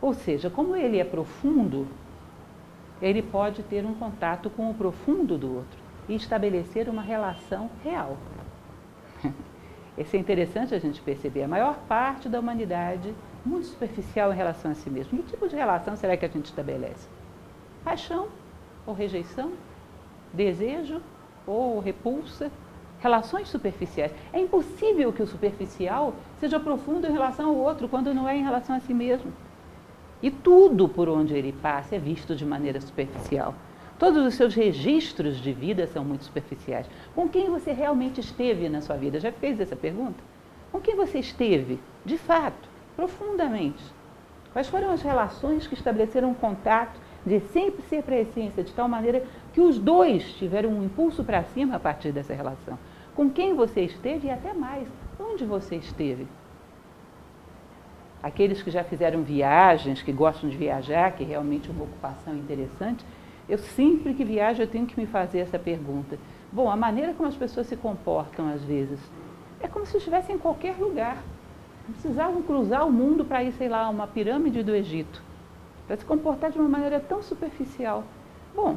Ou 0.00 0.12
seja, 0.12 0.50
como 0.50 0.74
ele 0.74 0.98
é 0.98 1.04
profundo, 1.04 1.86
ele 3.02 3.20
pode 3.20 3.62
ter 3.64 3.84
um 3.84 3.94
contato 3.94 4.48
com 4.48 4.70
o 4.70 4.74
profundo 4.74 5.36
do 5.36 5.56
outro 5.56 5.78
e 6.08 6.14
estabelecer 6.14 6.88
uma 6.88 7.02
relação 7.02 7.68
real. 7.82 8.16
Isso 9.98 10.16
é 10.16 10.18
interessante 10.18 10.74
a 10.74 10.78
gente 10.78 11.02
perceber. 11.02 11.42
A 11.42 11.48
maior 11.48 11.76
parte 11.88 12.28
da 12.28 12.40
humanidade 12.40 13.12
muito 13.44 13.66
superficial 13.66 14.32
em 14.32 14.36
relação 14.36 14.70
a 14.70 14.74
si 14.74 14.88
mesmo. 14.88 15.18
Que 15.18 15.32
tipo 15.32 15.48
de 15.48 15.56
relação 15.56 15.96
será 15.96 16.16
que 16.16 16.24
a 16.24 16.28
gente 16.28 16.46
estabelece? 16.46 17.06
Paixão 17.84 18.28
ou 18.86 18.94
rejeição? 18.94 19.52
desejo 20.32 21.00
ou 21.46 21.78
repulsa, 21.78 22.50
relações 23.00 23.48
superficiais. 23.48 24.12
É 24.32 24.40
impossível 24.40 25.12
que 25.12 25.22
o 25.22 25.26
superficial 25.26 26.14
seja 26.38 26.58
profundo 26.58 27.06
em 27.06 27.12
relação 27.12 27.50
ao 27.50 27.56
outro 27.56 27.88
quando 27.88 28.14
não 28.14 28.28
é 28.28 28.36
em 28.36 28.42
relação 28.42 28.76
a 28.76 28.80
si 28.80 28.94
mesmo. 28.94 29.32
E 30.22 30.30
tudo 30.30 30.88
por 30.88 31.08
onde 31.08 31.34
ele 31.34 31.52
passa 31.52 31.96
é 31.96 31.98
visto 31.98 32.36
de 32.36 32.46
maneira 32.46 32.80
superficial. 32.80 33.54
Todos 33.98 34.24
os 34.26 34.34
seus 34.34 34.54
registros 34.54 35.38
de 35.38 35.52
vida 35.52 35.86
são 35.86 36.04
muito 36.04 36.24
superficiais. 36.24 36.86
Com 37.14 37.28
quem 37.28 37.50
você 37.50 37.72
realmente 37.72 38.20
esteve 38.20 38.68
na 38.68 38.80
sua 38.80 38.96
vida? 38.96 39.18
Já 39.18 39.32
fez 39.32 39.60
essa 39.60 39.76
pergunta? 39.76 40.22
Com 40.70 40.80
quem 40.80 40.96
você 40.96 41.18
esteve, 41.18 41.78
de 42.04 42.16
fato, 42.16 42.68
profundamente? 42.94 43.82
Quais 44.52 44.68
foram 44.68 44.90
as 44.90 45.02
relações 45.02 45.66
que 45.66 45.74
estabeleceram 45.74 46.30
um 46.30 46.34
contato 46.34 47.00
de 47.24 47.40
sempre 47.40 47.82
ser 47.82 48.02
para 48.02 48.16
a 48.16 48.20
essência, 48.20 48.62
de 48.62 48.72
tal 48.72 48.88
maneira 48.88 49.24
que 49.52 49.60
os 49.60 49.78
dois 49.78 50.24
tiveram 50.34 50.70
um 50.70 50.84
impulso 50.84 51.22
para 51.24 51.44
cima 51.44 51.76
a 51.76 51.80
partir 51.80 52.12
dessa 52.12 52.34
relação. 52.34 52.78
Com 53.14 53.30
quem 53.30 53.54
você 53.54 53.82
esteve 53.82 54.28
e 54.28 54.30
até 54.30 54.52
mais, 54.52 54.88
onde 55.18 55.44
você 55.44 55.76
esteve. 55.76 56.26
Aqueles 58.22 58.62
que 58.62 58.70
já 58.70 58.84
fizeram 58.84 59.22
viagens, 59.22 60.00
que 60.00 60.12
gostam 60.12 60.48
de 60.48 60.56
viajar, 60.56 61.12
que 61.12 61.24
realmente 61.24 61.68
é 61.68 61.72
uma 61.72 61.84
ocupação 61.84 62.36
interessante, 62.36 63.04
eu 63.48 63.58
sempre 63.58 64.14
que 64.14 64.24
viajo 64.24 64.62
eu 64.62 64.66
tenho 64.66 64.86
que 64.86 64.98
me 64.98 65.06
fazer 65.06 65.40
essa 65.40 65.58
pergunta. 65.58 66.16
Bom, 66.52 66.70
a 66.70 66.76
maneira 66.76 67.12
como 67.14 67.28
as 67.28 67.34
pessoas 67.34 67.66
se 67.66 67.76
comportam 67.76 68.48
às 68.48 68.62
vezes 68.62 69.00
é 69.60 69.68
como 69.68 69.86
se 69.86 69.96
estivessem 69.96 70.36
em 70.36 70.38
qualquer 70.38 70.76
lugar. 70.76 71.16
Não 71.86 71.94
precisavam 71.94 72.42
cruzar 72.42 72.86
o 72.86 72.92
mundo 72.92 73.24
para 73.24 73.42
ir, 73.42 73.52
sei 73.52 73.68
lá, 73.68 73.88
uma 73.88 74.06
pirâmide 74.06 74.62
do 74.62 74.74
Egito. 74.74 75.22
Para 75.86 75.96
se 75.96 76.04
comportar 76.04 76.50
de 76.50 76.58
uma 76.58 76.68
maneira 76.68 77.00
tão 77.00 77.22
superficial. 77.22 78.04
Bom, 78.54 78.76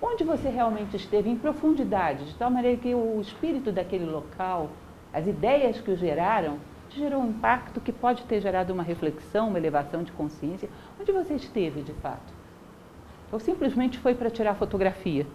onde 0.00 0.22
você 0.22 0.48
realmente 0.48 0.96
esteve 0.96 1.28
em 1.28 1.36
profundidade, 1.36 2.26
de 2.26 2.34
tal 2.34 2.50
maneira 2.50 2.76
que 2.76 2.94
o 2.94 3.20
espírito 3.20 3.72
daquele 3.72 4.06
local, 4.06 4.70
as 5.12 5.26
ideias 5.26 5.80
que 5.80 5.90
o 5.90 5.96
geraram, 5.96 6.58
gerou 6.96 7.22
um 7.22 7.30
impacto 7.30 7.80
que 7.80 7.92
pode 7.92 8.22
ter 8.24 8.40
gerado 8.40 8.72
uma 8.72 8.82
reflexão, 8.82 9.48
uma 9.48 9.58
elevação 9.58 10.02
de 10.02 10.12
consciência. 10.12 10.68
Onde 11.00 11.12
você 11.12 11.34
esteve, 11.34 11.82
de 11.82 11.92
fato? 11.94 12.32
Ou 13.30 13.38
simplesmente 13.38 13.98
foi 13.98 14.14
para 14.14 14.30
tirar 14.30 14.54
fotografia? 14.54 15.26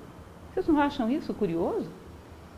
Vocês 0.54 0.68
não 0.68 0.80
acham 0.80 1.10
isso 1.10 1.34
curioso? 1.34 1.90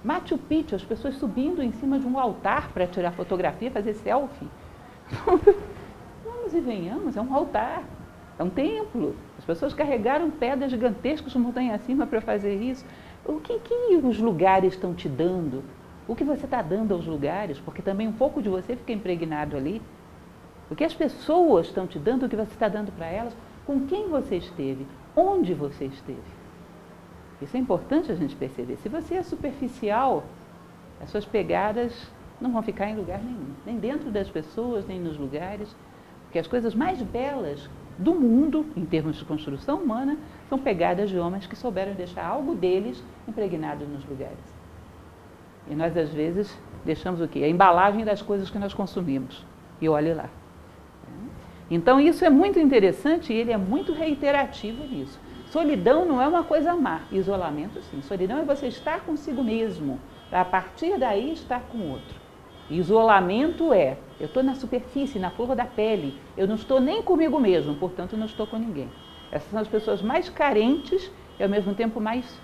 Machu 0.04 0.38
Picchu, 0.38 0.76
as 0.76 0.84
pessoas 0.84 1.16
subindo 1.16 1.64
em 1.64 1.72
cima 1.72 1.98
de 1.98 2.06
um 2.06 2.20
altar 2.20 2.72
para 2.72 2.86
tirar 2.86 3.12
fotografia, 3.12 3.72
fazer 3.72 3.94
selfie. 3.96 4.48
Vamos 6.24 6.54
e 6.54 6.60
venhamos, 6.60 7.18
é 7.18 7.22
um 7.22 7.34
altar, 7.34 7.84
é 8.38 8.44
um 8.44 8.50
templo. 8.50 9.16
As 9.38 9.46
pessoas 9.46 9.74
carregaram 9.74 10.30
pedras 10.30 10.70
gigantescas 10.70 11.34
montanha 11.36 11.74
acima 11.74 12.06
para 12.06 12.22
fazer 12.22 12.56
isso. 12.56 12.86
O 13.26 13.40
que, 13.40 13.58
que 13.60 13.96
os 14.04 14.20
lugares 14.20 14.74
estão 14.74 14.94
te 14.94 15.10
dando? 15.10 15.64
O 16.08 16.15
que 16.15 16.24
você 16.24 16.46
está 16.46 16.62
dando 16.62 16.94
aos 16.94 17.06
lugares? 17.06 17.60
Porque 17.60 17.82
também 17.82 18.08
um 18.08 18.13
pouco 18.13 18.41
de 18.41 18.50
você 18.50 18.76
fica 18.76 18.94
impregnado 18.94 19.58
ali. 19.58 19.82
O 20.70 20.76
que 20.76 20.84
as 20.84 20.94
pessoas 20.94 21.68
estão 21.68 21.88
te 21.88 21.98
dando, 21.98 22.26
o 22.26 22.30
que 22.30 22.36
você 22.36 22.52
está 22.54 22.68
dando 22.68 22.91
para 22.91 23.08
elas, 23.08 23.36
com 23.65 23.86
quem 23.88 24.10
você 24.10 24.36
esteve, 24.38 24.86
onde 25.15 25.54
você 25.54 25.86
esteve. 25.86 26.22
Isso 27.41 27.58
é 27.58 27.60
importante 27.60 28.12
a 28.12 28.15
gente 28.15 28.36
perceber. 28.36 28.78
Se 28.78 28.88
você 28.88 29.15
é 29.15 29.24
superficial, 29.24 30.24
as 31.02 31.10
suas 31.10 31.26
pegadas 31.26 32.10
não 32.39 32.52
vão 32.52 32.62
ficar 32.62 32.89
em 32.89 32.96
lugar 32.96 33.22
nenhum, 33.24 33.54
nem 33.65 33.78
dentro 33.78 34.12
das 34.12 34.30
pessoas, 34.30 34.86
nem 34.86 35.00
nos 35.00 35.18
lugares, 35.18 35.76
porque 36.24 36.39
as 36.39 36.48
coisas 36.48 36.76
mais 36.76 37.02
belas 37.02 37.70
do 37.98 38.13
mundo, 38.13 38.65
em 38.76 38.86
termos 38.86 39.18
de 39.18 39.26
construção 39.26 39.82
humana, 39.82 40.18
são 40.50 40.60
pegadas 40.60 41.10
de 41.10 41.18
homens 41.18 41.48
que 41.48 41.56
souberam 41.56 41.94
deixar 41.94 42.26
algo 42.26 42.54
deles 42.54 43.04
impregnado 43.28 43.86
nos 43.86 44.06
lugares. 44.06 44.55
E 45.69 45.75
nós, 45.75 45.95
às 45.97 46.10
vezes, 46.10 46.58
deixamos 46.84 47.21
o 47.21 47.28
quê? 47.28 47.43
A 47.43 47.49
embalagem 47.49 48.06
das 48.06 48.21
coisas 48.21 48.49
que 48.49 48.60
nós 48.60 48.73
consumimos. 48.73 49.45
E 49.82 49.89
olhe 49.89 50.13
lá. 50.13 50.30
Então, 51.69 51.99
isso 51.99 52.23
é 52.23 52.30
muito 52.30 52.60
interessante 52.60 53.34
e 53.34 53.36
ele 53.36 53.51
é 53.51 53.58
muito 53.58 53.91
reiterativo 53.91 54.84
nisso. 54.86 55.19
Solidão 55.47 56.06
não 56.06 56.21
é 56.21 56.28
uma 56.28 56.43
coisa 56.43 56.75
má, 56.75 57.01
isolamento 57.12 57.82
sim. 57.84 58.01
Solidão 58.01 58.39
é 58.39 58.43
você 58.43 58.67
estar 58.67 59.01
consigo 59.01 59.43
mesmo, 59.43 59.99
a 60.32 60.43
partir 60.43 60.97
daí 60.99 61.32
estar 61.32 61.62
com 61.71 61.78
o 61.78 61.91
outro. 61.91 62.15
Isolamento 62.69 63.71
é, 63.71 63.97
eu 64.19 64.25
estou 64.25 64.43
na 64.43 64.56
superfície, 64.56 65.19
na 65.19 65.30
flor 65.30 65.56
da 65.56 65.65
pele, 65.65 66.19
eu 66.36 66.47
não 66.47 66.56
estou 66.56 66.80
nem 66.82 67.01
comigo 67.01 67.39
mesmo, 67.39 67.75
portanto 67.75 68.17
não 68.17 68.25
estou 68.25 68.45
com 68.47 68.58
ninguém. 68.58 68.89
Essas 69.32 69.49
são 69.49 69.60
as 69.60 69.67
pessoas 69.67 70.01
mais 70.01 70.30
carentes 70.30 71.12
e 71.39 71.43
ao 71.43 71.49
mesmo 71.49 71.73
tempo 71.73 72.01
mais, 72.01 72.39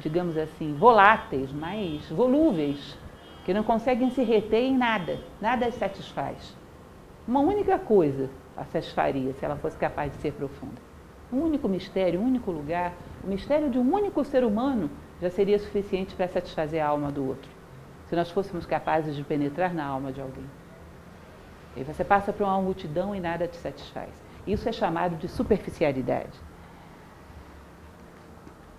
digamos 0.00 0.36
assim, 0.36 0.74
voláteis, 0.74 1.52
mais 1.52 2.08
volúveis, 2.10 2.96
que 3.44 3.52
não 3.54 3.62
conseguem 3.62 4.10
se 4.10 4.22
reter 4.22 4.62
em 4.62 4.76
nada, 4.76 5.18
nada 5.40 5.66
as 5.66 5.74
satisfaz. 5.74 6.56
Uma 7.26 7.40
única 7.40 7.78
coisa 7.78 8.30
a 8.56 8.64
satisfaria 8.64 9.32
se 9.32 9.44
ela 9.44 9.56
fosse 9.56 9.76
capaz 9.76 10.12
de 10.12 10.18
ser 10.18 10.32
profunda 10.32 10.92
um 11.32 11.42
único 11.42 11.66
mistério, 11.68 12.20
um 12.20 12.24
único 12.24 12.50
lugar, 12.50 12.92
o 13.24 13.26
mistério 13.26 13.70
de 13.70 13.78
um 13.78 13.92
único 13.94 14.22
ser 14.22 14.44
humano 14.44 14.90
já 15.20 15.30
seria 15.30 15.58
suficiente 15.58 16.14
para 16.14 16.28
satisfazer 16.28 16.82
a 16.82 16.88
alma 16.88 17.10
do 17.10 17.26
outro. 17.26 17.50
Se 18.08 18.14
nós 18.14 18.30
fôssemos 18.30 18.66
capazes 18.66 19.16
de 19.16 19.24
penetrar 19.24 19.72
na 19.72 19.84
alma 19.84 20.12
de 20.12 20.20
alguém. 20.20 20.44
E 21.74 21.82
você 21.82 22.04
passa 22.04 22.32
por 22.32 22.44
uma 22.44 22.60
multidão 22.60 23.14
e 23.14 23.20
nada 23.20 23.48
te 23.48 23.56
satisfaz. 23.56 24.10
Isso 24.46 24.68
é 24.68 24.72
chamado 24.72 25.16
de 25.16 25.26
superficialidade. 25.26 26.38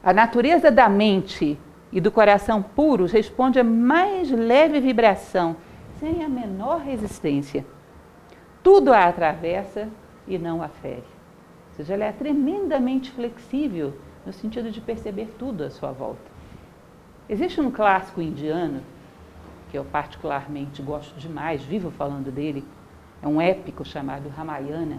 A 0.03 0.11
natureza 0.11 0.69
da 0.69 0.89
mente 0.89 1.57
e 1.89 2.01
do 2.01 2.11
coração 2.11 2.61
puros 2.61 3.13
responde 3.13 3.57
a 3.57 3.63
mais 3.63 4.29
leve 4.29 4.81
vibração, 4.81 5.55
sem 5.97 6.21
a 6.21 6.27
menor 6.27 6.81
resistência. 6.81 7.65
Tudo 8.61 8.91
a 8.91 9.05
atravessa 9.05 9.87
e 10.27 10.37
não 10.37 10.61
a 10.61 10.67
fere. 10.67 11.05
Ou 11.69 11.77
seja, 11.77 11.93
ela 11.93 12.03
é 12.03 12.11
tremendamente 12.11 13.11
flexível 13.11 13.93
no 14.25 14.33
sentido 14.33 14.69
de 14.71 14.81
perceber 14.81 15.33
tudo 15.39 15.63
à 15.63 15.69
sua 15.69 15.93
volta. 15.93 16.33
Existe 17.29 17.61
um 17.61 17.71
clássico 17.71 18.21
indiano, 18.21 18.81
que 19.71 19.77
eu 19.77 19.85
particularmente 19.85 20.81
gosto 20.81 21.17
demais, 21.17 21.63
vivo 21.63 21.89
falando 21.91 22.29
dele, 22.29 22.65
é 23.21 23.27
um 23.27 23.39
épico 23.39 23.85
chamado 23.85 24.27
Ramayana. 24.27 24.97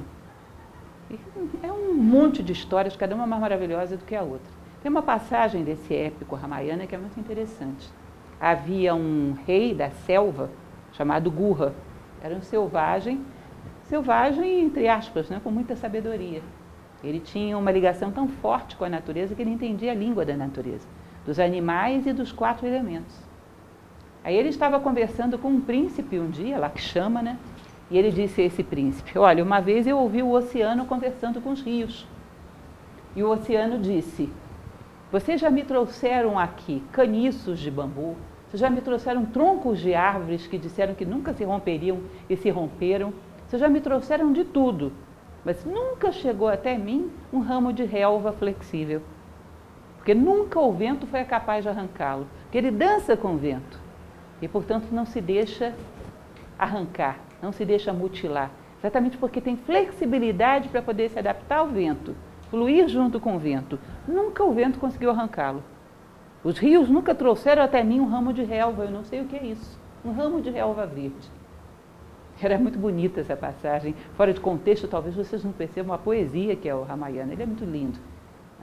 é 1.63 1.71
um 1.71 1.93
monte 1.93 2.43
de 2.43 2.53
histórias, 2.53 2.97
cada 2.97 3.15
uma 3.15 3.27
mais 3.27 3.43
maravilhosa 3.43 3.99
do 3.99 4.05
que 4.07 4.17
a 4.17 4.23
outra. 4.23 4.64
Tem 4.85 4.91
uma 4.91 5.01
passagem 5.01 5.65
desse 5.65 5.95
épico 5.95 6.37
Ramayana 6.37 6.87
que 6.87 6.95
é 6.95 6.99
muito 6.99 7.19
interessante. 7.19 7.89
Havia 8.39 8.95
um 8.95 9.35
rei 9.47 9.75
da 9.75 9.89
selva 9.89 10.51
chamado 10.93 11.31
Gurra. 11.31 11.75
Era 12.23 12.35
um 12.35 12.43
selvagem, 12.43 13.25
selvagem 13.85 14.61
entre 14.61 14.87
aspas, 14.87 15.31
né, 15.31 15.41
com 15.43 15.51
muita 15.51 15.75
sabedoria. 15.75 16.43
Ele 17.03 17.19
tinha 17.19 17.57
uma 17.57 17.73
ligação 17.73 18.13
tão 18.13 18.29
forte 18.29 18.77
com 18.77 18.85
a 18.85 18.91
natureza 18.91 19.35
que 19.35 19.41
ele 19.41 19.53
entendia 19.53 19.91
a 19.91 19.95
língua 19.95 20.23
da 20.23 20.37
natureza, 20.37 20.87
dos 21.25 21.39
animais 21.39 22.07
e 22.07 22.13
dos 22.13 22.31
quatro 22.31 22.67
elementos. 22.67 23.17
Aí 24.23 24.37
ele 24.37 24.51
estava 24.51 24.79
conversando 24.79 25.39
com 25.39 25.49
um 25.49 25.63
príncipe 25.63 26.21
um 26.21 26.29
dia, 26.29 26.59
lá 26.59 26.69
que 26.69 26.83
chama, 26.83 27.23
né? 27.23 27.39
E 27.91 27.97
ele 27.97 28.11
disse 28.11 28.43
a 28.43 28.45
esse 28.45 28.63
príncipe: 28.63 29.19
Olha, 29.19 29.43
uma 29.43 29.61
vez 29.61 29.87
eu 29.87 29.97
ouvi 29.97 30.23
o 30.23 30.31
oceano 30.31 30.85
conversando 30.85 31.41
com 31.41 31.53
os 31.53 31.63
rios. 31.63 32.07
E 33.17 33.23
o 33.23 33.31
oceano 33.31 33.79
disse: 33.79 34.31
Vocês 35.15 35.41
já 35.41 35.49
me 35.49 35.63
trouxeram 35.63 36.37
aqui 36.37 36.83
caniços 36.91 37.61
de 37.61 37.71
bambu, 37.71 38.17
vocês 38.49 38.61
já 38.61 38.69
me 38.69 38.81
trouxeram 38.81 39.25
troncos 39.25 39.79
de 39.79 39.95
árvores 39.95 40.49
que 40.49 40.59
disseram 40.59 40.93
que 40.93 41.05
nunca 41.05 41.33
se 41.33 41.45
romperiam 41.45 42.01
e 42.29 42.37
se 42.37 42.51
romperam, 42.51 43.15
vocês 43.47 43.61
já 43.61 43.69
me 43.69 43.81
trouxeram 43.81 44.33
de 44.33 44.43
tudo 44.43 44.93
mas 45.45 45.65
nunca 45.65 46.11
chegou 46.11 46.49
até 46.49 46.77
mim 46.77 47.13
um 47.33 47.39
ramo 47.39 47.73
de 47.73 47.85
relva 47.85 48.33
flexível. 48.33 49.03
Porque 49.99 50.15
nunca 50.15 50.59
o 50.59 50.73
vento 50.73 51.07
foi 51.07 51.23
capaz 51.25 51.63
de 51.63 51.69
arrancá-lo. 51.69 52.27
Porque 52.45 52.59
ele 52.59 52.73
dança 52.73 53.17
com 53.17 53.35
o 53.35 53.39
vento. 53.39 53.79
E, 54.41 54.49
portanto, 54.49 54.89
não 54.91 55.07
se 55.07 55.21
deixa 55.21 55.75
arrancar, 56.59 57.19
não 57.41 57.53
se 57.53 57.65
deixa 57.65 57.93
mutilar. 57.93 58.51
Exatamente 58.81 59.17
porque 59.17 59.41
tem 59.41 59.57
flexibilidade 59.57 60.69
para 60.69 60.83
poder 60.83 61.11
se 61.11 61.19
adaptar 61.19 61.59
ao 61.59 61.69
vento, 61.69 62.15
fluir 62.55 62.89
junto 62.89 63.19
com 63.19 63.35
o 63.35 63.39
vento. 63.39 63.81
Nunca 64.07 64.45
o 64.45 64.53
vento 64.53 64.79
conseguiu 64.79 65.11
arrancá-lo. 65.11 65.61
Os 66.45 66.57
rios 66.57 66.89
nunca 66.89 67.13
trouxeram 67.13 67.65
até 67.65 67.83
mim 67.83 67.99
um 67.99 68.07
ramo 68.07 68.33
de 68.33 68.45
relva, 68.45 68.85
eu 68.85 68.93
não 68.93 69.03
sei 69.03 69.23
o 69.23 69.25
que 69.25 69.35
é 69.35 69.45
isso. 69.45 69.77
Um 70.05 70.13
ramo 70.13 70.41
de 70.41 70.51
relva 70.51 70.87
verde. 70.87 71.29
Era 72.41 72.57
muito 72.57 72.79
bonita 72.79 73.21
essa 73.21 73.35
passagem. 73.35 73.97
Fora 74.17 74.33
de 74.33 74.41
contexto, 74.41 74.87
talvez 74.87 75.17
vocês 75.17 75.43
não 75.43 75.51
percebam 75.51 75.93
a 75.93 75.99
poesia 75.99 76.55
que 76.55 76.69
é 76.69 76.75
o 76.75 76.85
Ramayana. 76.85 77.33
Ele 77.33 77.43
é 77.43 77.47
muito 77.47 77.65
lindo. 77.65 77.99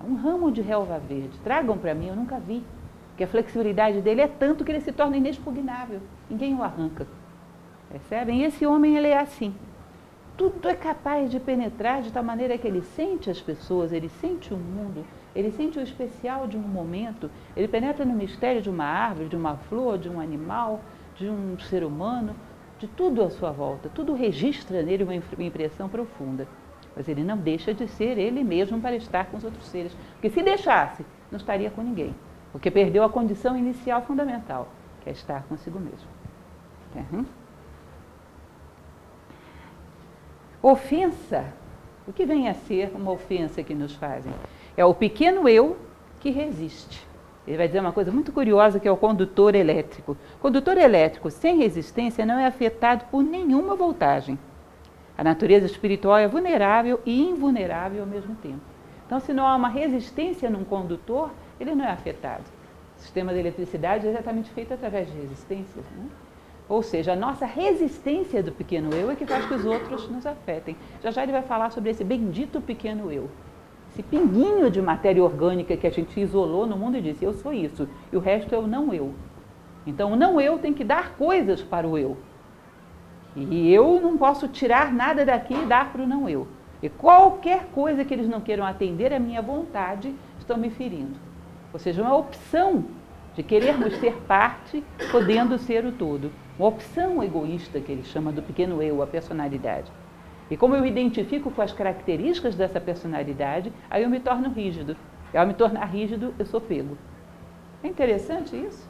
É 0.01 0.09
um 0.09 0.15
ramo 0.15 0.49
de 0.51 0.61
relva 0.61 0.97
verde. 0.97 1.37
Tragam 1.43 1.77
para 1.77 1.93
mim, 1.93 2.07
eu 2.07 2.15
nunca 2.15 2.39
vi. 2.39 2.63
Que 3.17 3.25
a 3.25 3.27
flexibilidade 3.27 3.99
dele 3.99 4.21
é 4.21 4.27
tanto 4.27 4.63
que 4.63 4.71
ele 4.71 4.79
se 4.79 4.93
torna 4.93 5.17
inexpugnável. 5.17 5.99
Ninguém 6.29 6.55
o 6.55 6.63
arranca. 6.63 7.05
Percebem? 7.89 8.41
E 8.41 8.45
esse 8.45 8.65
homem, 8.65 8.95
ele 8.95 9.07
é 9.07 9.19
assim. 9.19 9.53
Tudo 10.37 10.67
é 10.69 10.75
capaz 10.75 11.29
de 11.29 11.39
penetrar 11.39 12.01
de 12.01 12.11
tal 12.11 12.23
maneira 12.23 12.57
que 12.57 12.67
ele 12.67 12.81
sente 12.81 13.29
as 13.29 13.39
pessoas, 13.39 13.91
ele 13.91 14.09
sente 14.09 14.53
o 14.53 14.57
mundo, 14.57 15.05
ele 15.35 15.51
sente 15.51 15.77
o 15.77 15.81
especial 15.81 16.47
de 16.47 16.57
um 16.57 16.61
momento, 16.61 17.29
ele 17.55 17.67
penetra 17.67 18.03
no 18.05 18.13
mistério 18.13 18.61
de 18.61 18.69
uma 18.69 18.85
árvore, 18.85 19.29
de 19.29 19.35
uma 19.35 19.57
flor, 19.57 19.97
de 19.97 20.09
um 20.09 20.19
animal, 20.19 20.81
de 21.15 21.29
um 21.29 21.59
ser 21.59 21.83
humano, 21.83 22.35
de 22.79 22.87
tudo 22.87 23.23
à 23.23 23.29
sua 23.29 23.51
volta, 23.51 23.89
tudo 23.93 24.13
registra 24.13 24.81
nele 24.81 25.03
uma 25.03 25.45
impressão 25.45 25.87
profunda. 25.87 26.47
Mas 26.95 27.07
ele 27.07 27.23
não 27.23 27.37
deixa 27.37 27.73
de 27.73 27.87
ser 27.87 28.17
ele 28.17 28.43
mesmo 28.43 28.81
para 28.81 28.95
estar 28.95 29.25
com 29.27 29.37
os 29.37 29.43
outros 29.43 29.65
seres. 29.67 29.95
Porque 30.13 30.29
se 30.29 30.41
deixasse, 30.41 31.05
não 31.31 31.37
estaria 31.37 31.69
com 31.69 31.81
ninguém. 31.81 32.13
Porque 32.51 32.69
perdeu 32.69 33.03
a 33.03 33.09
condição 33.09 33.55
inicial 33.55 34.01
fundamental, 34.01 34.67
que 35.01 35.09
é 35.09 35.13
estar 35.13 35.43
consigo 35.43 35.79
mesmo. 35.79 36.07
Uhum. 36.95 37.25
Ofensa. 40.63 41.45
o 42.07 42.13
que 42.13 42.23
vem 42.23 42.47
a 42.47 42.53
ser 42.53 42.91
uma 42.93 43.11
ofensa 43.11 43.63
que 43.63 43.73
nos 43.73 43.95
fazem? 43.95 44.31
É 44.77 44.85
o 44.85 44.93
pequeno 44.93 45.49
eu 45.49 45.77
que 46.19 46.29
resiste. 46.29 47.07
Ele 47.47 47.57
vai 47.57 47.67
dizer 47.67 47.79
uma 47.79 47.91
coisa 47.91 48.11
muito 48.11 48.31
curiosa 48.31 48.79
que 48.79 48.87
é 48.87 48.91
o 48.91 48.97
condutor 48.97 49.55
elétrico. 49.55 50.15
Condutor 50.39 50.77
elétrico 50.77 51.31
sem 51.31 51.57
resistência 51.57 52.25
não 52.25 52.37
é 52.37 52.45
afetado 52.45 53.05
por 53.09 53.23
nenhuma 53.23 53.75
voltagem. 53.75 54.37
A 55.17 55.23
natureza 55.23 55.65
espiritual 55.65 56.17
é 56.19 56.27
vulnerável 56.27 56.99
e 57.05 57.21
invulnerável 57.21 58.01
ao 58.01 58.07
mesmo 58.07 58.35
tempo. 58.35 58.61
Então, 59.05 59.19
se 59.19 59.33
não 59.33 59.47
há 59.47 59.55
uma 59.55 59.67
resistência 59.67 60.49
num 60.49 60.63
condutor, 60.63 61.31
ele 61.59 61.73
não 61.73 61.83
é 61.83 61.89
afetado. 61.89 62.43
O 62.97 63.01
sistema 63.01 63.33
de 63.33 63.39
eletricidade 63.39 64.05
é 64.05 64.11
exatamente 64.11 64.51
feito 64.51 64.73
através 64.73 65.11
de 65.11 65.17
resistências. 65.17 65.85
Né? 65.97 66.05
Ou 66.71 66.81
seja, 66.81 67.11
a 67.11 67.15
nossa 67.17 67.45
resistência 67.45 68.41
do 68.41 68.49
pequeno 68.49 68.93
eu 68.93 69.11
é 69.11 69.15
que 69.17 69.25
faz 69.25 69.45
que 69.45 69.53
os 69.53 69.65
outros 69.65 70.07
nos 70.07 70.25
afetem. 70.25 70.77
Já 71.03 71.11
já 71.11 71.21
ele 71.21 71.33
vai 71.33 71.41
falar 71.41 71.69
sobre 71.69 71.89
esse 71.89 72.01
bendito 72.01 72.61
pequeno 72.61 73.11
eu. 73.11 73.29
Esse 73.91 74.01
pinguinho 74.01 74.71
de 74.71 74.81
matéria 74.81 75.21
orgânica 75.21 75.75
que 75.75 75.85
a 75.85 75.89
gente 75.89 76.17
isolou 76.17 76.65
no 76.65 76.77
mundo 76.77 76.95
e 76.95 77.01
disse, 77.01 77.25
eu 77.25 77.33
sou 77.33 77.51
isso, 77.51 77.89
e 78.09 78.15
o 78.15 78.21
resto 78.21 78.55
é 78.55 78.57
o 78.57 78.67
não 78.67 78.93
eu. 78.93 79.13
Então, 79.85 80.13
o 80.13 80.15
não 80.15 80.39
eu 80.39 80.59
tem 80.59 80.73
que 80.73 80.85
dar 80.85 81.17
coisas 81.17 81.61
para 81.61 81.85
o 81.85 81.97
eu. 81.97 82.15
E 83.35 83.69
eu 83.73 83.99
não 83.99 84.17
posso 84.17 84.47
tirar 84.47 84.93
nada 84.93 85.25
daqui 85.25 85.53
e 85.53 85.65
dar 85.65 85.91
para 85.91 86.03
o 86.03 86.07
não 86.07 86.29
eu. 86.29 86.47
E 86.81 86.87
qualquer 86.87 87.65
coisa 87.73 88.05
que 88.05 88.13
eles 88.13 88.29
não 88.29 88.39
queiram 88.39 88.65
atender 88.65 89.11
à 89.11 89.19
minha 89.19 89.41
vontade, 89.41 90.15
estão 90.39 90.55
me 90.55 90.69
ferindo. 90.69 91.19
Ou 91.73 91.79
seja, 91.81 92.01
uma 92.01 92.15
opção 92.15 92.85
de 93.35 93.43
querermos 93.43 93.95
ser 93.97 94.15
parte, 94.27 94.81
podendo 95.11 95.57
ser 95.57 95.85
o 95.85 95.91
todo. 95.91 96.31
Uma 96.61 96.67
opção 96.67 97.23
egoísta 97.23 97.79
que 97.79 97.91
ele 97.91 98.03
chama 98.03 98.31
do 98.31 98.43
pequeno 98.43 98.83
eu, 98.83 99.01
a 99.01 99.07
personalidade. 99.07 99.91
E 100.47 100.55
como 100.55 100.75
eu 100.75 100.85
identifico 100.85 101.49
com 101.49 101.59
as 101.59 101.73
características 101.73 102.53
dessa 102.53 102.79
personalidade, 102.79 103.73
aí 103.89 104.03
eu 104.03 104.09
me 104.11 104.19
torno 104.19 104.47
rígido. 104.47 104.95
E 105.33 105.37
ao 105.39 105.47
me 105.47 105.55
tornar 105.55 105.85
rígido, 105.85 106.35
eu 106.37 106.45
sou 106.45 106.61
pego. 106.61 106.95
É 107.83 107.87
interessante 107.87 108.55
isso? 108.55 108.87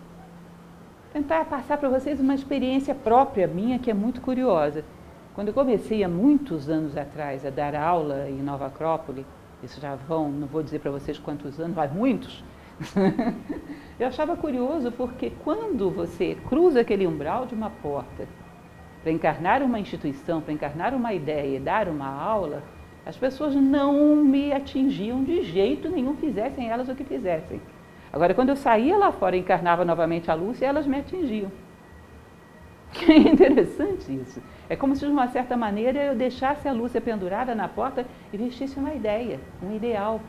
Tentar 1.14 1.46
passar 1.46 1.78
para 1.78 1.88
vocês 1.88 2.20
uma 2.20 2.36
experiência 2.36 2.94
própria 2.94 3.48
minha 3.48 3.80
que 3.80 3.90
é 3.90 3.94
muito 3.94 4.20
curiosa. 4.20 4.84
Quando 5.34 5.48
eu 5.48 5.54
comecei 5.54 6.04
há 6.04 6.10
muitos 6.10 6.70
anos 6.70 6.98
atrás 6.98 7.46
a 7.46 7.50
dar 7.50 7.74
aula 7.74 8.30
em 8.30 8.42
Nova 8.42 8.66
Acrópole, 8.68 9.26
isso 9.64 9.80
já 9.80 9.96
vão, 9.96 10.30
não 10.30 10.46
vou 10.46 10.62
dizer 10.62 10.80
para 10.80 10.92
vocês 10.92 11.18
quantos 11.18 11.58
anos, 11.58 11.78
mas 11.78 11.94
muitos, 11.94 12.44
eu 14.00 14.08
achava 14.08 14.36
curioso 14.36 14.92
porque 14.92 15.32
quando 15.44 15.90
você 15.90 16.38
cruza 16.48 16.82
aquele 16.82 17.06
umbral 17.06 17.46
de 17.46 17.54
uma 17.54 17.70
porta 17.70 18.28
para 19.02 19.12
encarnar 19.12 19.64
uma 19.64 19.80
instituição, 19.80 20.42
para 20.42 20.54
encarnar 20.54 20.94
uma 20.94 21.14
ideia 21.14 21.58
e 21.58 21.60
dar 21.60 21.88
uma 21.88 22.08
aula, 22.08 22.64
as 23.06 23.18
pessoas 23.18 23.56
não 23.56 24.16
me 24.16 24.54
atingiam 24.54 25.24
de 25.24 25.44
jeito 25.44 25.90
nenhum, 25.90 26.16
fizessem 26.16 26.70
elas 26.70 26.88
o 26.88 26.96
que 26.96 27.04
fizessem. 27.04 27.60
Agora, 28.14 28.34
quando 28.34 28.50
eu 28.50 28.56
saía 28.56 28.98
lá 28.98 29.12
fora 29.12 29.36
e 29.36 29.40
encarnava 29.40 29.86
novamente 29.86 30.30
a 30.30 30.34
Lúcia, 30.34 30.66
elas 30.66 30.86
me 30.86 31.00
atingiam. 31.00 31.52
É 33.08 33.18
interessante 33.18 34.14
isso. 34.14 34.42
É 34.70 34.76
como 34.76 34.96
se, 34.96 35.06
de 35.06 35.12
uma 35.12 35.28
certa 35.30 35.56
maneira, 35.56 36.04
eu 36.04 36.16
deixasse 36.16 36.68
a 36.68 36.74
Lúcia 36.74 37.00
pendurada 37.00 37.56
na 37.56 37.68
porta 37.68 38.06
e 38.32 38.38
vestisse 38.38 38.78
uma 38.78 38.94
ideia, 38.94 39.40
um 39.64 39.74
ideal. 39.74 40.20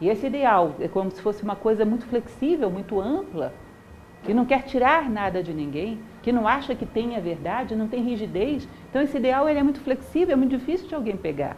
E 0.00 0.08
esse 0.08 0.26
ideal 0.26 0.74
é 0.80 0.88
como 0.88 1.10
se 1.10 1.20
fosse 1.20 1.42
uma 1.42 1.54
coisa 1.54 1.84
muito 1.84 2.06
flexível, 2.06 2.70
muito 2.70 3.00
ampla, 3.00 3.52
que 4.22 4.32
não 4.32 4.44
quer 4.44 4.62
tirar 4.62 5.10
nada 5.10 5.42
de 5.42 5.52
ninguém, 5.52 6.00
que 6.22 6.32
não 6.32 6.46
acha 6.46 6.74
que 6.74 6.86
tem 6.86 7.16
a 7.16 7.20
verdade, 7.20 7.76
não 7.76 7.88
tem 7.88 8.02
rigidez. 8.02 8.68
Então, 8.88 9.02
esse 9.02 9.16
ideal 9.16 9.48
ele 9.48 9.58
é 9.58 9.62
muito 9.62 9.80
flexível, 9.80 10.32
é 10.32 10.36
muito 10.36 10.56
difícil 10.56 10.88
de 10.88 10.94
alguém 10.94 11.16
pegar. 11.16 11.56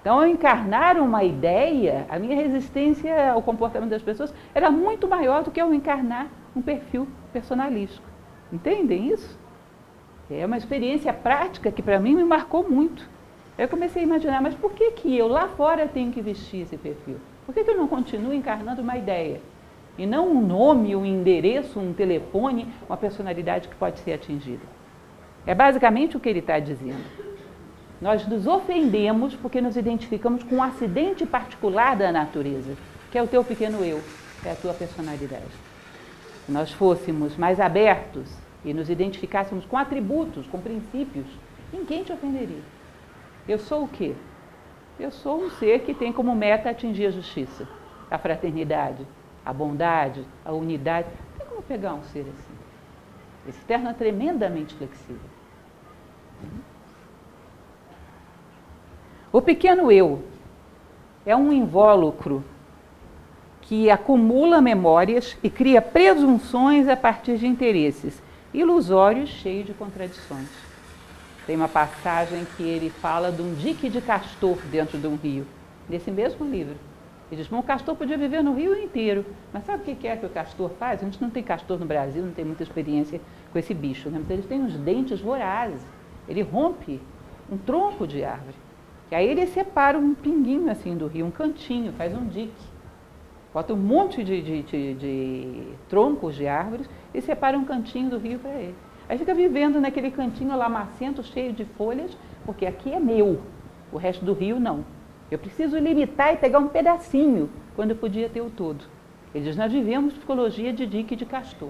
Então, 0.00 0.18
ao 0.18 0.26
encarnar 0.26 0.98
uma 0.98 1.22
ideia, 1.22 2.06
a 2.08 2.18
minha 2.18 2.34
resistência 2.34 3.30
ao 3.30 3.42
comportamento 3.42 3.90
das 3.90 4.02
pessoas 4.02 4.34
era 4.54 4.70
muito 4.70 5.06
maior 5.06 5.44
do 5.44 5.50
que 5.50 5.60
ao 5.60 5.72
encarnar 5.72 6.28
um 6.56 6.60
perfil 6.60 7.06
personalístico. 7.32 8.06
Entendem 8.52 9.12
isso? 9.12 9.38
É 10.30 10.44
uma 10.44 10.56
experiência 10.56 11.12
prática 11.12 11.70
que 11.70 11.82
para 11.82 12.00
mim 12.00 12.16
me 12.16 12.24
marcou 12.24 12.68
muito. 12.68 13.08
Eu 13.56 13.68
comecei 13.68 14.02
a 14.02 14.06
imaginar, 14.06 14.40
mas 14.42 14.54
por 14.54 14.72
que, 14.72 14.90
que 14.92 15.16
eu 15.16 15.28
lá 15.28 15.48
fora 15.48 15.86
tenho 15.86 16.10
que 16.10 16.20
vestir 16.20 16.62
esse 16.62 16.76
perfil? 16.76 17.16
Por 17.52 17.56
que, 17.56 17.64
que 17.64 17.70
eu 17.70 17.76
não 17.76 17.86
continuo 17.86 18.32
encarnando 18.32 18.80
uma 18.80 18.96
ideia? 18.96 19.38
E 19.98 20.06
não 20.06 20.26
um 20.26 20.40
nome, 20.40 20.96
um 20.96 21.04
endereço, 21.04 21.78
um 21.78 21.92
telefone, 21.92 22.66
uma 22.88 22.96
personalidade 22.96 23.68
que 23.68 23.74
pode 23.74 23.98
ser 24.00 24.14
atingida. 24.14 24.62
É 25.46 25.54
basicamente 25.54 26.16
o 26.16 26.20
que 26.20 26.30
ele 26.30 26.38
está 26.38 26.58
dizendo. 26.58 27.04
Nós 28.00 28.26
nos 28.26 28.46
ofendemos 28.46 29.34
porque 29.34 29.60
nos 29.60 29.76
identificamos 29.76 30.42
com 30.42 30.56
um 30.56 30.62
acidente 30.62 31.26
particular 31.26 31.94
da 31.94 32.10
natureza, 32.10 32.74
que 33.10 33.18
é 33.18 33.22
o 33.22 33.28
teu 33.28 33.44
pequeno 33.44 33.84
eu, 33.84 34.00
que 34.40 34.48
é 34.48 34.52
a 34.52 34.56
tua 34.56 34.72
personalidade. 34.72 35.52
Se 36.46 36.50
nós 36.50 36.72
fôssemos 36.72 37.36
mais 37.36 37.60
abertos 37.60 38.34
e 38.64 38.72
nos 38.72 38.88
identificássemos 38.88 39.66
com 39.66 39.76
atributos, 39.76 40.46
com 40.46 40.58
princípios, 40.58 41.26
ninguém 41.70 42.02
te 42.02 42.14
ofenderia. 42.14 42.62
Eu 43.46 43.58
sou 43.58 43.84
o 43.84 43.88
quê? 43.88 44.14
Eu 44.98 45.10
sou 45.10 45.44
um 45.44 45.50
ser 45.50 45.80
que 45.80 45.94
tem 45.94 46.12
como 46.12 46.34
meta 46.34 46.70
atingir 46.70 47.06
a 47.06 47.10
justiça, 47.10 47.68
a 48.10 48.18
fraternidade, 48.18 49.06
a 49.44 49.52
bondade, 49.52 50.24
a 50.44 50.52
unidade. 50.52 51.08
Não 51.08 51.38
tem 51.38 51.46
como 51.48 51.62
pegar 51.62 51.94
um 51.94 52.02
ser 52.04 52.20
assim. 52.20 52.54
Esse 53.48 53.60
terno 53.64 53.90
é 53.90 53.92
tremendamente 53.92 54.74
flexível. 54.74 55.30
O 59.32 59.40
pequeno 59.40 59.90
eu 59.90 60.22
é 61.24 61.34
um 61.34 61.52
invólucro 61.52 62.44
que 63.62 63.90
acumula 63.90 64.60
memórias 64.60 65.36
e 65.42 65.48
cria 65.48 65.80
presunções 65.80 66.88
a 66.88 66.96
partir 66.96 67.38
de 67.38 67.46
interesses 67.46 68.22
ilusórios 68.52 69.30
cheios 69.30 69.66
de 69.66 69.72
contradições. 69.72 70.48
Tem 71.46 71.56
uma 71.56 71.68
passagem 71.68 72.46
que 72.56 72.62
ele 72.62 72.88
fala 72.88 73.32
de 73.32 73.42
um 73.42 73.54
dique 73.54 73.88
de 73.88 74.00
castor 74.00 74.56
dentro 74.70 74.98
de 74.98 75.06
um 75.06 75.16
rio, 75.16 75.46
nesse 75.88 76.10
mesmo 76.10 76.46
livro. 76.46 76.76
Ele 77.30 77.42
diz, 77.42 77.50
o 77.50 77.62
castor 77.62 77.96
podia 77.96 78.18
viver 78.18 78.42
no 78.42 78.54
rio 78.54 78.76
inteiro, 78.76 79.24
mas 79.52 79.64
sabe 79.64 79.90
o 79.90 79.96
que 79.96 80.06
é 80.06 80.16
que 80.16 80.26
o 80.26 80.28
castor 80.28 80.70
faz? 80.78 81.00
A 81.00 81.04
gente 81.04 81.20
não 81.20 81.30
tem 81.30 81.42
castor 81.42 81.78
no 81.78 81.86
Brasil, 81.86 82.22
não 82.22 82.32
tem 82.32 82.44
muita 82.44 82.62
experiência 82.62 83.20
com 83.50 83.58
esse 83.58 83.72
bicho, 83.72 84.10
né? 84.10 84.18
mas 84.20 84.30
ele 84.30 84.42
tem 84.42 84.60
uns 84.60 84.76
dentes 84.76 85.18
vorazes. 85.18 85.80
Ele 86.28 86.42
rompe 86.42 87.00
um 87.50 87.56
tronco 87.56 88.06
de 88.06 88.22
árvore. 88.22 88.54
E 89.10 89.14
aí 89.14 89.26
ele 89.26 89.46
separa 89.46 89.98
um 89.98 90.14
pinguinho 90.14 90.70
assim 90.70 90.96
do 90.96 91.06
rio, 91.06 91.26
um 91.26 91.30
cantinho, 91.30 91.92
faz 91.94 92.14
um 92.14 92.26
dique. 92.26 92.52
Bota 93.52 93.74
um 93.74 93.78
monte 93.78 94.22
de, 94.22 94.40
de, 94.40 94.62
de, 94.62 94.94
de 94.94 95.62
troncos 95.88 96.34
de 96.34 96.46
árvores 96.46 96.88
e 97.12 97.20
separa 97.20 97.56
um 97.58 97.64
cantinho 97.64 98.10
do 98.10 98.18
rio 98.18 98.38
para 98.38 98.52
ele. 98.52 98.74
Aí 99.12 99.18
fica 99.18 99.34
vivendo 99.34 99.78
naquele 99.78 100.10
cantinho 100.10 100.56
lamacento, 100.56 101.22
cheio 101.22 101.52
de 101.52 101.66
folhas, 101.66 102.16
porque 102.46 102.64
aqui 102.64 102.94
é 102.94 102.98
meu, 102.98 103.42
o 103.92 103.98
resto 103.98 104.24
do 104.24 104.32
rio 104.32 104.58
não. 104.58 104.86
Eu 105.30 105.38
preciso 105.38 105.76
limitar 105.76 106.32
e 106.32 106.38
pegar 106.38 106.58
um 106.58 106.68
pedacinho, 106.68 107.50
quando 107.76 107.90
eu 107.90 107.96
podia 107.96 108.30
ter 108.30 108.40
o 108.40 108.48
todo. 108.48 108.82
Ele 109.34 109.44
diz, 109.44 109.54
nós 109.54 109.70
vivemos 109.70 110.14
psicologia 110.14 110.72
de 110.72 110.86
dique 110.86 111.14
de 111.14 111.26
castor. 111.26 111.68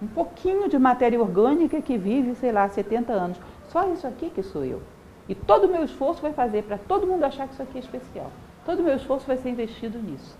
Um 0.00 0.06
pouquinho 0.06 0.68
de 0.68 0.78
matéria 0.78 1.20
orgânica 1.20 1.82
que 1.82 1.98
vive, 1.98 2.36
sei 2.36 2.52
lá, 2.52 2.68
70 2.68 3.12
anos. 3.12 3.40
Só 3.66 3.92
isso 3.92 4.06
aqui 4.06 4.30
que 4.30 4.44
sou 4.44 4.64
eu. 4.64 4.80
E 5.28 5.34
todo 5.34 5.64
o 5.64 5.68
meu 5.68 5.82
esforço 5.82 6.22
vai 6.22 6.32
fazer 6.32 6.62
para 6.62 6.78
todo 6.78 7.08
mundo 7.08 7.24
achar 7.24 7.48
que 7.48 7.54
isso 7.54 7.62
aqui 7.64 7.78
é 7.78 7.80
especial. 7.80 8.30
Todo 8.64 8.78
o 8.78 8.84
meu 8.84 8.94
esforço 8.94 9.26
vai 9.26 9.36
ser 9.36 9.48
investido 9.48 9.98
nisso. 9.98 10.38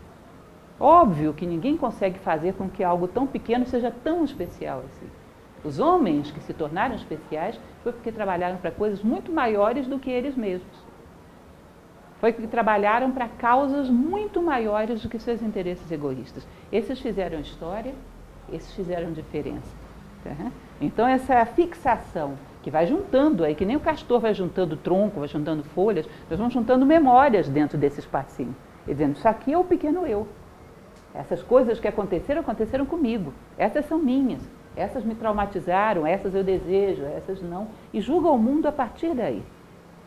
Óbvio 0.79 1.35
que 1.35 1.45
ninguém 1.45 1.77
consegue 1.77 2.21
fazer 2.21 2.55
com 2.55 2.69
que 2.69 2.85
algo 2.85 3.09
tão 3.09 3.27
pequeno 3.27 3.67
seja 3.67 3.91
tão 4.05 4.23
especial 4.25 4.85
assim. 4.87 5.22
Os 5.65 5.79
homens 5.79 6.31
que 6.31 6.41
se 6.41 6.53
tornaram 6.53 6.95
especiais 6.95 7.59
foi 7.83 7.93
porque 7.93 8.11
trabalharam 8.11 8.57
para 8.57 8.71
coisas 8.71 9.03
muito 9.03 9.31
maiores 9.31 9.87
do 9.87 9.99
que 9.99 10.11
eles 10.11 10.37
mesmos. 10.37 10.93
Foi 12.21 12.33
porque 12.33 12.49
trabalharam 12.49 13.11
para 13.11 13.29
causas 13.29 13.89
muito 13.89 14.41
maiores 14.41 15.03
do 15.03 15.09
que 15.09 15.19
seus 15.19 15.43
interesses 15.43 15.91
egoístas. 15.91 16.47
Esses 16.71 17.01
fizeram 17.01 17.41
história, 17.41 17.95
esses 18.53 18.73
fizeram 18.75 19.13
diferença. 19.13 19.75
Tá? 20.23 20.53
Então, 20.81 21.07
essa 21.07 21.45
fixação 21.45 22.35
que 22.63 22.71
vai 22.71 22.87
juntando 22.87 23.45
aí, 23.45 23.55
que 23.55 23.65
nem 23.65 23.77
o 23.77 23.81
castor 23.81 24.21
vai 24.21 24.35
juntando 24.35 24.77
tronco, 24.77 25.19
vai 25.19 25.29
juntando 25.29 25.65
folhas, 25.65 26.07
nós 26.31 26.39
vamos 26.39 26.55
juntando 26.55 26.87
memórias 26.87 27.49
dentro 27.49 27.77
desse 27.77 28.01
espacinho. 28.01 28.55
E 28.87 28.93
dizendo, 28.93 29.17
isso 29.17 29.27
aqui 29.27 29.53
é 29.53 29.59
o 29.59 29.65
pequeno 29.65 30.07
eu. 30.07 30.27
Essas 31.15 31.43
coisas 31.43 31.79
que 31.79 31.89
aconteceram, 31.89 32.41
aconteceram 32.41 32.87
comigo. 32.87 33.33
Essas 33.59 33.85
são 33.87 33.99
minhas. 33.99 34.43
Essas 34.77 35.05
me 35.05 35.15
traumatizaram, 35.15 36.07
essas 36.07 36.35
eu 36.35 36.43
desejo, 36.43 37.05
essas 37.05 37.43
não. 37.43 37.69
E 37.93 38.01
julga 38.01 38.29
o 38.29 38.39
mundo 38.39 38.67
a 38.67 38.73
partir 38.73 39.15
daí. 39.15 39.43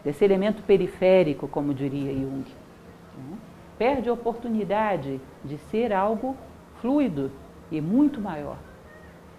Desse 0.04 0.24
elemento 0.24 0.64
periférico, 0.64 1.48
como 1.48 1.74
diria 1.74 2.14
Jung. 2.14 2.46
Perde 3.78 4.10
a 4.10 4.14
oportunidade 4.14 5.20
de 5.44 5.58
ser 5.58 5.92
algo 5.92 6.36
fluido 6.82 7.32
e 7.72 7.82
muito 7.82 8.20
maior. 8.20 8.58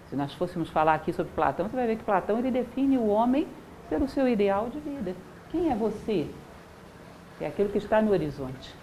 Se 0.09 0.15
nós 0.15 0.33
fôssemos 0.33 0.69
falar 0.69 0.93
aqui 0.93 1.11
sobre 1.11 1.31
Platão, 1.33 1.67
você 1.67 1.75
vai 1.75 1.87
ver 1.87 1.97
que 1.97 2.03
Platão 2.03 2.39
ele 2.39 2.51
define 2.51 2.97
o 2.97 3.07
homem 3.07 3.47
pelo 3.89 4.07
seu 4.07 4.27
ideal 4.27 4.69
de 4.69 4.79
vida. 4.79 5.15
Quem 5.51 5.71
é 5.71 5.75
você? 5.75 6.27
é 7.39 7.47
aquilo 7.47 7.69
que 7.69 7.77
está 7.77 8.01
no 8.01 8.11
horizonte. 8.11 8.73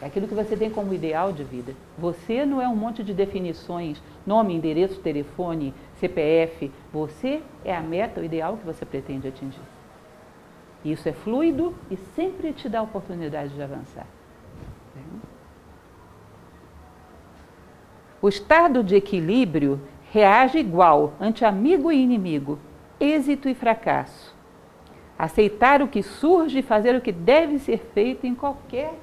É 0.00 0.06
aquilo 0.06 0.28
que 0.28 0.34
você 0.34 0.56
tem 0.56 0.70
como 0.70 0.92
ideal 0.92 1.32
de 1.32 1.42
vida. 1.42 1.74
Você 1.96 2.44
não 2.44 2.60
é 2.60 2.68
um 2.68 2.76
monte 2.76 3.02
de 3.02 3.14
definições, 3.14 4.02
nome, 4.26 4.54
endereço, 4.54 5.00
telefone, 5.00 5.72
CPF. 5.98 6.70
Você 6.92 7.42
é 7.64 7.74
a 7.74 7.80
meta, 7.80 8.20
o 8.20 8.24
ideal 8.24 8.58
que 8.58 8.66
você 8.66 8.84
pretende 8.84 9.26
atingir. 9.26 9.60
Isso 10.84 11.08
é 11.08 11.12
fluido 11.12 11.74
e 11.90 11.96
sempre 11.96 12.52
te 12.52 12.68
dá 12.68 12.80
a 12.80 12.82
oportunidade 12.82 13.54
de 13.54 13.62
avançar. 13.62 14.06
O 18.20 18.28
estado 18.28 18.84
de 18.84 18.96
equilíbrio 18.96 19.80
reage 20.12 20.58
igual 20.58 21.14
ante 21.20 21.44
amigo 21.44 21.90
e 21.90 22.02
inimigo, 22.02 22.58
êxito 23.00 23.48
e 23.48 23.54
fracasso. 23.54 24.34
Aceitar 25.18 25.80
o 25.80 25.88
que 25.88 26.02
surge 26.02 26.58
e 26.58 26.62
fazer 26.62 26.94
o 26.94 27.00
que 27.00 27.12
deve 27.12 27.58
ser 27.58 27.78
feito 27.94 28.26
em 28.26 28.34
qualquer 28.34 28.94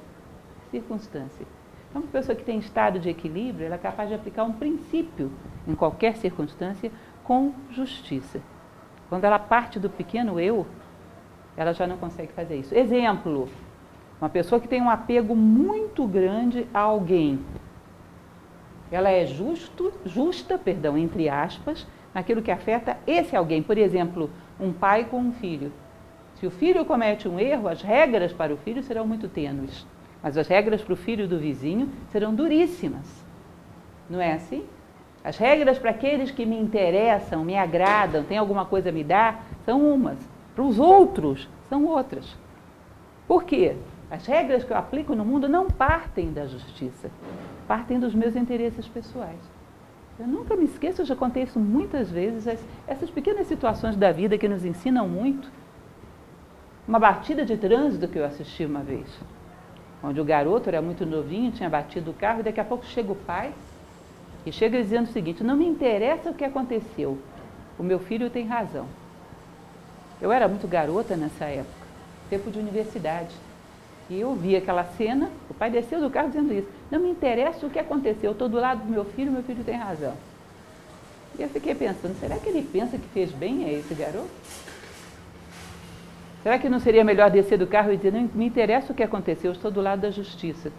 circunstância. 0.74 1.46
Então, 1.88 2.02
uma 2.02 2.10
pessoa 2.10 2.34
que 2.34 2.42
tem 2.42 2.58
estado 2.58 2.98
de 2.98 3.08
equilíbrio, 3.08 3.66
ela 3.66 3.76
é 3.76 3.78
capaz 3.78 4.08
de 4.08 4.14
aplicar 4.16 4.42
um 4.42 4.52
princípio 4.52 5.30
em 5.66 5.74
qualquer 5.74 6.16
circunstância 6.16 6.90
com 7.22 7.52
justiça. 7.70 8.40
Quando 9.08 9.24
ela 9.24 9.38
parte 9.38 9.78
do 9.78 9.88
pequeno 9.88 10.40
eu, 10.40 10.66
ela 11.56 11.72
já 11.72 11.86
não 11.86 11.96
consegue 11.96 12.32
fazer 12.32 12.56
isso. 12.56 12.74
Exemplo, 12.74 13.48
uma 14.20 14.28
pessoa 14.28 14.60
que 14.60 14.66
tem 14.66 14.82
um 14.82 14.90
apego 14.90 15.36
muito 15.36 16.04
grande 16.06 16.66
a 16.74 16.80
alguém. 16.80 17.38
Ela 18.90 19.10
é 19.10 19.24
justo, 19.24 19.92
justa, 20.04 20.58
perdão, 20.58 20.98
entre 20.98 21.28
aspas, 21.28 21.86
naquilo 22.12 22.42
que 22.42 22.50
afeta 22.50 22.96
esse 23.06 23.36
alguém. 23.36 23.62
Por 23.62 23.78
exemplo, 23.78 24.28
um 24.58 24.72
pai 24.72 25.04
com 25.04 25.20
um 25.20 25.32
filho. 25.32 25.72
Se 26.34 26.46
o 26.46 26.50
filho 26.50 26.84
comete 26.84 27.28
um 27.28 27.38
erro, 27.38 27.68
as 27.68 27.82
regras 27.82 28.32
para 28.32 28.52
o 28.52 28.56
filho 28.56 28.82
serão 28.82 29.06
muito 29.06 29.28
tênues, 29.28 29.86
mas 30.24 30.38
as 30.38 30.48
regras 30.48 30.80
para 30.80 30.94
o 30.94 30.96
filho 30.96 31.28
do 31.28 31.38
vizinho 31.38 31.90
serão 32.10 32.34
duríssimas. 32.34 33.04
Não 34.08 34.18
é 34.18 34.32
assim? 34.32 34.64
As 35.22 35.36
regras 35.36 35.78
para 35.78 35.90
aqueles 35.90 36.30
que 36.30 36.46
me 36.46 36.58
interessam, 36.58 37.44
me 37.44 37.58
agradam, 37.58 38.24
têm 38.24 38.38
alguma 38.38 38.64
coisa 38.64 38.88
a 38.88 38.92
me 38.92 39.04
dar, 39.04 39.44
são 39.66 39.86
umas. 39.86 40.16
Para 40.54 40.64
os 40.64 40.78
outros, 40.78 41.46
são 41.68 41.84
outras. 41.84 42.34
Por 43.28 43.44
quê? 43.44 43.76
As 44.10 44.24
regras 44.24 44.64
que 44.64 44.72
eu 44.72 44.78
aplico 44.78 45.14
no 45.14 45.26
mundo 45.26 45.46
não 45.46 45.66
partem 45.66 46.32
da 46.32 46.46
justiça, 46.46 47.10
partem 47.68 48.00
dos 48.00 48.14
meus 48.14 48.34
interesses 48.34 48.88
pessoais. 48.88 49.40
Eu 50.18 50.26
nunca 50.26 50.56
me 50.56 50.64
esqueço, 50.64 51.02
eu 51.02 51.06
já 51.06 51.14
contei 51.14 51.42
isso 51.42 51.60
muitas 51.60 52.10
vezes, 52.10 52.46
essas 52.86 53.10
pequenas 53.10 53.46
situações 53.46 53.94
da 53.94 54.10
vida 54.10 54.38
que 54.38 54.48
nos 54.48 54.64
ensinam 54.64 55.06
muito. 55.06 55.50
Uma 56.88 56.98
batida 56.98 57.44
de 57.44 57.58
trânsito 57.58 58.08
que 58.08 58.18
eu 58.18 58.24
assisti 58.24 58.64
uma 58.64 58.80
vez, 58.80 59.06
onde 60.04 60.20
o 60.20 60.24
garoto 60.24 60.68
era 60.68 60.82
muito 60.82 61.06
novinho, 61.06 61.50
tinha 61.50 61.70
batido 61.70 62.10
o 62.10 62.14
carro, 62.14 62.40
e 62.40 62.42
daqui 62.42 62.60
a 62.60 62.64
pouco 62.64 62.84
chega 62.84 63.10
o 63.10 63.16
pai 63.16 63.52
e 64.44 64.52
chega 64.52 64.80
dizendo 64.80 65.08
o 65.08 65.12
seguinte: 65.12 65.42
Não 65.42 65.56
me 65.56 65.66
interessa 65.66 66.30
o 66.30 66.34
que 66.34 66.44
aconteceu, 66.44 67.18
o 67.78 67.82
meu 67.82 67.98
filho 67.98 68.28
tem 68.28 68.46
razão. 68.46 68.86
Eu 70.20 70.30
era 70.30 70.46
muito 70.46 70.68
garota 70.68 71.16
nessa 71.16 71.46
época, 71.46 71.86
tempo 72.30 72.50
de 72.50 72.58
universidade. 72.58 73.34
E 74.08 74.20
eu 74.20 74.34
vi 74.34 74.54
aquela 74.54 74.84
cena, 74.84 75.30
o 75.48 75.54
pai 75.54 75.70
desceu 75.70 75.98
do 75.98 76.10
carro 76.10 76.28
dizendo 76.28 76.52
isso. 76.52 76.68
Não 76.90 77.00
me 77.00 77.08
interessa 77.08 77.66
o 77.66 77.70
que 77.70 77.78
aconteceu, 77.78 78.30
eu 78.30 78.32
estou 78.32 78.48
do 78.48 78.58
lado 78.58 78.84
do 78.84 78.90
meu 78.90 79.04
filho, 79.04 79.32
meu 79.32 79.42
filho 79.42 79.64
tem 79.64 79.76
razão. 79.76 80.14
E 81.38 81.42
eu 81.42 81.48
fiquei 81.48 81.74
pensando, 81.74 82.14
será 82.20 82.36
que 82.36 82.48
ele 82.48 82.62
pensa 82.62 82.98
que 82.98 83.08
fez 83.08 83.32
bem 83.32 83.64
a 83.64 83.72
esse 83.72 83.94
garoto? 83.94 84.28
Será 86.44 86.60
que 86.60 86.68
não 86.68 86.78
seria 86.78 87.02
melhor 87.02 87.28
descer 87.28 87.58
do 87.58 87.66
carro 87.66 87.92
e 87.92 87.96
dizer, 87.96 88.12
não 88.12 88.30
me 88.32 88.46
interessa 88.46 88.92
o 88.92 88.94
que 88.94 89.02
aconteceu, 89.02 89.50
eu 89.50 89.54
estou 89.54 89.70
do 89.70 89.80
lado 89.80 90.02
da 90.02 90.10
justiça? 90.12 90.70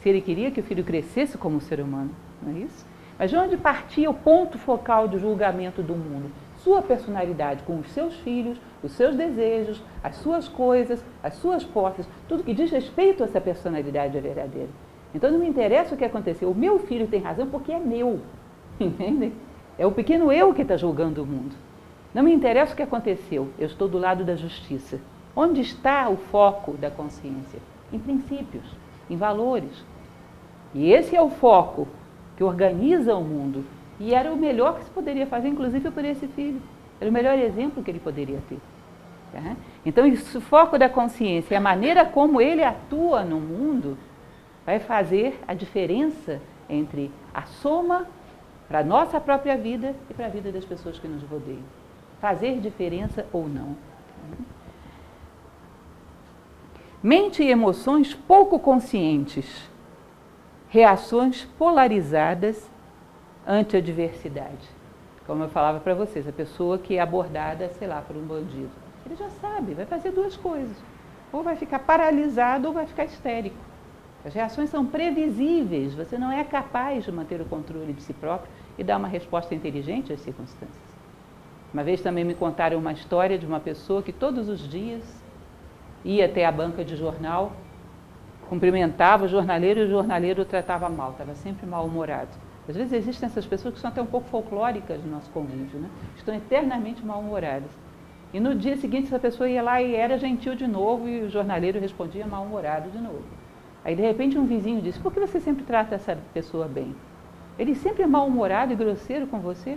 Se 0.00 0.08
ele 0.08 0.20
queria 0.20 0.50
que 0.50 0.58
o 0.58 0.64
filho 0.64 0.82
crescesse 0.82 1.38
como 1.38 1.60
ser 1.60 1.78
humano, 1.78 2.10
não 2.42 2.56
é 2.56 2.58
isso? 2.60 2.84
Mas 3.16 3.30
de 3.30 3.36
onde 3.36 3.56
partia 3.56 4.10
o 4.10 4.14
ponto 4.14 4.58
focal 4.58 5.06
de 5.06 5.18
julgamento 5.18 5.80
do 5.80 5.94
mundo? 5.94 6.32
sua 6.64 6.80
personalidade 6.80 7.62
com 7.64 7.78
os 7.78 7.90
seus 7.90 8.16
filhos, 8.16 8.58
os 8.82 8.92
seus 8.92 9.14
desejos, 9.14 9.82
as 10.02 10.16
suas 10.16 10.48
coisas, 10.48 11.04
as 11.22 11.34
suas 11.34 11.62
posses, 11.62 12.08
tudo 12.26 12.42
que 12.42 12.54
diz 12.54 12.70
respeito 12.70 13.22
a 13.22 13.26
essa 13.26 13.40
personalidade 13.40 14.18
verdadeira. 14.18 14.70
Então 15.14 15.30
não 15.30 15.38
me 15.38 15.46
interessa 15.46 15.94
o 15.94 15.98
que 15.98 16.04
aconteceu. 16.04 16.50
O 16.50 16.54
meu 16.54 16.78
filho 16.78 17.06
tem 17.06 17.20
razão 17.20 17.46
porque 17.46 17.70
é 17.70 17.78
meu. 17.78 18.20
Entende? 18.80 19.30
É 19.78 19.86
o 19.86 19.92
pequeno 19.92 20.32
eu 20.32 20.54
que 20.54 20.62
está 20.62 20.76
julgando 20.76 21.22
o 21.22 21.26
mundo. 21.26 21.54
Não 22.14 22.22
me 22.22 22.32
interessa 22.32 22.72
o 22.72 22.76
que 22.76 22.82
aconteceu. 22.82 23.50
Eu 23.58 23.66
estou 23.66 23.88
do 23.88 23.98
lado 23.98 24.24
da 24.24 24.36
justiça. 24.36 25.00
Onde 25.34 25.60
está 25.60 26.08
o 26.08 26.16
foco 26.16 26.74
da 26.74 26.90
consciência? 26.90 27.58
Em 27.92 27.98
princípios, 27.98 28.64
em 29.10 29.16
valores. 29.16 29.84
E 30.72 30.92
esse 30.92 31.16
é 31.16 31.20
o 31.20 31.28
foco 31.28 31.88
que 32.36 32.44
organiza 32.44 33.16
o 33.16 33.24
mundo 33.24 33.64
e 33.98 34.14
era 34.14 34.32
o 34.32 34.36
melhor 34.36 34.76
que 34.76 34.84
se 34.84 34.90
poderia 34.90 35.26
fazer, 35.26 35.48
inclusive 35.48 35.90
por 35.90 36.04
esse 36.04 36.28
filho. 36.28 36.62
Era 37.00 37.10
o 37.10 37.12
melhor 37.12 37.36
exemplo 37.36 37.82
que 37.82 37.90
ele 37.90 38.00
poderia 38.00 38.40
ter. 38.48 38.58
Tá? 39.32 39.56
Então, 39.84 40.08
o 40.08 40.40
foco 40.40 40.78
da 40.78 40.88
consciência, 40.88 41.58
a 41.58 41.60
maneira 41.60 42.04
como 42.04 42.40
ele 42.40 42.62
atua 42.62 43.24
no 43.24 43.40
mundo, 43.40 43.98
vai 44.64 44.78
fazer 44.78 45.40
a 45.46 45.54
diferença 45.54 46.40
entre 46.68 47.10
a 47.32 47.42
soma 47.42 48.06
para 48.68 48.78
a 48.78 48.84
nossa 48.84 49.20
própria 49.20 49.56
vida 49.56 49.94
e 50.08 50.14
para 50.14 50.26
a 50.26 50.30
vida 50.30 50.50
das 50.50 50.64
pessoas 50.64 50.98
que 50.98 51.08
nos 51.08 51.22
rodeiam. 51.24 51.83
Fazer 52.24 52.58
diferença 52.58 53.26
ou 53.34 53.46
não. 53.46 53.76
Mente 57.02 57.42
e 57.42 57.50
emoções 57.50 58.14
pouco 58.14 58.58
conscientes, 58.58 59.68
reações 60.70 61.44
polarizadas 61.58 62.66
ante 63.46 63.76
a 63.76 63.78
adversidade. 63.78 64.70
Como 65.26 65.44
eu 65.44 65.50
falava 65.50 65.80
para 65.80 65.94
vocês, 65.94 66.26
a 66.26 66.32
pessoa 66.32 66.78
que 66.78 66.96
é 66.96 67.00
abordada, 67.00 67.68
sei 67.78 67.86
lá, 67.86 68.00
por 68.00 68.16
um 68.16 68.24
bandido, 68.24 68.70
ele 69.04 69.16
já 69.16 69.28
sabe, 69.28 69.74
vai 69.74 69.84
fazer 69.84 70.10
duas 70.10 70.34
coisas. 70.34 70.78
Ou 71.30 71.42
vai 71.42 71.56
ficar 71.56 71.80
paralisado 71.80 72.68
ou 72.68 72.72
vai 72.72 72.86
ficar 72.86 73.04
histérico. 73.04 73.58
As 74.24 74.32
reações 74.32 74.70
são 74.70 74.86
previsíveis, 74.86 75.92
você 75.92 76.16
não 76.16 76.32
é 76.32 76.42
capaz 76.42 77.04
de 77.04 77.12
manter 77.12 77.42
o 77.42 77.44
controle 77.44 77.92
de 77.92 78.02
si 78.02 78.14
próprio 78.14 78.50
e 78.78 78.82
dar 78.82 78.96
uma 78.96 79.08
resposta 79.08 79.54
inteligente 79.54 80.10
às 80.10 80.20
circunstâncias. 80.20 80.93
Uma 81.74 81.82
vez 81.82 82.00
também 82.00 82.22
me 82.22 82.34
contaram 82.34 82.78
uma 82.78 82.92
história 82.92 83.36
de 83.36 83.44
uma 83.44 83.58
pessoa 83.58 84.00
que 84.00 84.12
todos 84.12 84.48
os 84.48 84.60
dias 84.60 85.02
ia 86.04 86.26
até 86.26 86.46
a 86.46 86.52
banca 86.52 86.84
de 86.84 86.94
jornal, 86.94 87.50
cumprimentava 88.48 89.24
o 89.24 89.28
jornaleiro 89.28 89.80
e 89.80 89.82
o 89.82 89.90
jornaleiro 89.90 90.42
o 90.42 90.44
tratava 90.44 90.88
mal, 90.88 91.10
estava 91.10 91.34
sempre 91.34 91.66
mal-humorado. 91.66 92.30
Às 92.68 92.76
vezes 92.76 92.92
existem 92.92 93.26
essas 93.26 93.44
pessoas 93.44 93.74
que 93.74 93.80
são 93.80 93.90
até 93.90 94.00
um 94.00 94.06
pouco 94.06 94.28
folclóricas 94.28 95.02
no 95.02 95.10
nosso 95.10 95.28
convívio, 95.32 95.80
né? 95.80 95.90
estão 96.16 96.32
eternamente 96.32 97.04
mal-humoradas. 97.04 97.70
E 98.32 98.38
no 98.38 98.54
dia 98.54 98.76
seguinte 98.76 99.08
essa 99.08 99.18
pessoa 99.18 99.48
ia 99.48 99.60
lá 99.60 99.82
e 99.82 99.96
era 99.96 100.16
gentil 100.16 100.54
de 100.54 100.68
novo 100.68 101.08
e 101.08 101.22
o 101.22 101.28
jornaleiro 101.28 101.80
respondia 101.80 102.24
mal-humorado 102.24 102.88
de 102.88 102.98
novo. 102.98 103.24
Aí 103.84 103.96
de 103.96 104.02
repente 104.02 104.38
um 104.38 104.46
vizinho 104.46 104.80
disse, 104.80 105.00
por 105.00 105.12
que 105.12 105.18
você 105.18 105.40
sempre 105.40 105.64
trata 105.64 105.96
essa 105.96 106.16
pessoa 106.32 106.68
bem? 106.68 106.94
Ele 107.58 107.74
sempre 107.74 108.04
é 108.04 108.06
mal-humorado 108.06 108.72
e 108.72 108.76
grosseiro 108.76 109.26
com 109.26 109.40
você? 109.40 109.76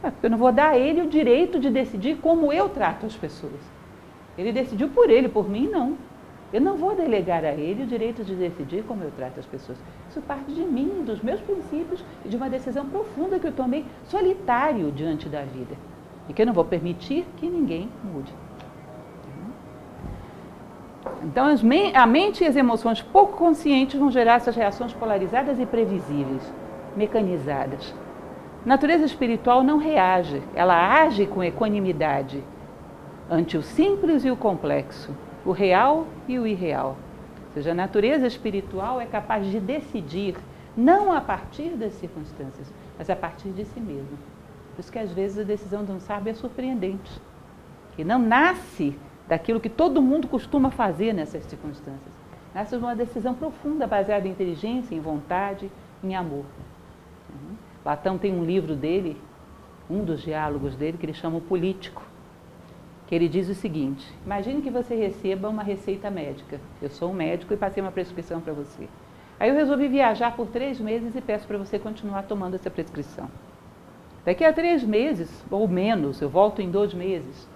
Porque 0.00 0.26
eu 0.26 0.30
não 0.30 0.38
vou 0.38 0.50
dar 0.50 0.70
a 0.70 0.78
ele 0.78 1.02
o 1.02 1.08
direito 1.08 1.58
de 1.58 1.68
decidir 1.70 2.16
como 2.16 2.52
eu 2.52 2.68
trato 2.68 3.06
as 3.06 3.14
pessoas. 3.14 3.60
Ele 4.38 4.52
decidiu 4.52 4.88
por 4.88 5.10
ele, 5.10 5.28
por 5.28 5.48
mim 5.48 5.68
não. 5.68 5.96
Eu 6.52 6.60
não 6.60 6.76
vou 6.76 6.96
delegar 6.96 7.44
a 7.44 7.52
ele 7.52 7.84
o 7.84 7.86
direito 7.86 8.24
de 8.24 8.34
decidir 8.34 8.82
como 8.84 9.04
eu 9.04 9.10
trato 9.12 9.38
as 9.38 9.46
pessoas. 9.46 9.78
Isso 10.08 10.20
parte 10.22 10.50
de 10.52 10.62
mim, 10.62 11.04
dos 11.04 11.20
meus 11.22 11.40
princípios 11.40 12.02
e 12.24 12.28
de 12.28 12.36
uma 12.36 12.48
decisão 12.48 12.86
profunda 12.86 13.38
que 13.38 13.46
eu 13.46 13.52
tomei 13.52 13.84
solitário 14.04 14.90
diante 14.90 15.28
da 15.28 15.42
vida. 15.42 15.76
E 16.28 16.32
que 16.32 16.42
eu 16.42 16.46
não 16.46 16.52
vou 16.52 16.64
permitir 16.64 17.24
que 17.36 17.46
ninguém 17.46 17.88
mude. 18.02 18.32
Então, 21.22 21.46
a 21.94 22.06
mente 22.06 22.42
e 22.42 22.46
as 22.46 22.56
emoções 22.56 23.02
pouco 23.02 23.36
conscientes 23.36 23.98
vão 23.98 24.10
gerar 24.10 24.34
essas 24.34 24.56
reações 24.56 24.92
polarizadas 24.92 25.60
e 25.60 25.66
previsíveis, 25.66 26.42
mecanizadas. 26.96 27.94
Natureza 28.64 29.04
espiritual 29.04 29.62
não 29.62 29.78
reage, 29.78 30.42
ela 30.54 31.02
age 31.02 31.26
com 31.26 31.42
equanimidade 31.42 32.44
ante 33.30 33.56
o 33.56 33.62
simples 33.62 34.24
e 34.24 34.30
o 34.30 34.36
complexo 34.36 35.14
o 35.44 35.52
real 35.52 36.06
e 36.28 36.38
o 36.38 36.46
irreal. 36.46 36.96
Ou 37.46 37.54
seja, 37.54 37.72
a 37.72 37.74
natureza 37.74 38.26
espiritual 38.26 39.00
é 39.00 39.06
capaz 39.06 39.46
de 39.46 39.58
decidir, 39.58 40.36
não 40.76 41.12
a 41.12 41.20
partir 41.20 41.70
das 41.70 41.92
circunstâncias, 41.94 42.72
mas 42.96 43.10
a 43.10 43.16
partir 43.16 43.48
de 43.48 43.64
si 43.64 43.80
mesmo. 43.80 44.18
Por 44.74 44.80
isso 44.80 44.92
que 44.92 44.98
às 44.98 45.10
vezes 45.10 45.38
a 45.38 45.42
decisão 45.42 45.84
de 45.84 45.92
um 45.92 46.00
sábio 46.00 46.30
é 46.30 46.34
surpreendente, 46.34 47.20
que 47.96 48.04
não 48.04 48.18
nasce 48.18 48.96
daquilo 49.26 49.60
que 49.60 49.68
todo 49.68 50.02
mundo 50.02 50.28
costuma 50.28 50.70
fazer 50.70 51.12
nessas 51.12 51.44
circunstâncias. 51.44 52.20
Nasce 52.54 52.76
de 52.76 52.82
uma 52.82 52.96
decisão 52.96 53.34
profunda, 53.34 53.86
baseada 53.86 54.26
em 54.26 54.30
inteligência, 54.30 54.94
em 54.94 55.00
vontade, 55.00 55.70
em 56.02 56.14
amor. 56.14 56.44
Platão 57.90 58.16
tem 58.16 58.32
um 58.32 58.44
livro 58.44 58.76
dele, 58.76 59.16
um 59.90 60.04
dos 60.04 60.22
diálogos 60.22 60.76
dele, 60.76 60.96
que 60.96 61.04
ele 61.04 61.12
chama 61.12 61.38
o 61.38 61.40
Político 61.40 62.04
que 63.08 63.16
ele 63.16 63.28
diz 63.28 63.48
o 63.48 63.54
seguinte: 63.54 64.06
imagine 64.24 64.62
que 64.62 64.70
você 64.70 64.94
receba 64.94 65.48
uma 65.48 65.64
receita 65.64 66.08
médica. 66.08 66.60
Eu 66.80 66.88
sou 66.88 67.10
um 67.10 67.12
médico 67.12 67.52
e 67.52 67.56
passei 67.56 67.82
uma 67.82 67.90
prescrição 67.90 68.40
para 68.40 68.52
você. 68.52 68.88
Aí 69.40 69.48
eu 69.50 69.56
resolvi 69.56 69.88
viajar 69.88 70.36
por 70.36 70.46
três 70.46 70.78
meses 70.78 71.16
e 71.16 71.20
peço 71.20 71.48
para 71.48 71.58
você 71.58 71.80
continuar 71.80 72.22
tomando 72.22 72.54
essa 72.54 72.70
prescrição. 72.70 73.28
Daqui 74.24 74.44
a 74.44 74.52
três 74.52 74.84
meses, 74.84 75.44
ou 75.50 75.66
menos, 75.66 76.20
eu 76.20 76.28
volto 76.28 76.62
em 76.62 76.70
dois 76.70 76.94
meses, 76.94 77.48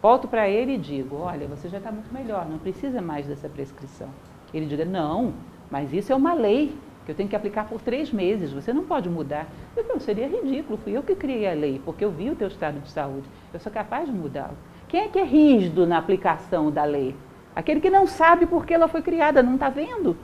volto 0.00 0.26
para 0.26 0.48
ele 0.48 0.76
e 0.76 0.78
digo: 0.78 1.16
olha, 1.16 1.46
você 1.46 1.68
já 1.68 1.76
está 1.76 1.92
muito 1.92 2.10
melhor, 2.14 2.48
não 2.48 2.56
precisa 2.56 3.02
mais 3.02 3.26
dessa 3.26 3.46
prescrição. 3.46 4.08
Ele 4.54 4.64
diga: 4.64 4.86
não, 4.86 5.34
mas 5.70 5.92
isso 5.92 6.10
é 6.10 6.16
uma 6.16 6.32
lei 6.32 6.74
que 7.04 7.10
eu 7.10 7.14
tenho 7.14 7.28
que 7.28 7.36
aplicar 7.36 7.66
por 7.68 7.80
três 7.80 8.12
meses, 8.12 8.52
você 8.52 8.72
não 8.72 8.84
pode 8.84 9.08
mudar. 9.08 9.46
Eu 9.76 9.84
não, 9.84 9.98
seria 9.98 10.28
ridículo, 10.28 10.78
fui 10.78 10.96
eu 10.96 11.02
que 11.02 11.14
criei 11.14 11.48
a 11.50 11.54
lei, 11.54 11.80
porque 11.84 12.04
eu 12.04 12.10
vi 12.10 12.30
o 12.30 12.36
teu 12.36 12.48
estado 12.48 12.80
de 12.80 12.90
saúde, 12.90 13.28
eu 13.52 13.60
sou 13.60 13.72
capaz 13.72 14.06
de 14.06 14.12
mudá-lo. 14.12 14.56
Quem 14.88 15.02
é 15.02 15.08
que 15.08 15.18
é 15.18 15.24
rígido 15.24 15.86
na 15.86 15.98
aplicação 15.98 16.70
da 16.70 16.84
lei? 16.84 17.16
Aquele 17.54 17.80
que 17.80 17.90
não 17.90 18.06
sabe 18.06 18.46
por 18.46 18.64
que 18.64 18.72
ela 18.72 18.88
foi 18.88 19.02
criada, 19.02 19.42
não 19.42 19.54
está 19.54 19.68
vendo. 19.68 20.16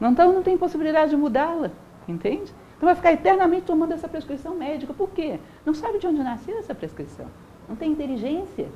Então 0.00 0.32
não 0.32 0.42
tem 0.42 0.56
possibilidade 0.56 1.10
de 1.10 1.16
mudá-la, 1.16 1.70
entende? 2.08 2.52
Então 2.76 2.86
vai 2.86 2.94
ficar 2.94 3.12
eternamente 3.12 3.66
tomando 3.66 3.92
essa 3.92 4.08
prescrição 4.08 4.54
médica. 4.54 4.94
Por 4.94 5.10
quê? 5.10 5.38
Não 5.66 5.74
sabe 5.74 5.98
de 5.98 6.06
onde 6.06 6.22
nasceu 6.22 6.58
essa 6.58 6.74
prescrição. 6.74 7.26
Não 7.68 7.76
tem 7.76 7.92
inteligência. 7.92 8.68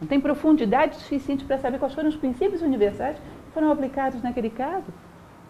Não 0.00 0.06
tem 0.06 0.20
profundidade 0.20 0.96
suficiente 0.96 1.44
para 1.44 1.58
saber 1.58 1.78
quais 1.78 1.92
foram 1.92 2.08
os 2.08 2.16
princípios 2.16 2.62
universais 2.62 3.16
que 3.16 3.52
foram 3.52 3.72
aplicados 3.72 4.22
naquele 4.22 4.48
caso. 4.48 4.86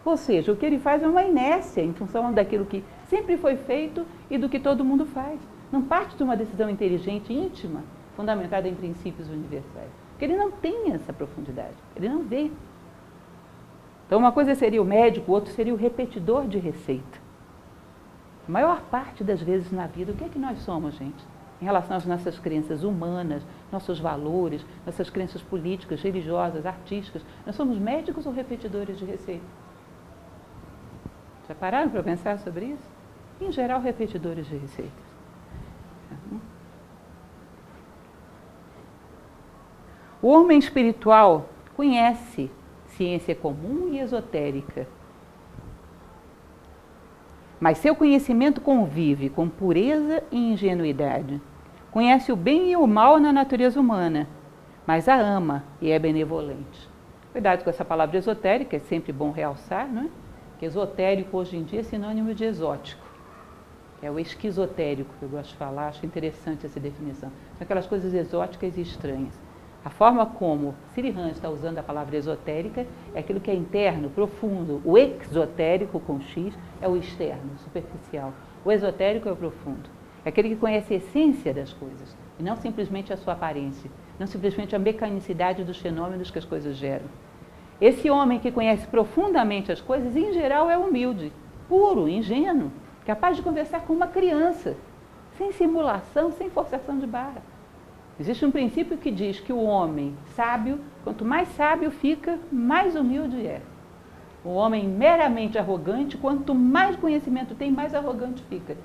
Ou 0.05 0.17
seja, 0.17 0.53
o 0.53 0.57
que 0.57 0.65
ele 0.65 0.79
faz 0.79 1.03
é 1.03 1.07
uma 1.07 1.23
inércia 1.23 1.83
em 1.83 1.93
função 1.93 2.33
daquilo 2.33 2.65
que 2.65 2.83
sempre 3.09 3.37
foi 3.37 3.57
feito 3.57 4.07
e 4.31 4.39
do 4.39 4.49
que 4.49 4.59
todo 4.59 4.85
mundo 4.85 5.05
faz. 5.07 5.39
Não 5.71 5.83
parte 5.83 6.17
de 6.17 6.23
uma 6.23 6.37
decisão 6.37 6.71
inteligente, 6.71 7.33
íntima, 7.33 7.83
fundamentada 8.17 8.67
em 8.67 8.75
princípios 8.75 9.29
universais. 9.29 9.91
Porque 10.11 10.25
ele 10.25 10.37
não 10.37 10.51
tem 10.51 10.93
essa 10.93 11.13
profundidade, 11.13 11.75
ele 11.97 12.09
não 12.09 12.23
vê. 12.23 12.51
Então, 14.07 14.19
uma 14.19 14.33
coisa 14.33 14.55
seria 14.55 14.83
o 14.83 14.85
médico, 14.85 15.33
outra 15.33 15.53
seria 15.53 15.73
o 15.73 15.77
repetidor 15.77 16.47
de 16.47 16.59
receita. 16.59 17.19
A 18.49 18.51
maior 18.51 18.83
parte 18.91 19.23
das 19.23 19.41
vezes 19.41 19.71
na 19.71 19.87
vida, 19.87 20.13
o 20.13 20.15
que 20.17 20.25
é 20.25 20.29
que 20.29 20.39
nós 20.39 20.59
somos, 20.61 20.95
gente? 20.97 21.25
Em 21.63 21.65
relação 21.65 21.97
às 21.97 22.07
nossas 22.07 22.39
crenças 22.39 22.83
humanas, 22.83 23.43
nossos 23.71 24.01
valores, 24.01 24.65
nossas 24.85 25.09
crenças 25.09 25.43
políticas, 25.43 26.03
religiosas, 26.03 26.67
artísticas, 26.67 27.23
nós 27.47 27.55
somos 27.55 27.79
médicos 27.79 28.27
ou 28.27 28.33
repetidores 28.33 28.99
de 28.99 29.05
receita? 29.05 29.45
Já 31.51 31.55
pararam 31.57 31.91
para 31.91 32.01
pensar 32.01 32.39
sobre 32.39 32.67
isso? 32.67 32.89
Em 33.41 33.51
geral, 33.51 33.81
repetidores 33.81 34.47
de 34.47 34.57
receitas. 34.57 34.93
O 40.23 40.29
homem 40.29 40.61
espiritual 40.61 41.49
conhece 41.75 42.49
ciência 42.87 43.35
comum 43.35 43.89
e 43.91 43.99
esotérica. 43.99 44.87
Mas 47.59 47.79
seu 47.79 47.97
conhecimento 47.97 48.61
convive 48.61 49.29
com 49.29 49.49
pureza 49.49 50.23
e 50.31 50.53
ingenuidade. 50.53 51.43
Conhece 51.91 52.31
o 52.31 52.37
bem 52.37 52.71
e 52.71 52.77
o 52.77 52.87
mal 52.87 53.19
na 53.19 53.33
natureza 53.33 53.81
humana, 53.81 54.29
mas 54.87 55.09
a 55.09 55.17
ama 55.17 55.65
e 55.81 55.91
é 55.91 55.99
benevolente. 55.99 56.89
Cuidado 57.33 57.65
com 57.65 57.71
essa 57.71 57.85
palavra 57.85 58.19
esotérica, 58.19 58.77
é 58.77 58.81
sempre 58.81 59.13
bom 59.13 59.33
realçar, 59.33 59.89
não 59.89 60.03
é? 60.03 60.20
Que 60.61 60.67
esotérico 60.67 61.39
hoje 61.39 61.57
em 61.57 61.65
dia 61.65 61.81
é 61.81 61.83
sinônimo 61.83 62.35
de 62.35 62.45
exótico. 62.45 63.03
É 64.03 64.11
o 64.11 64.21
esquizotérico 64.21 65.15
que 65.19 65.23
eu 65.23 65.29
gosto 65.31 65.53
de 65.53 65.57
falar, 65.57 65.89
acho 65.89 66.05
interessante 66.05 66.67
essa 66.67 66.79
definição. 66.79 67.31
São 67.57 67.63
aquelas 67.65 67.87
coisas 67.87 68.13
exóticas 68.13 68.77
e 68.77 68.83
estranhas. 68.83 69.33
A 69.83 69.89
forma 69.89 70.27
como 70.27 70.75
Sirihan 70.95 71.31
está 71.31 71.49
usando 71.49 71.79
a 71.79 71.83
palavra 71.83 72.15
esotérica 72.15 72.87
é 73.15 73.21
aquilo 73.21 73.41
que 73.41 73.51
é 73.51 73.55
interno, 73.55 74.11
profundo. 74.11 74.83
O 74.85 74.99
exotérico 74.99 75.99
com 75.99 76.21
X 76.21 76.53
é 76.83 76.87
o 76.87 76.95
externo, 76.95 77.59
superficial. 77.65 78.35
O 78.63 78.71
esotérico 78.71 79.31
é 79.31 79.33
o 79.33 79.37
profundo. 79.37 79.89
É 80.27 80.29
aquele 80.29 80.51
que 80.51 80.57
conhece 80.57 80.93
a 80.93 80.97
essência 80.99 81.55
das 81.55 81.73
coisas 81.73 82.15
e 82.39 82.43
não 82.43 82.57
simplesmente 82.57 83.15
a 83.15 83.17
sua 83.17 83.33
aparência, 83.33 83.91
não 84.19 84.27
simplesmente 84.27 84.77
a 84.77 84.79
mecanicidade 84.79 85.65
dos 85.65 85.79
fenômenos 85.79 86.31
que 86.31 86.39
as 86.39 86.45
coisas 86.45 86.77
geram. 86.77 87.07
Esse 87.81 88.11
homem 88.11 88.39
que 88.39 88.53
conhece 88.53 88.87
profundamente 88.87 89.73
as 89.73 89.81
coisas, 89.81 90.15
em 90.15 90.33
geral, 90.33 90.71
é 90.71 90.77
humilde, 90.77 91.33
puro, 91.67 92.09
ingênuo, 92.09 92.71
capaz 93.07 93.37
de 93.37 93.43
conversar 93.43 93.81
com 93.81 93.95
uma 93.95 94.07
criança, 94.07 94.77
sem 95.39 95.51
simulação, 95.53 96.31
sem 96.33 96.51
forçação 96.51 96.99
de 96.99 97.07
barra. 97.07 97.43
Existe 98.19 98.45
um 98.45 98.51
princípio 98.51 98.99
que 98.99 99.11
diz 99.11 99.41
que 99.41 99.53
o 99.53 99.63
homem 99.63 100.15
sábio, 100.37 100.79
quanto 101.03 101.25
mais 101.25 101.49
sábio 101.57 101.91
fica, 101.91 102.39
mais 102.53 102.95
humilde 102.95 103.47
é. 103.47 103.63
O 104.45 104.51
homem 104.51 104.87
meramente 104.87 105.57
arrogante, 105.59 106.19
quanto 106.19 106.55
mais 106.55 106.97
conhecimento 106.97 107.55
tem, 107.55 107.71
mais 107.71 107.95
arrogante 107.95 108.43
fica. 108.43 108.77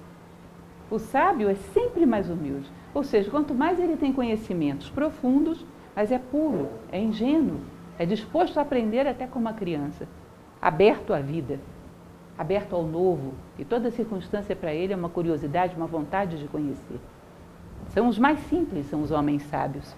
O 0.90 1.00
sábio 1.00 1.50
é 1.50 1.56
sempre 1.56 2.06
mais 2.06 2.30
humilde. 2.30 2.70
Ou 2.94 3.04
seja, 3.04 3.30
quanto 3.30 3.54
mais 3.54 3.78
ele 3.78 3.98
tem 3.98 4.14
conhecimentos 4.14 4.90
profundos, 4.90 5.66
mais 5.94 6.14
é 6.14 6.18
puro, 6.18 6.70
é 6.90 7.00
ingênuo, 7.00 7.60
é 7.98 8.06
disposto 8.06 8.58
a 8.58 8.62
aprender 8.62 9.08
até 9.08 9.26
como 9.28 9.46
uma 9.46 9.54
criança, 9.54 10.08
aberto 10.62 11.14
à 11.14 11.20
vida, 11.20 11.60
aberto 12.38 12.76
ao 12.76 12.84
novo. 12.84 13.34
E 13.58 13.66
toda 13.66 13.92
circunstância 13.92 14.56
para 14.56 14.74
ele 14.74 14.94
é 14.94 14.96
uma 14.96 15.10
curiosidade, 15.10 15.76
uma 15.76 15.88
vontade 15.88 16.38
de 16.38 16.48
conhecer. 16.48 17.00
São 17.90 18.08
os 18.08 18.18
mais 18.18 18.40
simples, 18.48 18.88
são 18.88 19.02
os 19.02 19.12
homens 19.12 19.44
sábios. 19.44 19.96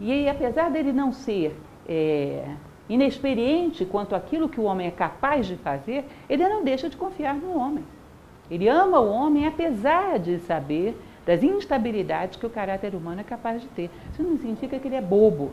E 0.00 0.28
apesar 0.28 0.70
dele 0.70 0.92
não 0.92 1.12
ser 1.12 1.56
é, 1.88 2.48
inexperiente 2.88 3.84
quanto 3.84 4.14
àquilo 4.14 4.48
que 4.48 4.60
o 4.60 4.64
homem 4.64 4.86
é 4.86 4.90
capaz 4.90 5.46
de 5.46 5.56
fazer, 5.56 6.04
ele 6.28 6.48
não 6.48 6.64
deixa 6.64 6.88
de 6.88 6.96
confiar 6.96 7.34
no 7.34 7.56
homem. 7.56 7.84
Ele 8.50 8.68
ama 8.68 9.00
o 9.00 9.10
homem 9.10 9.46
apesar 9.46 10.18
de 10.18 10.38
saber 10.40 10.96
das 11.24 11.42
instabilidades 11.42 12.36
que 12.36 12.46
o 12.46 12.50
caráter 12.50 12.94
humano 12.94 13.20
é 13.20 13.24
capaz 13.24 13.62
de 13.62 13.68
ter. 13.68 13.90
Isso 14.12 14.22
não 14.22 14.36
significa 14.36 14.78
que 14.78 14.88
ele 14.88 14.96
é 14.96 15.00
bobo, 15.00 15.52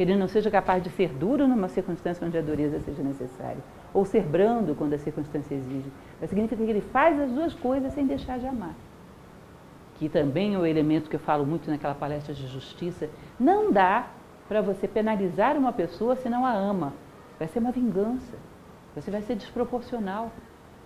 que 0.00 0.04
ele 0.04 0.16
não 0.16 0.28
seja 0.28 0.50
capaz 0.50 0.82
de 0.82 0.88
ser 0.88 1.10
duro 1.10 1.46
numa 1.46 1.68
circunstância 1.68 2.26
onde 2.26 2.38
a 2.38 2.40
dureza 2.40 2.80
seja 2.80 3.02
necessária, 3.02 3.58
ou 3.92 4.06
ser 4.06 4.22
brando 4.22 4.74
quando 4.74 4.94
a 4.94 4.98
circunstância 4.98 5.54
exige. 5.54 5.92
Mas 6.18 6.30
significa 6.30 6.64
que 6.64 6.70
ele 6.70 6.80
faz 6.80 7.20
as 7.20 7.30
duas 7.30 7.52
coisas 7.52 7.92
sem 7.92 8.06
deixar 8.06 8.38
de 8.38 8.46
amar 8.46 8.74
que 9.98 10.08
também 10.08 10.54
é 10.54 10.58
o 10.58 10.62
um 10.62 10.66
elemento 10.66 11.10
que 11.10 11.16
eu 11.16 11.20
falo 11.20 11.44
muito 11.44 11.70
naquela 11.70 11.94
palestra 11.94 12.32
de 12.32 12.46
justiça, 12.46 13.10
não 13.38 13.70
dá 13.70 14.06
para 14.48 14.62
você 14.62 14.88
penalizar 14.88 15.58
uma 15.58 15.74
pessoa 15.74 16.16
se 16.16 16.26
não 16.26 16.46
a 16.46 16.52
ama. 16.54 16.94
Vai 17.38 17.46
ser 17.46 17.58
uma 17.58 17.70
vingança. 17.70 18.38
Você 18.96 19.10
vai 19.10 19.20
ser 19.20 19.34
desproporcional. 19.34 20.32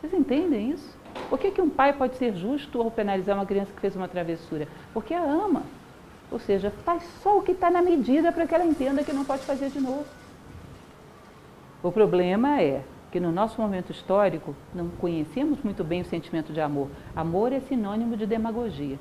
Vocês 0.00 0.12
entendem 0.12 0.72
isso? 0.72 0.98
Por 1.30 1.38
que, 1.38 1.52
que 1.52 1.62
um 1.62 1.70
pai 1.70 1.92
pode 1.92 2.16
ser 2.16 2.34
justo 2.34 2.82
ao 2.82 2.90
penalizar 2.90 3.36
uma 3.36 3.46
criança 3.46 3.70
que 3.72 3.80
fez 3.80 3.94
uma 3.94 4.08
travessura? 4.08 4.66
Porque 4.92 5.14
a 5.14 5.22
ama. 5.22 5.62
Ou 6.34 6.40
seja, 6.40 6.68
faz 6.84 7.04
só 7.22 7.38
o 7.38 7.42
que 7.42 7.52
está 7.52 7.70
na 7.70 7.80
medida 7.80 8.32
para 8.32 8.44
que 8.44 8.52
ela 8.52 8.64
entenda 8.64 9.04
que 9.04 9.12
não 9.12 9.24
pode 9.24 9.42
fazer 9.42 9.70
de 9.70 9.80
novo. 9.80 10.04
O 11.80 11.92
problema 11.92 12.60
é 12.60 12.82
que 13.12 13.20
no 13.20 13.30
nosso 13.30 13.60
momento 13.60 13.92
histórico 13.92 14.52
não 14.74 14.88
conhecemos 14.88 15.62
muito 15.62 15.84
bem 15.84 16.00
o 16.00 16.04
sentimento 16.04 16.52
de 16.52 16.60
amor. 16.60 16.88
Amor 17.14 17.52
é 17.52 17.60
sinônimo 17.60 18.16
de 18.16 18.26
demagogia. 18.26 18.98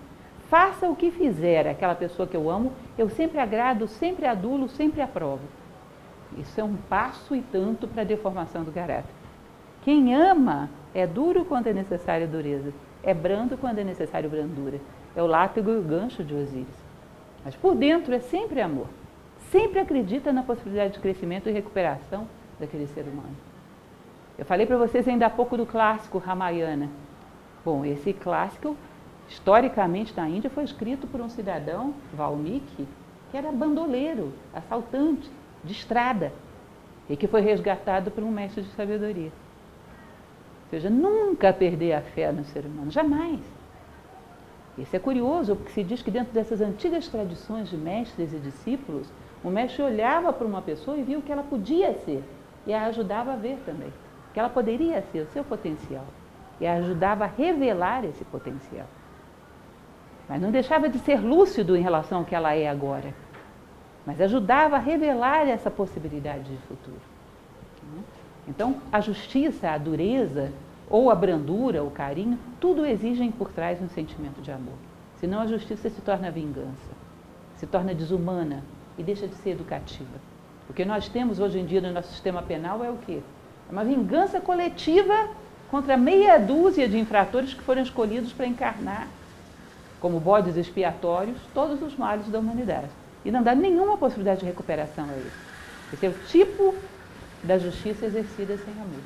Faça 0.48 0.88
o 0.88 0.96
que 0.96 1.10
fizer 1.10 1.68
aquela 1.68 1.96
pessoa 1.96 2.28
que 2.28 2.38
eu 2.38 2.52
amo, 2.52 2.72
eu 3.00 3.10
sempre 3.10 3.40
agrado, 3.40 3.88
sempre 3.88 4.28
adulo, 4.28 4.70
sempre 4.70 5.02
aprovo. 5.02 5.42
Isso 6.38 6.62
é 6.62 6.64
um 6.64 6.76
passo 6.76 7.36
e 7.36 7.42
tanto 7.42 7.88
para 7.88 8.04
a 8.04 8.06
deformação 8.06 8.64
do 8.64 8.72
caráter. 8.72 9.10
Quem 9.82 10.14
ama 10.14 10.70
é 10.94 11.08
duro 11.08 11.46
quando 11.46 11.66
é 11.66 11.74
necessário 11.74 12.28
dureza, 12.28 12.72
é 13.02 13.12
brando 13.12 13.58
quando 13.58 13.80
é 13.80 13.84
necessário 13.84 14.30
brandura. 14.30 14.80
É 15.16 15.24
o 15.24 15.26
látigo 15.26 15.72
e 15.72 15.78
o 15.80 15.82
gancho 15.82 16.24
de 16.24 16.36
Osíris. 16.36 16.83
Mas 17.44 17.56
por 17.56 17.76
dentro 17.76 18.14
é 18.14 18.20
sempre 18.20 18.62
amor. 18.62 18.88
Sempre 19.52 19.80
acredita 19.80 20.32
na 20.32 20.44
possibilidade 20.44 20.94
de 20.94 21.00
crescimento 21.00 21.50
e 21.50 21.52
recuperação 21.52 22.28
daquele 22.60 22.88
ser 22.88 23.04
humano. 23.04 23.36
Eu 24.38 24.46
falei 24.46 24.66
para 24.66 24.78
vocês 24.78 25.08
ainda 25.08 25.28
há 25.28 25.30
pouco 25.30 25.56
do 25.56 25.66
clássico 25.66 26.18
Ramayana. 26.18 26.90
Bom, 27.64 27.86
esse 27.86 28.14
clássico, 28.14 28.76
historicamente 29.30 30.16
na 30.16 30.28
Índia, 30.28 30.50
foi 30.50 30.64
escrito 30.64 31.06
por 31.06 31.22
um 31.22 31.30
cidadão, 31.30 31.94
Valmiki, 32.14 32.88
que 33.32 33.38
era 33.38 33.52
bandoleiro, 33.52 34.34
assaltante, 34.54 35.30
de 35.64 35.72
estrada, 35.72 36.34
e 37.10 37.16
que 37.16 37.28
foi 37.28 37.42
resgatado 37.42 38.12
por 38.12 38.24
um 38.24 38.32
mestre 38.32 38.64
de 38.64 38.70
sabedoria. 38.72 39.32
Ou 40.64 40.70
seja, 40.72 40.90
nunca 40.90 41.54
perder 41.54 41.94
a 41.94 42.02
fé 42.02 42.32
no 42.32 42.44
ser 42.46 42.66
humano, 42.66 42.90
jamais. 42.90 43.40
Isso 44.78 44.96
é 44.96 45.00
curioso, 45.00 45.56
porque 45.56 45.72
se 45.72 45.84
diz 45.84 46.02
que 46.02 46.10
dentro 46.10 46.34
dessas 46.34 46.62
antigas 46.62 47.08
tradições 47.08 47.70
de 47.70 47.78
mestres 47.78 48.34
e 48.34 48.38
discípulos, 48.40 49.08
o 49.44 49.50
mestre 49.50 49.84
olhava 49.84 50.34
para 50.34 50.48
uma 50.48 50.62
pessoa 50.62 50.98
e 50.98 51.04
via 51.04 51.20
o 51.20 51.22
que 51.22 51.32
ela 51.32 51.44
podia 51.44 51.94
ser 52.06 52.24
e 52.66 52.74
a 52.74 52.86
ajudava 52.86 53.34
a 53.34 53.36
ver 53.36 53.58
também 53.66 53.92
que 54.34 54.40
ela 54.40 54.50
poderia 54.50 55.02
ser 55.12 55.22
o 55.22 55.28
seu 55.28 55.44
potencial 55.44 56.06
e 56.60 56.66
ajudava 56.66 57.26
a 57.26 57.28
revelar 57.28 58.04
esse 58.04 58.26
potencial. 58.26 58.88
mas 60.28 60.42
não 60.42 60.52
deixava 60.52 60.90
de 60.90 60.98
ser 61.00 61.20
lúcido 61.20 61.76
em 61.76 61.82
relação 61.82 62.20
ao 62.20 62.26
que 62.26 62.34
ela 62.34 62.56
é 62.56 62.68
agora. 62.68 63.14
Mas 64.06 64.20
ajudava 64.20 64.78
a 64.78 64.80
revelar 64.80 65.48
essa 65.48 65.70
possibilidade 65.70 66.50
de 66.50 66.58
futuro. 66.68 67.02
Então, 68.48 68.78
a 68.92 69.00
justiça, 69.00 69.70
a 69.70 69.78
dureza, 69.78 70.52
ou 70.90 71.10
a 71.10 71.16
brandura, 71.16 71.84
o 71.84 71.92
carinho, 71.92 72.38
tudo 72.60 72.86
exigem 72.86 73.32
por 73.32 73.52
trás 73.52 73.82
um 73.82 73.90
sentimento 73.90 74.42
de 74.42 74.52
amor. 74.52 74.76
Senão 75.20 75.40
a 75.40 75.48
justiça 75.48 75.90
se 75.90 76.02
torna 76.02 76.30
vingança, 76.30 76.92
se 77.58 77.66
torna 77.66 77.94
desumana 77.94 78.64
e 78.98 79.04
deixa 79.04 79.28
de 79.28 79.36
ser 79.36 79.52
educativa. 79.52 80.20
O 80.70 80.74
que 80.74 80.86
nós 80.86 81.08
temos 81.08 81.40
hoje 81.40 81.60
em 81.60 81.66
dia 81.66 81.82
no 81.82 81.92
nosso 81.92 82.10
sistema 82.10 82.42
penal 82.42 82.84
é 82.84 82.90
o 82.90 82.98
quê? 82.98 83.22
É 83.70 83.72
uma 83.72 83.84
vingança 83.84 84.40
coletiva 84.40 85.30
contra 85.70 85.98
meia 85.98 86.38
dúzia 86.38 86.88
de 86.88 86.98
infratores 86.98 87.54
que 87.54 87.62
foram 87.62 87.82
escolhidos 87.82 88.32
para 88.32 88.46
encarnar 88.46 89.08
como 90.00 90.20
bodes 90.20 90.58
expiatórios 90.58 91.38
todos 91.54 91.82
os 91.82 91.96
males 91.96 92.28
da 92.28 92.38
humanidade. 92.38 92.90
E 93.24 93.32
não 93.32 93.42
dá 93.42 93.56
nenhuma 93.56 93.98
possibilidade 93.98 94.42
de 94.42 94.46
recuperação 94.46 95.06
a 95.06 95.18
isso. 95.18 95.38
Esse 95.94 96.06
é 96.06 96.10
o 96.10 96.14
tipo 96.28 96.76
da 97.42 97.58
justiça 97.58 98.06
exercida 98.06 98.58
sem 98.58 98.74
amor. 98.74 99.00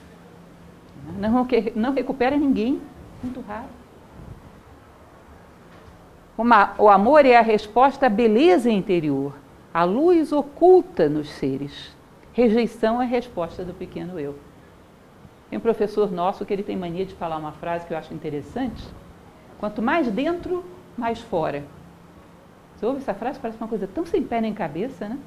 Não, 1.18 1.47
não 1.76 1.93
recupera 1.93 2.36
ninguém, 2.36 2.82
muito 3.24 3.41
raro. 3.41 3.68
Uma, 6.38 6.74
o 6.78 6.88
amor 6.88 7.26
é 7.26 7.36
a 7.36 7.41
resposta 7.41 8.05
à 8.05 8.10
beleza 8.10 8.70
interior, 8.70 9.34
à 9.74 9.84
luz 9.84 10.32
oculta 10.32 11.10
nos 11.10 11.30
seres. 11.30 11.95
Rejeição 12.32 13.01
é 13.01 13.05
a 13.05 13.08
resposta 13.08 13.64
do 13.66 13.74
pequeno 13.74 14.20
eu. 14.20 14.38
Tem 15.49 15.58
um 15.58 15.62
professor 15.62 16.12
nosso 16.12 16.45
que 16.45 16.53
ele 16.53 16.62
tem 16.62 16.76
mania 16.76 17.05
de 17.05 17.16
falar 17.16 17.38
uma 17.38 17.53
frase 17.53 17.88
que 17.88 17.93
eu 17.93 17.97
acho 17.97 18.14
interessante. 18.14 18.84
Quanto 19.60 19.82
mais 19.82 20.12
dentro, 20.12 20.64
mais 20.95 21.20
fora. 21.20 21.64
Você 22.76 22.86
ouve 22.86 22.99
essa 22.99 23.14
frase, 23.14 23.39
parece 23.39 23.60
uma 23.60 23.68
coisa 23.68 23.88
tão 23.88 24.05
sem 24.05 24.22
pé 24.22 24.39
nem 24.39 24.53
cabeça, 24.53 25.10
né? 25.10 25.18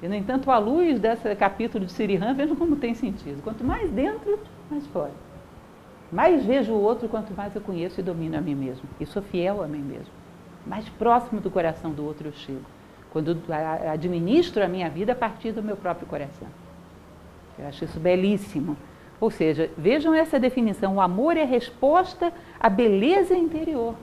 E, 0.00 0.08
no 0.08 0.14
entanto, 0.14 0.50
à 0.50 0.58
luz 0.58 0.98
desse 0.98 1.34
capítulo 1.34 1.84
de 1.84 1.92
Sirihan, 1.92 2.32
vejo 2.32 2.56
como 2.56 2.76
tem 2.76 2.94
sentido. 2.94 3.42
Quanto 3.42 3.64
mais 3.64 3.90
dentro, 3.90 4.38
mais 4.70 4.86
fora. 4.88 5.12
Mais 6.10 6.44
vejo 6.44 6.72
o 6.72 6.80
outro, 6.80 7.08
quanto 7.08 7.34
mais 7.34 7.54
eu 7.54 7.60
conheço 7.60 8.00
e 8.00 8.02
domino 8.02 8.36
a 8.38 8.40
mim 8.40 8.54
mesmo. 8.54 8.88
E 8.98 9.06
sou 9.06 9.22
fiel 9.22 9.62
a 9.62 9.68
mim 9.68 9.80
mesmo 9.80 10.18
mais 10.68 10.88
próximo 10.90 11.40
do 11.40 11.50
coração 11.50 11.90
do 11.90 12.04
outro 12.04 12.28
eu 12.28 12.32
chego. 12.32 12.60
Quando 13.10 13.38
administro 13.90 14.62
a 14.62 14.68
minha 14.68 14.90
vida 14.90 15.12
a 15.12 15.16
partir 15.16 15.50
do 15.50 15.62
meu 15.62 15.76
próprio 15.76 16.06
coração. 16.06 16.46
Eu 17.58 17.66
acho 17.66 17.84
isso 17.84 17.98
belíssimo. 17.98 18.76
Ou 19.18 19.30
seja, 19.30 19.70
vejam 19.76 20.14
essa 20.14 20.38
definição: 20.38 20.96
o 20.96 21.00
amor 21.00 21.36
é 21.36 21.44
resposta 21.44 22.32
à 22.60 22.68
beleza 22.68 23.34
interior, 23.34 23.94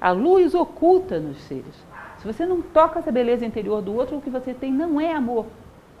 à 0.00 0.10
luz 0.10 0.54
oculta 0.54 1.20
nos 1.20 1.38
seres. 1.42 1.84
Se 2.18 2.26
você 2.26 2.46
não 2.46 2.62
toca 2.62 3.00
essa 3.00 3.12
beleza 3.12 3.44
interior 3.44 3.82
do 3.82 3.94
outro, 3.94 4.16
o 4.16 4.22
que 4.22 4.30
você 4.30 4.54
tem 4.54 4.72
não 4.72 5.00
é 5.00 5.12
amor, 5.12 5.46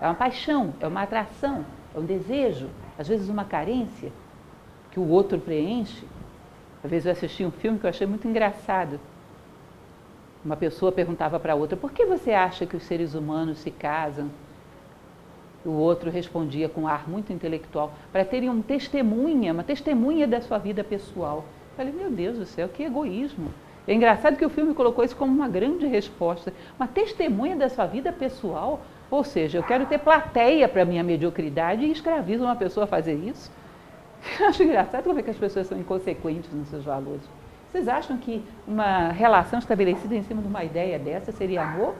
é 0.00 0.06
uma 0.06 0.14
paixão, 0.14 0.72
é 0.80 0.86
uma 0.86 1.02
atração, 1.02 1.64
é 1.94 1.98
um 1.98 2.04
desejo, 2.04 2.68
às 2.98 3.08
vezes 3.08 3.28
uma 3.28 3.44
carência 3.44 4.12
que 4.90 5.00
o 5.00 5.08
outro 5.08 5.38
preenche. 5.38 6.04
Às 6.84 6.90
vezes 6.90 7.06
eu 7.06 7.12
assisti 7.12 7.44
um 7.44 7.50
filme 7.50 7.78
que 7.78 7.86
eu 7.86 7.90
achei 7.90 8.06
muito 8.06 8.26
engraçado 8.26 8.98
uma 10.44 10.56
pessoa 10.56 10.90
perguntava 10.90 11.38
para 11.38 11.52
a 11.52 11.56
outra: 11.56 11.76
por 11.76 11.92
que 11.92 12.04
você 12.04 12.32
acha 12.32 12.66
que 12.66 12.76
os 12.76 12.82
seres 12.82 13.14
humanos 13.14 13.58
se 13.58 13.70
casam? 13.70 14.28
O 15.64 15.70
outro 15.70 16.10
respondia 16.10 16.68
com 16.68 16.82
um 16.82 16.88
ar 16.88 17.08
muito 17.08 17.32
intelectual: 17.32 17.92
para 18.10 18.24
terem 18.24 18.50
um 18.50 18.60
testemunha, 18.60 19.52
uma 19.52 19.62
testemunha 19.62 20.26
da 20.26 20.40
sua 20.40 20.58
vida 20.58 20.82
pessoal. 20.82 21.44
Eu 21.70 21.76
falei: 21.76 21.92
meu 21.92 22.10
Deus 22.10 22.38
do 22.38 22.46
céu, 22.46 22.68
que 22.68 22.82
egoísmo. 22.82 23.52
É 23.86 23.94
engraçado 23.94 24.36
que 24.36 24.44
o 24.44 24.50
filme 24.50 24.74
colocou 24.74 25.04
isso 25.04 25.16
como 25.16 25.32
uma 25.32 25.48
grande 25.48 25.86
resposta. 25.86 26.52
Uma 26.78 26.86
testemunha 26.86 27.56
da 27.56 27.68
sua 27.68 27.86
vida 27.86 28.12
pessoal. 28.12 28.80
Ou 29.12 29.22
seja, 29.22 29.58
eu 29.58 29.62
quero 29.62 29.84
ter 29.84 29.98
plateia 29.98 30.66
para 30.66 30.86
minha 30.86 31.04
mediocridade 31.04 31.84
e 31.84 31.92
escravizo 31.92 32.44
uma 32.44 32.56
pessoa 32.56 32.84
a 32.84 32.86
fazer 32.86 33.12
isso. 33.12 33.52
Eu 34.40 34.46
acho 34.46 34.62
engraçado 34.62 35.04
como 35.04 35.18
é 35.18 35.22
que 35.22 35.28
as 35.28 35.36
pessoas 35.36 35.66
são 35.66 35.78
inconsequentes 35.78 36.50
nos 36.50 36.68
seus 36.68 36.82
valores. 36.82 37.20
Vocês 37.70 37.88
acham 37.88 38.16
que 38.16 38.42
uma 38.66 39.10
relação 39.10 39.58
estabelecida 39.58 40.14
em 40.14 40.22
cima 40.22 40.40
de 40.40 40.48
uma 40.48 40.64
ideia 40.64 40.98
dessa 40.98 41.30
seria 41.30 41.62
amor? 41.62 41.94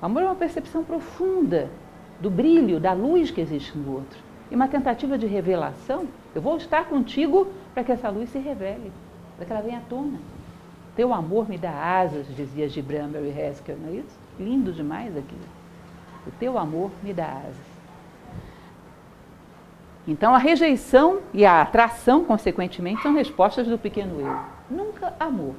Amor 0.00 0.22
é 0.22 0.26
uma 0.26 0.36
percepção 0.36 0.84
profunda 0.84 1.68
do 2.20 2.30
brilho, 2.30 2.78
da 2.78 2.92
luz 2.92 3.32
que 3.32 3.40
existe 3.40 3.76
no 3.76 3.94
outro. 3.94 4.20
E 4.48 4.54
uma 4.54 4.68
tentativa 4.68 5.18
de 5.18 5.26
revelação. 5.26 6.06
Eu 6.32 6.40
vou 6.40 6.56
estar 6.56 6.84
contigo 6.84 7.48
para 7.74 7.82
que 7.82 7.90
essa 7.90 8.10
luz 8.10 8.30
se 8.30 8.38
revele, 8.38 8.92
para 9.36 9.44
que 9.44 9.52
ela 9.52 9.60
venha 9.60 9.78
à 9.78 9.82
tona. 9.88 10.20
Teu 10.94 11.12
amor 11.12 11.48
me 11.48 11.58
dá 11.58 11.72
asas, 11.72 12.28
dizia 12.36 12.68
Gibran 12.68 13.08
Mary 13.08 13.34
Haskell, 13.36 13.76
não 13.76 13.88
é 13.88 13.96
isso? 13.96 14.16
Lindo 14.38 14.72
demais 14.72 15.16
aquilo. 15.16 15.55
O 16.26 16.30
teu 16.32 16.58
amor 16.58 16.90
me 17.02 17.12
dá 17.12 17.26
asas. 17.26 17.76
Então, 20.08 20.34
a 20.34 20.38
rejeição 20.38 21.20
e 21.34 21.44
a 21.44 21.62
atração, 21.62 22.24
consequentemente, 22.24 23.02
são 23.02 23.14
respostas 23.14 23.66
do 23.66 23.76
pequeno 23.76 24.20
eu. 24.20 24.40
Nunca 24.70 25.14
amor. 25.18 25.54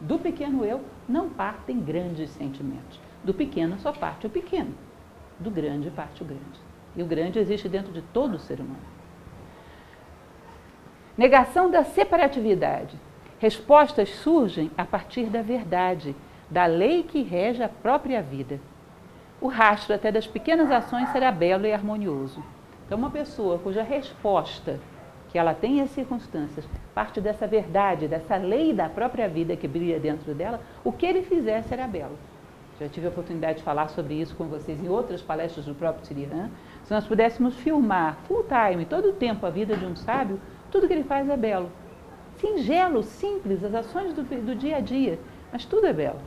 Do 0.00 0.18
pequeno 0.18 0.64
eu 0.64 0.80
não 1.08 1.28
partem 1.28 1.78
grandes 1.78 2.30
sentimentos. 2.30 2.98
Do 3.22 3.34
pequeno 3.34 3.78
só 3.78 3.92
parte 3.92 4.26
o 4.26 4.30
pequeno. 4.30 4.74
Do 5.38 5.50
grande 5.50 5.90
parte 5.90 6.22
o 6.22 6.26
grande. 6.26 6.60
E 6.96 7.02
o 7.02 7.06
grande 7.06 7.38
existe 7.38 7.68
dentro 7.68 7.92
de 7.92 8.02
todo 8.02 8.38
ser 8.38 8.60
humano. 8.60 8.80
Negação 11.16 11.70
da 11.70 11.84
separatividade. 11.84 12.96
Respostas 13.38 14.08
surgem 14.08 14.70
a 14.76 14.84
partir 14.84 15.26
da 15.26 15.42
verdade, 15.42 16.16
da 16.50 16.66
lei 16.66 17.02
que 17.02 17.22
rege 17.22 17.62
a 17.62 17.68
própria 17.68 18.20
vida. 18.22 18.60
O 19.40 19.48
rastro 19.48 19.94
até 19.94 20.12
das 20.12 20.26
pequenas 20.26 20.70
ações 20.70 21.08
será 21.10 21.32
belo 21.32 21.66
e 21.66 21.72
harmonioso. 21.72 22.44
Então, 22.84 22.98
uma 22.98 23.10
pessoa 23.10 23.58
cuja 23.58 23.82
resposta 23.82 24.78
que 25.30 25.38
ela 25.38 25.54
tem 25.54 25.80
as 25.80 25.90
circunstâncias, 25.90 26.68
parte 26.94 27.20
dessa 27.20 27.46
verdade, 27.46 28.08
dessa 28.08 28.36
lei 28.36 28.74
da 28.74 28.88
própria 28.88 29.28
vida 29.28 29.56
que 29.56 29.68
brilha 29.68 29.98
dentro 29.98 30.34
dela, 30.34 30.60
o 30.84 30.92
que 30.92 31.06
ele 31.06 31.22
fizer 31.22 31.62
será 31.62 31.86
belo. 31.86 32.18
Já 32.78 32.88
tive 32.88 33.06
a 33.06 33.10
oportunidade 33.10 33.58
de 33.58 33.64
falar 33.64 33.88
sobre 33.88 34.14
isso 34.14 34.34
com 34.34 34.44
vocês 34.44 34.82
em 34.82 34.88
outras 34.88 35.22
palestras 35.22 35.64
do 35.64 35.74
próprio 35.74 36.04
Sirihan. 36.04 36.50
Se 36.84 36.92
nós 36.92 37.06
pudéssemos 37.06 37.54
filmar 37.56 38.16
full 38.26 38.44
time, 38.44 38.84
todo 38.84 39.10
o 39.10 39.12
tempo, 39.12 39.46
a 39.46 39.50
vida 39.50 39.76
de 39.76 39.86
um 39.86 39.94
sábio, 39.94 40.40
tudo 40.70 40.86
que 40.86 40.92
ele 40.92 41.04
faz 41.04 41.28
é 41.28 41.36
belo. 41.36 41.70
Singelo, 42.36 43.02
simples, 43.02 43.62
as 43.62 43.74
ações 43.74 44.12
do, 44.14 44.22
do 44.22 44.54
dia 44.54 44.78
a 44.78 44.80
dia, 44.80 45.18
mas 45.52 45.64
tudo 45.64 45.86
é 45.86 45.92
belo. 45.92 46.20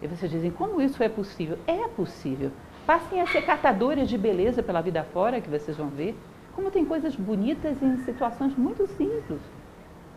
E 0.00 0.06
vocês 0.06 0.30
dizem, 0.30 0.50
como 0.50 0.80
isso 0.80 1.02
é 1.02 1.08
possível? 1.08 1.58
É 1.66 1.88
possível. 1.88 2.50
Passem 2.86 3.20
a 3.20 3.26
ser 3.26 3.42
catadores 3.42 4.08
de 4.08 4.16
beleza 4.16 4.62
pela 4.62 4.80
vida 4.80 5.02
fora, 5.12 5.40
que 5.40 5.50
vocês 5.50 5.76
vão 5.76 5.88
ver. 5.88 6.16
Como 6.54 6.70
tem 6.70 6.84
coisas 6.84 7.14
bonitas 7.16 7.82
em 7.82 7.98
situações 7.98 8.56
muito 8.56 8.86
simples. 8.86 9.40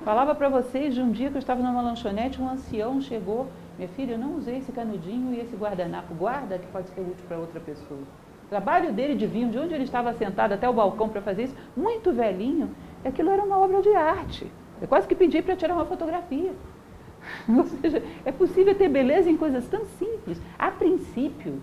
Falava 0.03 0.33
para 0.33 0.49
vocês 0.49 0.95
de 0.95 1.01
um 1.01 1.11
dia 1.11 1.29
que 1.29 1.37
eu 1.37 1.39
estava 1.39 1.61
numa 1.61 1.81
lanchonete, 1.81 2.41
um 2.41 2.49
ancião 2.49 2.99
chegou, 2.99 3.47
minha 3.77 3.87
filha, 3.89 4.13
eu 4.13 4.17
não 4.17 4.35
usei 4.35 4.57
esse 4.57 4.71
canudinho 4.71 5.33
e 5.33 5.39
esse 5.39 5.55
guardanapo, 5.55 6.15
guarda 6.15 6.57
que 6.57 6.65
pode 6.67 6.89
ser 6.89 7.01
útil 7.01 7.23
para 7.27 7.37
outra 7.37 7.59
pessoa. 7.59 8.01
O 8.45 8.49
trabalho 8.49 8.91
dele 8.91 9.15
de 9.15 9.27
vir 9.27 9.47
de 9.49 9.59
onde 9.59 9.73
ele 9.73 9.83
estava 9.83 10.11
sentado 10.13 10.53
até 10.53 10.67
o 10.67 10.73
balcão 10.73 11.07
para 11.07 11.21
fazer 11.21 11.43
isso, 11.43 11.55
muito 11.77 12.11
velhinho, 12.11 12.75
aquilo 13.05 13.29
era 13.29 13.43
uma 13.43 13.59
obra 13.59 13.81
de 13.81 13.93
arte. 13.93 14.51
Eu 14.81 14.87
quase 14.87 15.07
que 15.07 15.13
pedi 15.13 15.41
para 15.41 15.55
tirar 15.55 15.75
uma 15.75 15.85
fotografia. 15.85 16.51
Ou 17.47 17.65
seja, 17.65 18.03
é 18.25 18.31
possível 18.31 18.75
ter 18.75 18.89
beleza 18.89 19.29
em 19.29 19.37
coisas 19.37 19.67
tão 19.67 19.85
simples. 19.85 20.41
A 20.57 20.71
princípio, 20.71 21.61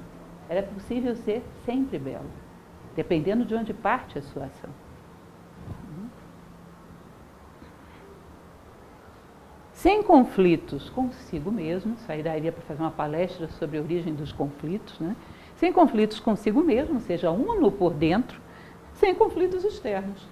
era 0.49 0.63
possível 0.63 1.15
ser 1.15 1.43
sempre 1.65 1.99
belo, 1.99 2.31
dependendo 2.97 3.45
de 3.45 3.55
onde 3.55 3.75
parte 3.75 4.19
a 4.19 4.23
sua 4.23 4.45
ação. 4.45 4.71
Sem 9.79 10.03
conflitos 10.03 10.91
consigo 10.91 11.53
mesmo, 11.53 11.95
isso 11.95 12.11
aí 12.11 12.21
daria 12.21 12.51
para 12.51 12.63
fazer 12.63 12.83
uma 12.83 12.91
palestra 12.91 13.47
sobre 13.47 13.79
a 13.79 13.81
origem 13.81 14.13
dos 14.13 14.33
conflitos, 14.33 14.99
né? 14.99 15.15
sem 15.55 15.73
conflitos 15.73 16.19
consigo 16.19 16.65
mesmo, 16.65 16.99
seja 16.99 17.31
uno 17.31 17.71
por 17.71 17.95
dentro, 17.95 18.41
sem 18.95 19.15
conflitos 19.15 19.65
externos. 19.65 20.27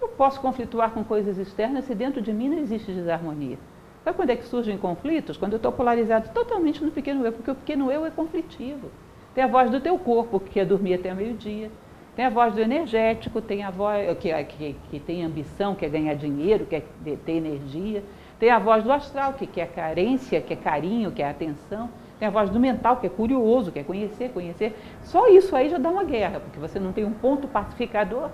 Eu 0.00 0.06
posso 0.06 0.40
conflituar 0.40 0.92
com 0.92 1.02
coisas 1.02 1.36
externas 1.36 1.84
se 1.84 1.96
dentro 1.96 2.22
de 2.22 2.32
mim 2.32 2.48
não 2.48 2.58
existe 2.58 2.92
desarmonia. 2.92 3.58
Sabe 4.04 4.16
quando 4.18 4.30
é 4.30 4.36
que 4.36 4.44
surgem 4.44 4.76
conflitos? 4.76 5.38
Quando 5.38 5.54
eu 5.54 5.56
estou 5.56 5.72
polarizado 5.72 6.28
totalmente 6.28 6.84
no 6.84 6.90
pequeno 6.90 7.24
eu, 7.24 7.32
porque 7.32 7.50
o 7.50 7.54
pequeno 7.54 7.90
eu 7.90 8.04
é 8.04 8.10
conflitivo. 8.10 8.90
Tem 9.34 9.42
a 9.42 9.46
voz 9.46 9.70
do 9.70 9.80
teu 9.80 9.98
corpo, 9.98 10.38
que 10.38 10.50
quer 10.50 10.66
dormir 10.66 10.94
até 10.94 11.14
meio-dia. 11.14 11.70
Tem 12.14 12.26
a 12.26 12.30
voz 12.30 12.54
do 12.54 12.60
energético, 12.60 13.40
tem 13.40 13.64
a 13.64 13.70
voz 13.70 14.16
que, 14.18 14.44
que, 14.44 14.76
que 14.90 15.00
tem 15.00 15.24
ambição, 15.24 15.74
quer 15.74 15.88
ganhar 15.88 16.14
dinheiro, 16.14 16.66
quer 16.66 16.84
ter 17.24 17.32
energia. 17.32 18.04
Tem 18.38 18.50
a 18.50 18.58
voz 18.58 18.84
do 18.84 18.92
astral, 18.92 19.32
que 19.32 19.46
quer 19.46 19.68
carência, 19.68 20.38
quer 20.40 20.56
carinho, 20.56 21.10
quer 21.10 21.30
atenção. 21.30 21.88
Tem 22.18 22.28
a 22.28 22.30
voz 22.30 22.50
do 22.50 22.60
mental, 22.60 22.98
que 22.98 23.06
é 23.06 23.10
curioso, 23.10 23.72
quer 23.72 23.84
conhecer, 23.84 24.30
conhecer. 24.32 24.76
Só 25.02 25.28
isso 25.28 25.56
aí 25.56 25.70
já 25.70 25.78
dá 25.78 25.88
uma 25.88 26.04
guerra, 26.04 26.40
porque 26.40 26.58
você 26.58 26.78
não 26.78 26.92
tem 26.92 27.06
um 27.06 27.12
ponto 27.12 27.48
pacificador. 27.48 28.28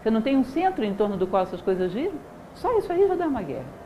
Você 0.00 0.10
não 0.10 0.22
tem 0.22 0.36
um 0.36 0.44
centro 0.44 0.84
em 0.84 0.94
torno 0.94 1.16
do 1.16 1.26
qual 1.26 1.42
essas 1.42 1.60
coisas 1.60 1.90
giram. 1.90 2.14
Só 2.54 2.78
isso 2.78 2.90
aí 2.92 3.06
já 3.06 3.16
dá 3.16 3.26
uma 3.26 3.42
guerra. 3.42 3.77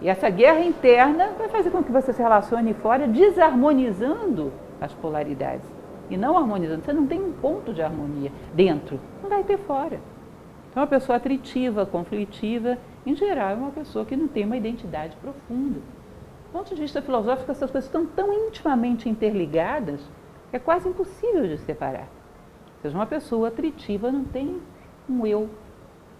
E 0.00 0.08
essa 0.08 0.30
guerra 0.30 0.60
interna 0.60 1.30
vai 1.36 1.48
fazer 1.48 1.70
com 1.70 1.82
que 1.82 1.90
você 1.90 2.12
se 2.12 2.22
relacione 2.22 2.72
fora, 2.74 3.08
desarmonizando 3.08 4.52
as 4.80 4.92
polaridades. 4.94 5.66
E 6.08 6.16
não 6.16 6.38
harmonizando. 6.38 6.84
Você 6.84 6.92
não 6.92 7.06
tem 7.06 7.20
um 7.20 7.32
ponto 7.32 7.74
de 7.74 7.82
harmonia 7.82 8.32
dentro, 8.54 8.98
não 9.22 9.28
vai 9.28 9.42
ter 9.42 9.58
fora. 9.58 10.00
Então, 10.70 10.82
uma 10.82 10.86
pessoa 10.86 11.16
atritiva, 11.16 11.84
conflitiva, 11.84 12.78
em 13.04 13.14
geral, 13.16 13.50
é 13.50 13.54
uma 13.54 13.70
pessoa 13.70 14.04
que 14.04 14.16
não 14.16 14.28
tem 14.28 14.44
uma 14.44 14.56
identidade 14.56 15.16
profunda. 15.16 15.80
Do 15.80 16.52
ponto 16.52 16.74
de 16.74 16.80
vista 16.80 17.02
filosófico, 17.02 17.50
essas 17.50 17.70
coisas 17.70 17.88
estão 17.88 18.06
tão 18.06 18.32
intimamente 18.32 19.08
interligadas 19.08 20.00
que 20.50 20.56
é 20.56 20.58
quase 20.58 20.88
impossível 20.88 21.46
de 21.46 21.58
separar. 21.58 22.08
Ou 22.76 22.82
seja, 22.82 22.96
uma 22.96 23.06
pessoa 23.06 23.48
atritiva 23.48 24.10
não 24.10 24.24
tem 24.24 24.60
um 25.08 25.26
eu 25.26 25.50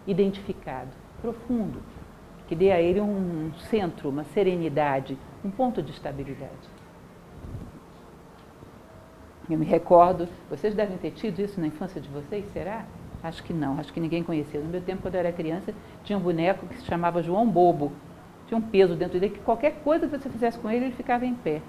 identificado, 0.06 0.90
profundo, 1.22 1.80
que 2.49 2.57
dê 2.57 2.72
a 2.72 2.80
ele 2.80 3.01
um 3.01 3.53
centro, 3.70 4.09
uma 4.09 4.24
serenidade, 4.24 5.16
um 5.44 5.51
ponto 5.51 5.82
de 5.82 5.92
estabilidade. 5.92 6.78
Eu 9.49 9.59
me 9.59 9.64
recordo, 9.64 10.28
vocês 10.51 10.74
devem 10.74 10.96
ter 10.99 11.11
tido 11.12 11.40
isso 11.40 11.61
na 11.61 11.66
infância 11.66 12.01
de 12.01 12.09
vocês, 12.09 12.44
será? 12.53 12.84
Acho 13.22 13.42
que 13.42 13.53
não, 13.53 13.78
acho 13.78 13.92
que 13.92 14.01
ninguém 14.01 14.22
conhecia. 14.22 14.61
No 14.61 14.68
meu 14.68 14.80
tempo, 14.80 15.03
quando 15.03 15.14
eu 15.14 15.20
era 15.20 15.32
criança, 15.32 15.74
tinha 16.05 16.18
um 16.18 16.22
boneco 16.22 16.66
que 16.66 16.76
se 16.76 16.84
chamava 16.84 17.22
João 17.22 17.49
Bobo. 17.49 17.92
Tinha 18.46 18.59
um 18.59 18.62
peso 18.62 18.94
dentro 18.94 19.18
dele 19.18 19.34
que 19.34 19.40
qualquer 19.40 19.80
coisa 19.82 20.07
que 20.07 20.18
você 20.18 20.28
fizesse 20.28 20.59
com 20.59 20.70
ele, 20.70 20.86
ele 20.86 20.94
ficava 20.94 21.26
em 21.26 21.34
pé. 21.34 21.61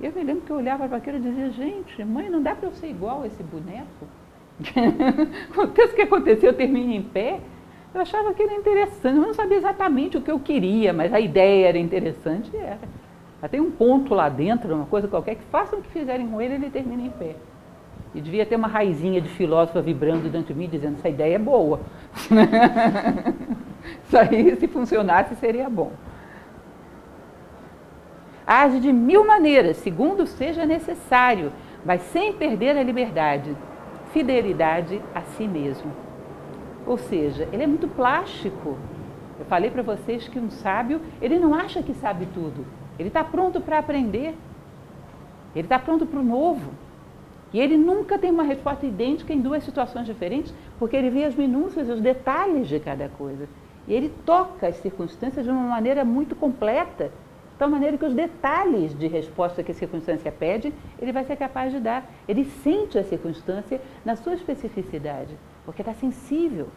Eu 0.00 0.12
me 0.12 0.22
lembro 0.24 0.42
que 0.42 0.50
eu 0.50 0.56
olhava 0.56 0.88
para 0.88 0.96
aquilo 0.96 1.18
e 1.18 1.20
dizia, 1.20 1.50
gente, 1.50 2.04
mãe, 2.04 2.30
não 2.30 2.42
dá 2.42 2.54
para 2.54 2.68
eu 2.68 2.72
ser 2.72 2.88
igual 2.88 3.22
a 3.22 3.26
esse 3.26 3.42
boneco? 3.42 4.06
Aconteça 5.50 5.92
o 5.92 5.96
que 5.96 6.02
aconteceu, 6.02 6.50
eu 6.50 6.56
termino 6.56 6.92
em 6.92 7.02
pé. 7.02 7.40
Eu 7.92 8.00
achava 8.02 8.30
aquilo 8.30 8.52
interessante, 8.52 9.16
eu 9.16 9.22
não 9.22 9.34
sabia 9.34 9.58
exatamente 9.58 10.16
o 10.16 10.20
que 10.20 10.30
eu 10.30 10.38
queria, 10.38 10.92
mas 10.92 11.12
a 11.12 11.18
ideia 11.18 11.68
era 11.68 11.78
interessante 11.78 12.50
e 12.54 12.56
era. 12.56 12.78
Mas 13.42 13.50
tem 13.50 13.60
um 13.60 13.70
ponto 13.70 14.14
lá 14.14 14.28
dentro, 14.28 14.72
uma 14.74 14.86
coisa 14.86 15.08
qualquer, 15.08 15.34
que 15.34 15.44
façam 15.50 15.78
o 15.78 15.82
que 15.82 15.88
fizerem 15.88 16.28
com 16.28 16.40
ele, 16.40 16.54
ele 16.54 16.70
termina 16.70 17.02
em 17.02 17.10
pé. 17.10 17.34
E 18.14 18.20
devia 18.20 18.46
ter 18.46 18.56
uma 18.56 18.68
raizinha 18.68 19.20
de 19.20 19.28
filósofa 19.28 19.80
vibrando 19.80 20.28
dentro 20.28 20.52
de 20.52 20.58
mim, 20.58 20.68
dizendo, 20.68 20.98
essa 20.98 21.08
ideia 21.08 21.34
é 21.34 21.38
boa. 21.38 21.80
Isso 24.04 24.16
aí, 24.16 24.56
se 24.56 24.68
funcionasse, 24.68 25.34
seria 25.36 25.68
bom. 25.68 25.92
Age 28.46 28.80
de 28.80 28.92
mil 28.92 29.24
maneiras, 29.26 29.76
segundo 29.78 30.26
seja 30.26 30.66
necessário, 30.66 31.52
mas 31.84 32.02
sem 32.02 32.32
perder 32.32 32.76
a 32.76 32.82
liberdade, 32.82 33.56
fidelidade 34.12 35.00
a 35.14 35.22
si 35.22 35.46
mesmo. 35.46 36.09
Ou 36.86 36.98
seja, 36.98 37.48
ele 37.52 37.62
é 37.62 37.66
muito 37.66 37.88
plástico. 37.88 38.76
Eu 39.38 39.44
falei 39.46 39.70
para 39.70 39.82
vocês 39.82 40.28
que 40.28 40.38
um 40.38 40.50
sábio, 40.50 41.00
ele 41.20 41.38
não 41.38 41.54
acha 41.54 41.82
que 41.82 41.94
sabe 41.94 42.26
tudo. 42.34 42.64
Ele 42.98 43.08
está 43.08 43.24
pronto 43.24 43.60
para 43.60 43.78
aprender. 43.78 44.34
Ele 45.54 45.66
está 45.66 45.78
pronto 45.78 46.06
para 46.06 46.20
o 46.20 46.24
novo. 46.24 46.70
E 47.52 47.58
ele 47.58 47.76
nunca 47.76 48.18
tem 48.18 48.30
uma 48.30 48.44
resposta 48.44 48.86
idêntica 48.86 49.32
em 49.32 49.40
duas 49.40 49.64
situações 49.64 50.06
diferentes, 50.06 50.54
porque 50.78 50.96
ele 50.96 51.10
vê 51.10 51.24
as 51.24 51.34
minúcias, 51.34 51.88
os 51.88 52.00
detalhes 52.00 52.68
de 52.68 52.78
cada 52.78 53.08
coisa. 53.08 53.48
E 53.88 53.94
ele 53.94 54.12
toca 54.24 54.68
as 54.68 54.76
circunstâncias 54.76 55.44
de 55.44 55.50
uma 55.50 55.62
maneira 55.62 56.04
muito 56.04 56.36
completa, 56.36 57.10
tal 57.60 57.68
maneira 57.68 57.98
que 57.98 58.06
os 58.06 58.14
detalhes 58.14 58.98
de 58.98 59.06
resposta 59.06 59.62
que 59.62 59.70
a 59.70 59.74
circunstância 59.74 60.32
pede, 60.32 60.72
ele 60.98 61.12
vai 61.12 61.24
ser 61.24 61.36
capaz 61.36 61.70
de 61.70 61.78
dar. 61.78 62.10
Ele 62.26 62.46
sente 62.46 62.98
a 62.98 63.04
circunstância 63.04 63.78
na 64.02 64.16
sua 64.16 64.32
especificidade, 64.32 65.36
porque 65.66 65.82
está 65.82 65.92
sensível, 65.92 66.68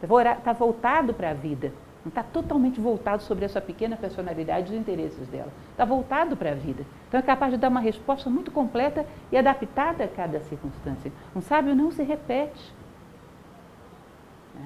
está 0.00 0.52
voltado 0.52 1.12
para 1.12 1.30
a 1.30 1.34
vida. 1.34 1.72
Não 2.04 2.08
está 2.08 2.22
totalmente 2.22 2.80
voltado 2.80 3.20
sobre 3.24 3.44
a 3.44 3.48
sua 3.48 3.60
pequena 3.60 3.96
personalidade 3.96 4.72
e 4.72 4.76
os 4.76 4.80
interesses 4.80 5.26
dela. 5.26 5.52
Está 5.72 5.84
voltado 5.84 6.36
para 6.36 6.52
a 6.52 6.54
vida. 6.54 6.84
Então 7.08 7.18
é 7.18 7.22
capaz 7.22 7.50
de 7.50 7.58
dar 7.58 7.68
uma 7.68 7.80
resposta 7.80 8.30
muito 8.30 8.52
completa 8.52 9.04
e 9.32 9.36
adaptada 9.36 10.04
a 10.04 10.08
cada 10.08 10.38
circunstância. 10.42 11.10
Um 11.34 11.40
sábio 11.40 11.74
não 11.74 11.90
se 11.90 12.04
repete. 12.04 12.72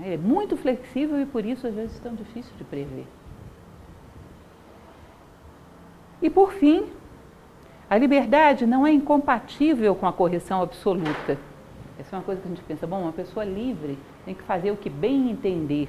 Ele 0.03 0.15
é 0.15 0.19
muito 0.19 0.55
flexível 0.55 1.19
e 1.19 1.25
por 1.25 1.47
isso 1.47 1.67
às 1.67 1.75
vezes 1.75 1.99
tão 1.99 2.15
difícil 2.15 2.53
de 2.59 2.65
prever. 2.65 3.07
E 6.21 6.31
por 6.31 6.53
fim, 6.53 6.87
a 7.89 7.97
liberdade 7.97 8.67
não 8.67 8.87
é 8.87 8.93
incompatível 8.93 9.95
com 9.95 10.07
a 10.07 10.13
correção 10.13 10.63
absoluta. 10.63 11.39
Essa 11.99 12.17
é 12.17 12.19
uma 12.19 12.25
coisa 12.25 12.41
que 12.41 12.47
a 12.47 12.51
gente 12.51 12.63
pensa, 12.63 12.87
bom, 12.87 13.03
uma 13.03 13.13
pessoa 13.13 13.45
livre 13.45 13.99
tem 14.25 14.35
que 14.35 14.43
fazer 14.43 14.71
o 14.71 14.77
que 14.77 14.91
bem 14.91 15.31
entender 15.31 15.89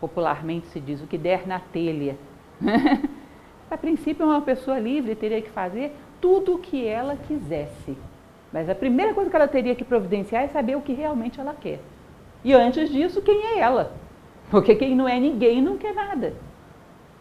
popularmente 0.00 0.66
se 0.66 0.80
diz, 0.80 1.00
o 1.00 1.06
que 1.06 1.16
der 1.16 1.46
na 1.46 1.58
telha. 1.58 2.16
a 3.70 3.76
princípio, 3.76 4.26
uma 4.26 4.42
pessoa 4.42 4.78
livre 4.78 5.14
teria 5.14 5.40
que 5.40 5.48
fazer 5.48 5.96
tudo 6.20 6.54
o 6.54 6.58
que 6.58 6.86
ela 6.86 7.16
quisesse. 7.16 7.96
Mas 8.52 8.68
a 8.68 8.74
primeira 8.74 9.14
coisa 9.14 9.30
que 9.30 9.36
ela 9.36 9.48
teria 9.48 9.74
que 9.74 9.84
providenciar 9.84 10.44
é 10.44 10.48
saber 10.48 10.76
o 10.76 10.82
que 10.82 10.92
realmente 10.92 11.40
ela 11.40 11.54
quer. 11.54 11.80
E 12.44 12.52
antes 12.52 12.90
disso, 12.90 13.22
quem 13.22 13.42
é 13.46 13.58
ela? 13.60 13.92
Porque 14.50 14.74
quem 14.74 14.94
não 14.94 15.08
é 15.08 15.18
ninguém 15.18 15.62
não 15.62 15.78
quer 15.78 15.94
nada. 15.94 16.34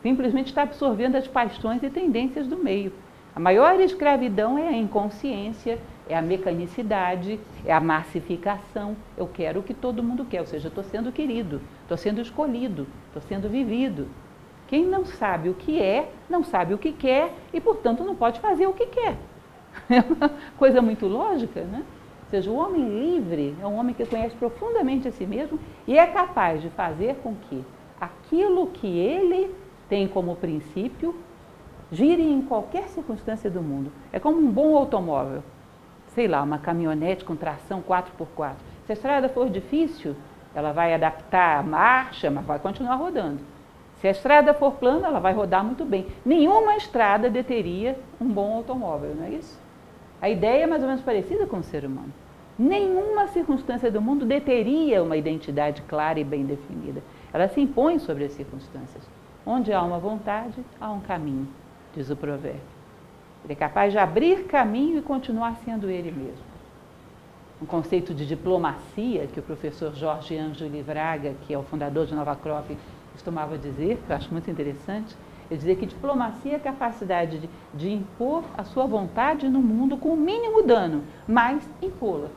Simplesmente 0.03 0.47
está 0.47 0.63
absorvendo 0.63 1.15
as 1.15 1.27
paixões 1.27 1.81
e 1.81 1.89
tendências 1.89 2.45
do 2.45 2.57
meio. 2.57 2.91
A 3.33 3.39
maior 3.39 3.79
escravidão 3.79 4.57
é 4.59 4.67
a 4.67 4.77
inconsciência, 4.77 5.79
é 6.09 6.15
a 6.15 6.21
mecanicidade, 6.21 7.39
é 7.65 7.73
a 7.73 7.79
massificação. 7.79 8.97
Eu 9.17 9.27
quero 9.27 9.61
o 9.61 9.63
que 9.63 9.73
todo 9.73 10.03
mundo 10.03 10.25
quer, 10.25 10.41
ou 10.41 10.45
seja, 10.45 10.67
estou 10.67 10.83
sendo 10.83 11.11
querido, 11.11 11.61
estou 11.81 11.97
sendo 11.97 12.21
escolhido, 12.21 12.85
estou 13.07 13.21
sendo 13.21 13.49
vivido. 13.49 14.07
Quem 14.67 14.85
não 14.85 15.05
sabe 15.05 15.49
o 15.49 15.53
que 15.53 15.81
é, 15.81 16.11
não 16.29 16.43
sabe 16.43 16.73
o 16.73 16.77
que 16.77 16.91
quer 16.91 17.33
e, 17.53 17.61
portanto, 17.61 18.03
não 18.03 18.13
pode 18.13 18.41
fazer 18.41 18.67
o 18.67 18.73
que 18.73 18.87
quer. 18.87 19.15
É 19.89 20.01
uma 20.01 20.31
coisa 20.57 20.81
muito 20.81 21.07
lógica, 21.07 21.61
né? 21.61 21.83
Ou 22.25 22.29
seja, 22.29 22.51
o 22.51 22.55
homem 22.55 22.87
livre 22.99 23.55
é 23.59 23.65
um 23.65 23.75
homem 23.75 23.95
que 23.95 24.05
conhece 24.05 24.35
profundamente 24.35 25.07
a 25.07 25.11
si 25.11 25.25
mesmo 25.25 25.59
e 25.87 25.97
é 25.97 26.05
capaz 26.05 26.61
de 26.61 26.69
fazer 26.69 27.15
com 27.23 27.35
que 27.35 27.63
aquilo 27.99 28.67
que 28.67 28.87
ele 28.87 29.62
tem 29.93 30.07
como 30.07 30.35
princípio 30.35 31.15
gire 31.91 32.23
em 32.23 32.41
qualquer 32.41 32.87
circunstância 32.87 33.47
do 33.47 33.61
mundo. 33.61 33.91
É 34.11 34.19
como 34.19 34.39
um 34.39 34.49
bom 34.49 34.75
automóvel 34.75 35.43
sei 36.13 36.27
lá, 36.27 36.41
uma 36.43 36.59
caminhonete 36.59 37.25
com 37.25 37.35
tração 37.35 37.81
4x4. 37.81 38.53
Se 38.85 38.91
a 38.91 38.93
estrada 38.93 39.29
for 39.29 39.49
difícil, 39.49 40.15
ela 40.53 40.71
vai 40.71 40.93
adaptar 40.93 41.59
a 41.59 41.63
marcha, 41.63 42.29
mas 42.29 42.45
vai 42.45 42.59
continuar 42.59 42.95
rodando. 42.95 43.39
Se 43.99 44.07
a 44.07 44.11
estrada 44.11 44.53
for 44.53 44.73
plana, 44.73 45.07
ela 45.07 45.19
vai 45.19 45.33
rodar 45.33 45.63
muito 45.63 45.83
bem. 45.85 46.07
Nenhuma 46.25 46.75
estrada 46.75 47.29
deteria 47.29 47.97
um 48.19 48.27
bom 48.27 48.53
automóvel, 48.57 49.15
não 49.15 49.25
é 49.25 49.29
isso? 49.29 49.59
A 50.21 50.29
ideia 50.29 50.63
é 50.63 50.67
mais 50.67 50.81
ou 50.81 50.87
menos 50.87 51.03
parecida 51.03 51.47
com 51.47 51.57
o 51.57 51.63
ser 51.63 51.85
humano. 51.85 52.13
Nenhuma 52.59 53.27
circunstância 53.29 53.89
do 53.89 54.01
mundo 54.01 54.25
deteria 54.25 55.01
uma 55.01 55.17
identidade 55.17 55.81
clara 55.83 56.19
e 56.19 56.23
bem 56.23 56.45
definida. 56.45 57.01
Ela 57.33 57.47
se 57.47 57.59
impõe 57.59 57.97
sobre 57.97 58.25
as 58.25 58.33
circunstâncias. 58.33 59.03
Onde 59.45 59.73
há 59.73 59.81
uma 59.81 59.99
vontade, 59.99 60.63
há 60.79 60.89
um 60.91 61.01
caminho, 61.01 61.47
diz 61.93 62.09
o 62.09 62.15
provérbio. 62.15 62.61
Ele 63.43 63.53
é 63.53 63.55
capaz 63.55 63.91
de 63.91 63.97
abrir 63.97 64.45
caminho 64.45 64.99
e 64.99 65.01
continuar 65.01 65.57
sendo 65.65 65.89
ele 65.89 66.11
mesmo. 66.11 66.53
Um 67.61 67.65
conceito 67.65 68.13
de 68.13 68.25
diplomacia 68.25 69.27
que 69.27 69.39
o 69.39 69.43
professor 69.43 69.93
Jorge 69.93 70.37
Ângelo 70.37 70.71
Livraga, 70.71 71.33
que 71.41 71.53
é 71.53 71.57
o 71.57 71.63
fundador 71.63 72.05
de 72.05 72.15
Nova 72.15 72.35
Crop, 72.35 72.77
costumava 73.11 73.57
dizer, 73.57 74.01
que 74.05 74.11
eu 74.11 74.15
acho 74.15 74.31
muito 74.31 74.49
interessante, 74.49 75.15
ele 75.49 75.57
dizia 75.57 75.75
que 75.75 75.85
diplomacia 75.85 76.53
é 76.53 76.55
a 76.55 76.59
capacidade 76.59 77.39
de, 77.39 77.49
de 77.73 77.91
impor 77.91 78.43
a 78.57 78.63
sua 78.63 78.85
vontade 78.85 79.47
no 79.49 79.61
mundo 79.61 79.97
com 79.97 80.09
o 80.09 80.17
mínimo 80.17 80.63
dano, 80.63 81.03
mas 81.27 81.69
impô-la. 81.81 82.29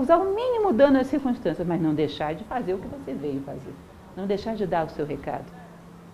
Usar 0.00 0.18
o 0.18 0.34
mínimo 0.34 0.72
dano 0.72 0.98
às 0.98 1.06
circunstâncias, 1.06 1.66
mas 1.66 1.80
não 1.80 1.94
deixar 1.94 2.34
de 2.34 2.44
fazer 2.44 2.74
o 2.74 2.78
que 2.78 2.88
você 2.88 3.14
veio 3.14 3.40
fazer. 3.42 3.72
Não 4.16 4.26
deixar 4.26 4.54
de 4.54 4.66
dar 4.66 4.86
o 4.86 4.90
seu 4.90 5.04
recado. 5.04 5.50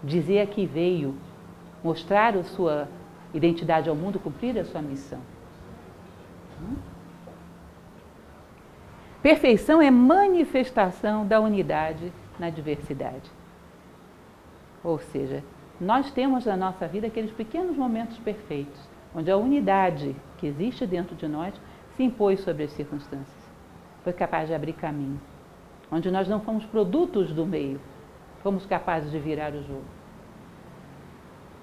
Dizer 0.02 0.40
a 0.40 0.46
que 0.46 0.64
veio, 0.66 1.14
mostrar 1.84 2.36
a 2.36 2.42
sua 2.44 2.88
identidade 3.34 3.88
ao 3.88 3.94
mundo, 3.94 4.18
cumprir 4.18 4.58
a 4.58 4.64
sua 4.64 4.80
missão. 4.80 5.20
Hum? 6.60 6.76
Perfeição 9.22 9.82
é 9.82 9.90
manifestação 9.90 11.26
da 11.26 11.40
unidade 11.40 12.10
na 12.38 12.48
diversidade. 12.48 13.30
Ou 14.82 14.98
seja, 14.98 15.44
nós 15.78 16.10
temos 16.10 16.46
na 16.46 16.56
nossa 16.56 16.88
vida 16.88 17.06
aqueles 17.06 17.30
pequenos 17.30 17.76
momentos 17.76 18.16
perfeitos, 18.18 18.80
onde 19.14 19.30
a 19.30 19.36
unidade 19.36 20.16
que 20.38 20.46
existe 20.46 20.86
dentro 20.86 21.14
de 21.14 21.28
nós 21.28 21.54
se 21.96 22.02
impôs 22.02 22.40
sobre 22.40 22.64
as 22.64 22.70
circunstâncias, 22.72 23.50
foi 24.02 24.12
capaz 24.12 24.48
de 24.48 24.54
abrir 24.54 24.72
caminho, 24.72 25.20
onde 25.90 26.10
nós 26.10 26.28
não 26.28 26.40
fomos 26.40 26.64
produtos 26.64 27.32
do 27.32 27.46
meio, 27.46 27.80
fomos 28.42 28.64
capazes 28.66 29.10
de 29.10 29.18
virar 29.18 29.52
o 29.52 29.62
jogo. 29.62 29.84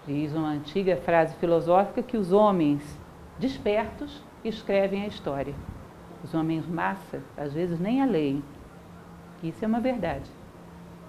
Diz 0.05 0.33
uma 0.33 0.49
antiga 0.49 0.95
frase 0.97 1.35
filosófica 1.35 2.01
que 2.01 2.17
os 2.17 2.31
homens 2.31 2.81
despertos 3.37 4.23
escrevem 4.43 5.03
a 5.03 5.07
história. 5.07 5.53
Os 6.23 6.33
homens 6.33 6.65
massa, 6.67 7.21
às 7.35 7.53
vezes, 7.53 7.79
nem 7.79 8.01
a 8.01 8.05
leem. 8.05 8.43
Isso 9.43 9.63
é 9.63 9.67
uma 9.67 9.79
verdade. 9.79 10.29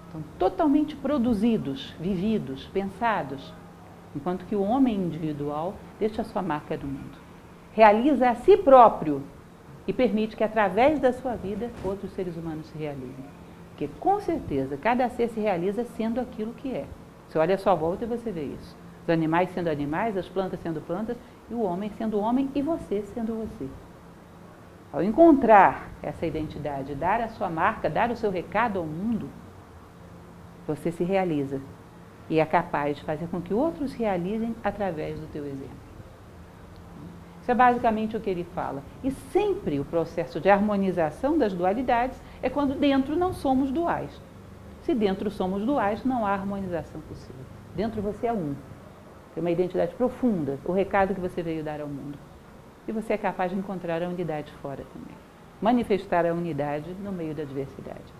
Estão 0.05 0.23
totalmente 0.37 0.95
produzidos, 0.95 1.93
vividos, 1.99 2.67
pensados, 2.67 3.53
enquanto 4.15 4.45
que 4.45 4.55
o 4.55 4.63
homem 4.63 4.95
individual 4.95 5.75
deixa 5.99 6.21
a 6.21 6.25
sua 6.25 6.41
marca 6.41 6.75
no 6.77 6.87
mundo. 6.87 7.17
Realiza 7.73 8.29
a 8.29 8.35
si 8.35 8.57
próprio 8.57 9.23
e 9.89 9.93
permite 9.93 10.35
que 10.35 10.43
através 10.43 10.99
da 10.99 11.11
sua 11.11 11.35
vida 11.35 11.71
outros 11.83 12.11
seres 12.11 12.37
humanos 12.37 12.67
se 12.67 12.77
realizem. 12.77 13.25
Porque 13.69 13.89
com 13.99 14.19
certeza 14.19 14.77
cada 14.77 15.09
ser 15.09 15.29
se 15.29 15.39
realiza 15.39 15.83
sendo 15.83 16.21
aquilo 16.21 16.53
que 16.53 16.71
é. 16.71 16.85
Você 17.27 17.39
olha 17.39 17.55
a 17.55 17.57
sua 17.57 17.73
volta 17.73 18.05
e 18.05 18.07
você 18.07 18.31
vê 18.31 18.43
isso. 18.43 18.77
Os 19.01 19.09
animais 19.09 19.49
sendo 19.49 19.67
animais, 19.67 20.15
as 20.15 20.29
plantas 20.29 20.59
sendo 20.59 20.79
plantas, 20.79 21.17
e 21.49 21.55
o 21.55 21.63
homem 21.63 21.89
sendo 21.97 22.19
homem 22.19 22.51
e 22.53 22.61
você 22.61 23.01
sendo 23.01 23.33
você. 23.33 23.67
Ao 24.93 25.01
encontrar 25.01 25.89
essa 26.03 26.23
identidade, 26.23 26.93
dar 26.93 27.19
a 27.19 27.29
sua 27.29 27.49
marca, 27.49 27.89
dar 27.89 28.11
o 28.11 28.15
seu 28.15 28.29
recado 28.29 28.77
ao 28.77 28.85
mundo, 28.85 29.27
você 30.67 30.91
se 30.91 31.03
realiza 31.03 31.59
e 32.29 32.39
é 32.39 32.45
capaz 32.45 32.97
de 32.97 33.03
fazer 33.03 33.25
com 33.29 33.41
que 33.41 33.55
outros 33.55 33.91
realizem 33.93 34.55
através 34.63 35.19
do 35.19 35.25
teu 35.25 35.47
exemplo. 35.47 35.78
Isso 37.41 37.51
é 37.51 37.55
basicamente 37.55 38.15
o 38.15 38.19
que 38.19 38.29
ele 38.29 38.43
fala. 38.55 38.83
E 39.03 39.11
sempre 39.11 39.79
o 39.79 39.85
processo 39.85 40.39
de 40.39 40.49
harmonização 40.49 41.37
das 41.37 41.53
dualidades 41.53 42.21
é 42.41 42.49
quando 42.49 42.75
dentro 42.75 43.15
não 43.15 43.33
somos 43.33 43.71
duais. 43.71 44.21
Se 44.83 44.93
dentro 44.93 45.29
somos 45.29 45.65
duais, 45.65 46.03
não 46.03 46.25
há 46.25 46.31
harmonização 46.31 47.01
possível. 47.01 47.45
Dentro 47.75 48.01
você 48.01 48.27
é 48.27 48.33
um. 48.33 48.55
Tem 49.33 49.41
uma 49.41 49.51
identidade 49.51 49.93
profunda, 49.95 50.59
o 50.65 50.71
recado 50.71 51.13
que 51.13 51.21
você 51.21 51.41
veio 51.41 51.63
dar 51.63 51.81
ao 51.81 51.87
mundo. 51.87 52.17
E 52.87 52.91
você 52.91 53.13
é 53.13 53.17
capaz 53.17 53.51
de 53.51 53.57
encontrar 53.57 54.01
a 54.01 54.07
unidade 54.07 54.51
fora 54.61 54.83
também. 54.93 55.15
Manifestar 55.61 56.25
a 56.25 56.33
unidade 56.33 56.91
no 57.03 57.11
meio 57.11 57.35
da 57.35 57.43
diversidade. 57.43 58.13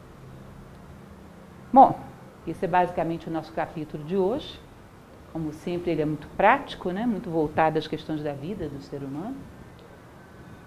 Bom, 1.73 1.99
esse 2.47 2.65
é 2.65 2.67
basicamente 2.67 3.27
o 3.27 3.31
nosso 3.31 3.51
capítulo 3.53 4.03
de 4.03 4.15
hoje. 4.17 4.59
Como 5.31 5.53
sempre, 5.53 5.91
ele 5.91 6.01
é 6.01 6.05
muito 6.05 6.27
prático, 6.35 6.91
né? 6.91 7.05
muito 7.05 7.29
voltado 7.29 7.77
às 7.77 7.87
questões 7.87 8.23
da 8.23 8.33
vida 8.33 8.67
do 8.67 8.81
ser 8.81 9.03
humano. 9.03 9.35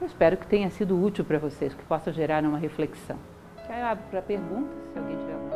Eu 0.01 0.07
espero 0.07 0.37
que 0.37 0.47
tenha 0.47 0.71
sido 0.71 1.01
útil 1.01 1.25
para 1.25 1.39
vocês, 1.39 1.75
que 1.75 1.85
possa 1.85 2.13
gerar 2.13 2.45
uma 2.45 2.59
reflexão. 2.59 3.17
Eu 3.69 3.87
abro 3.87 4.05
para 4.11 4.21
perguntas, 4.21 4.77
se 4.93 4.99
alguém 4.99 5.17
tiver 5.17 5.52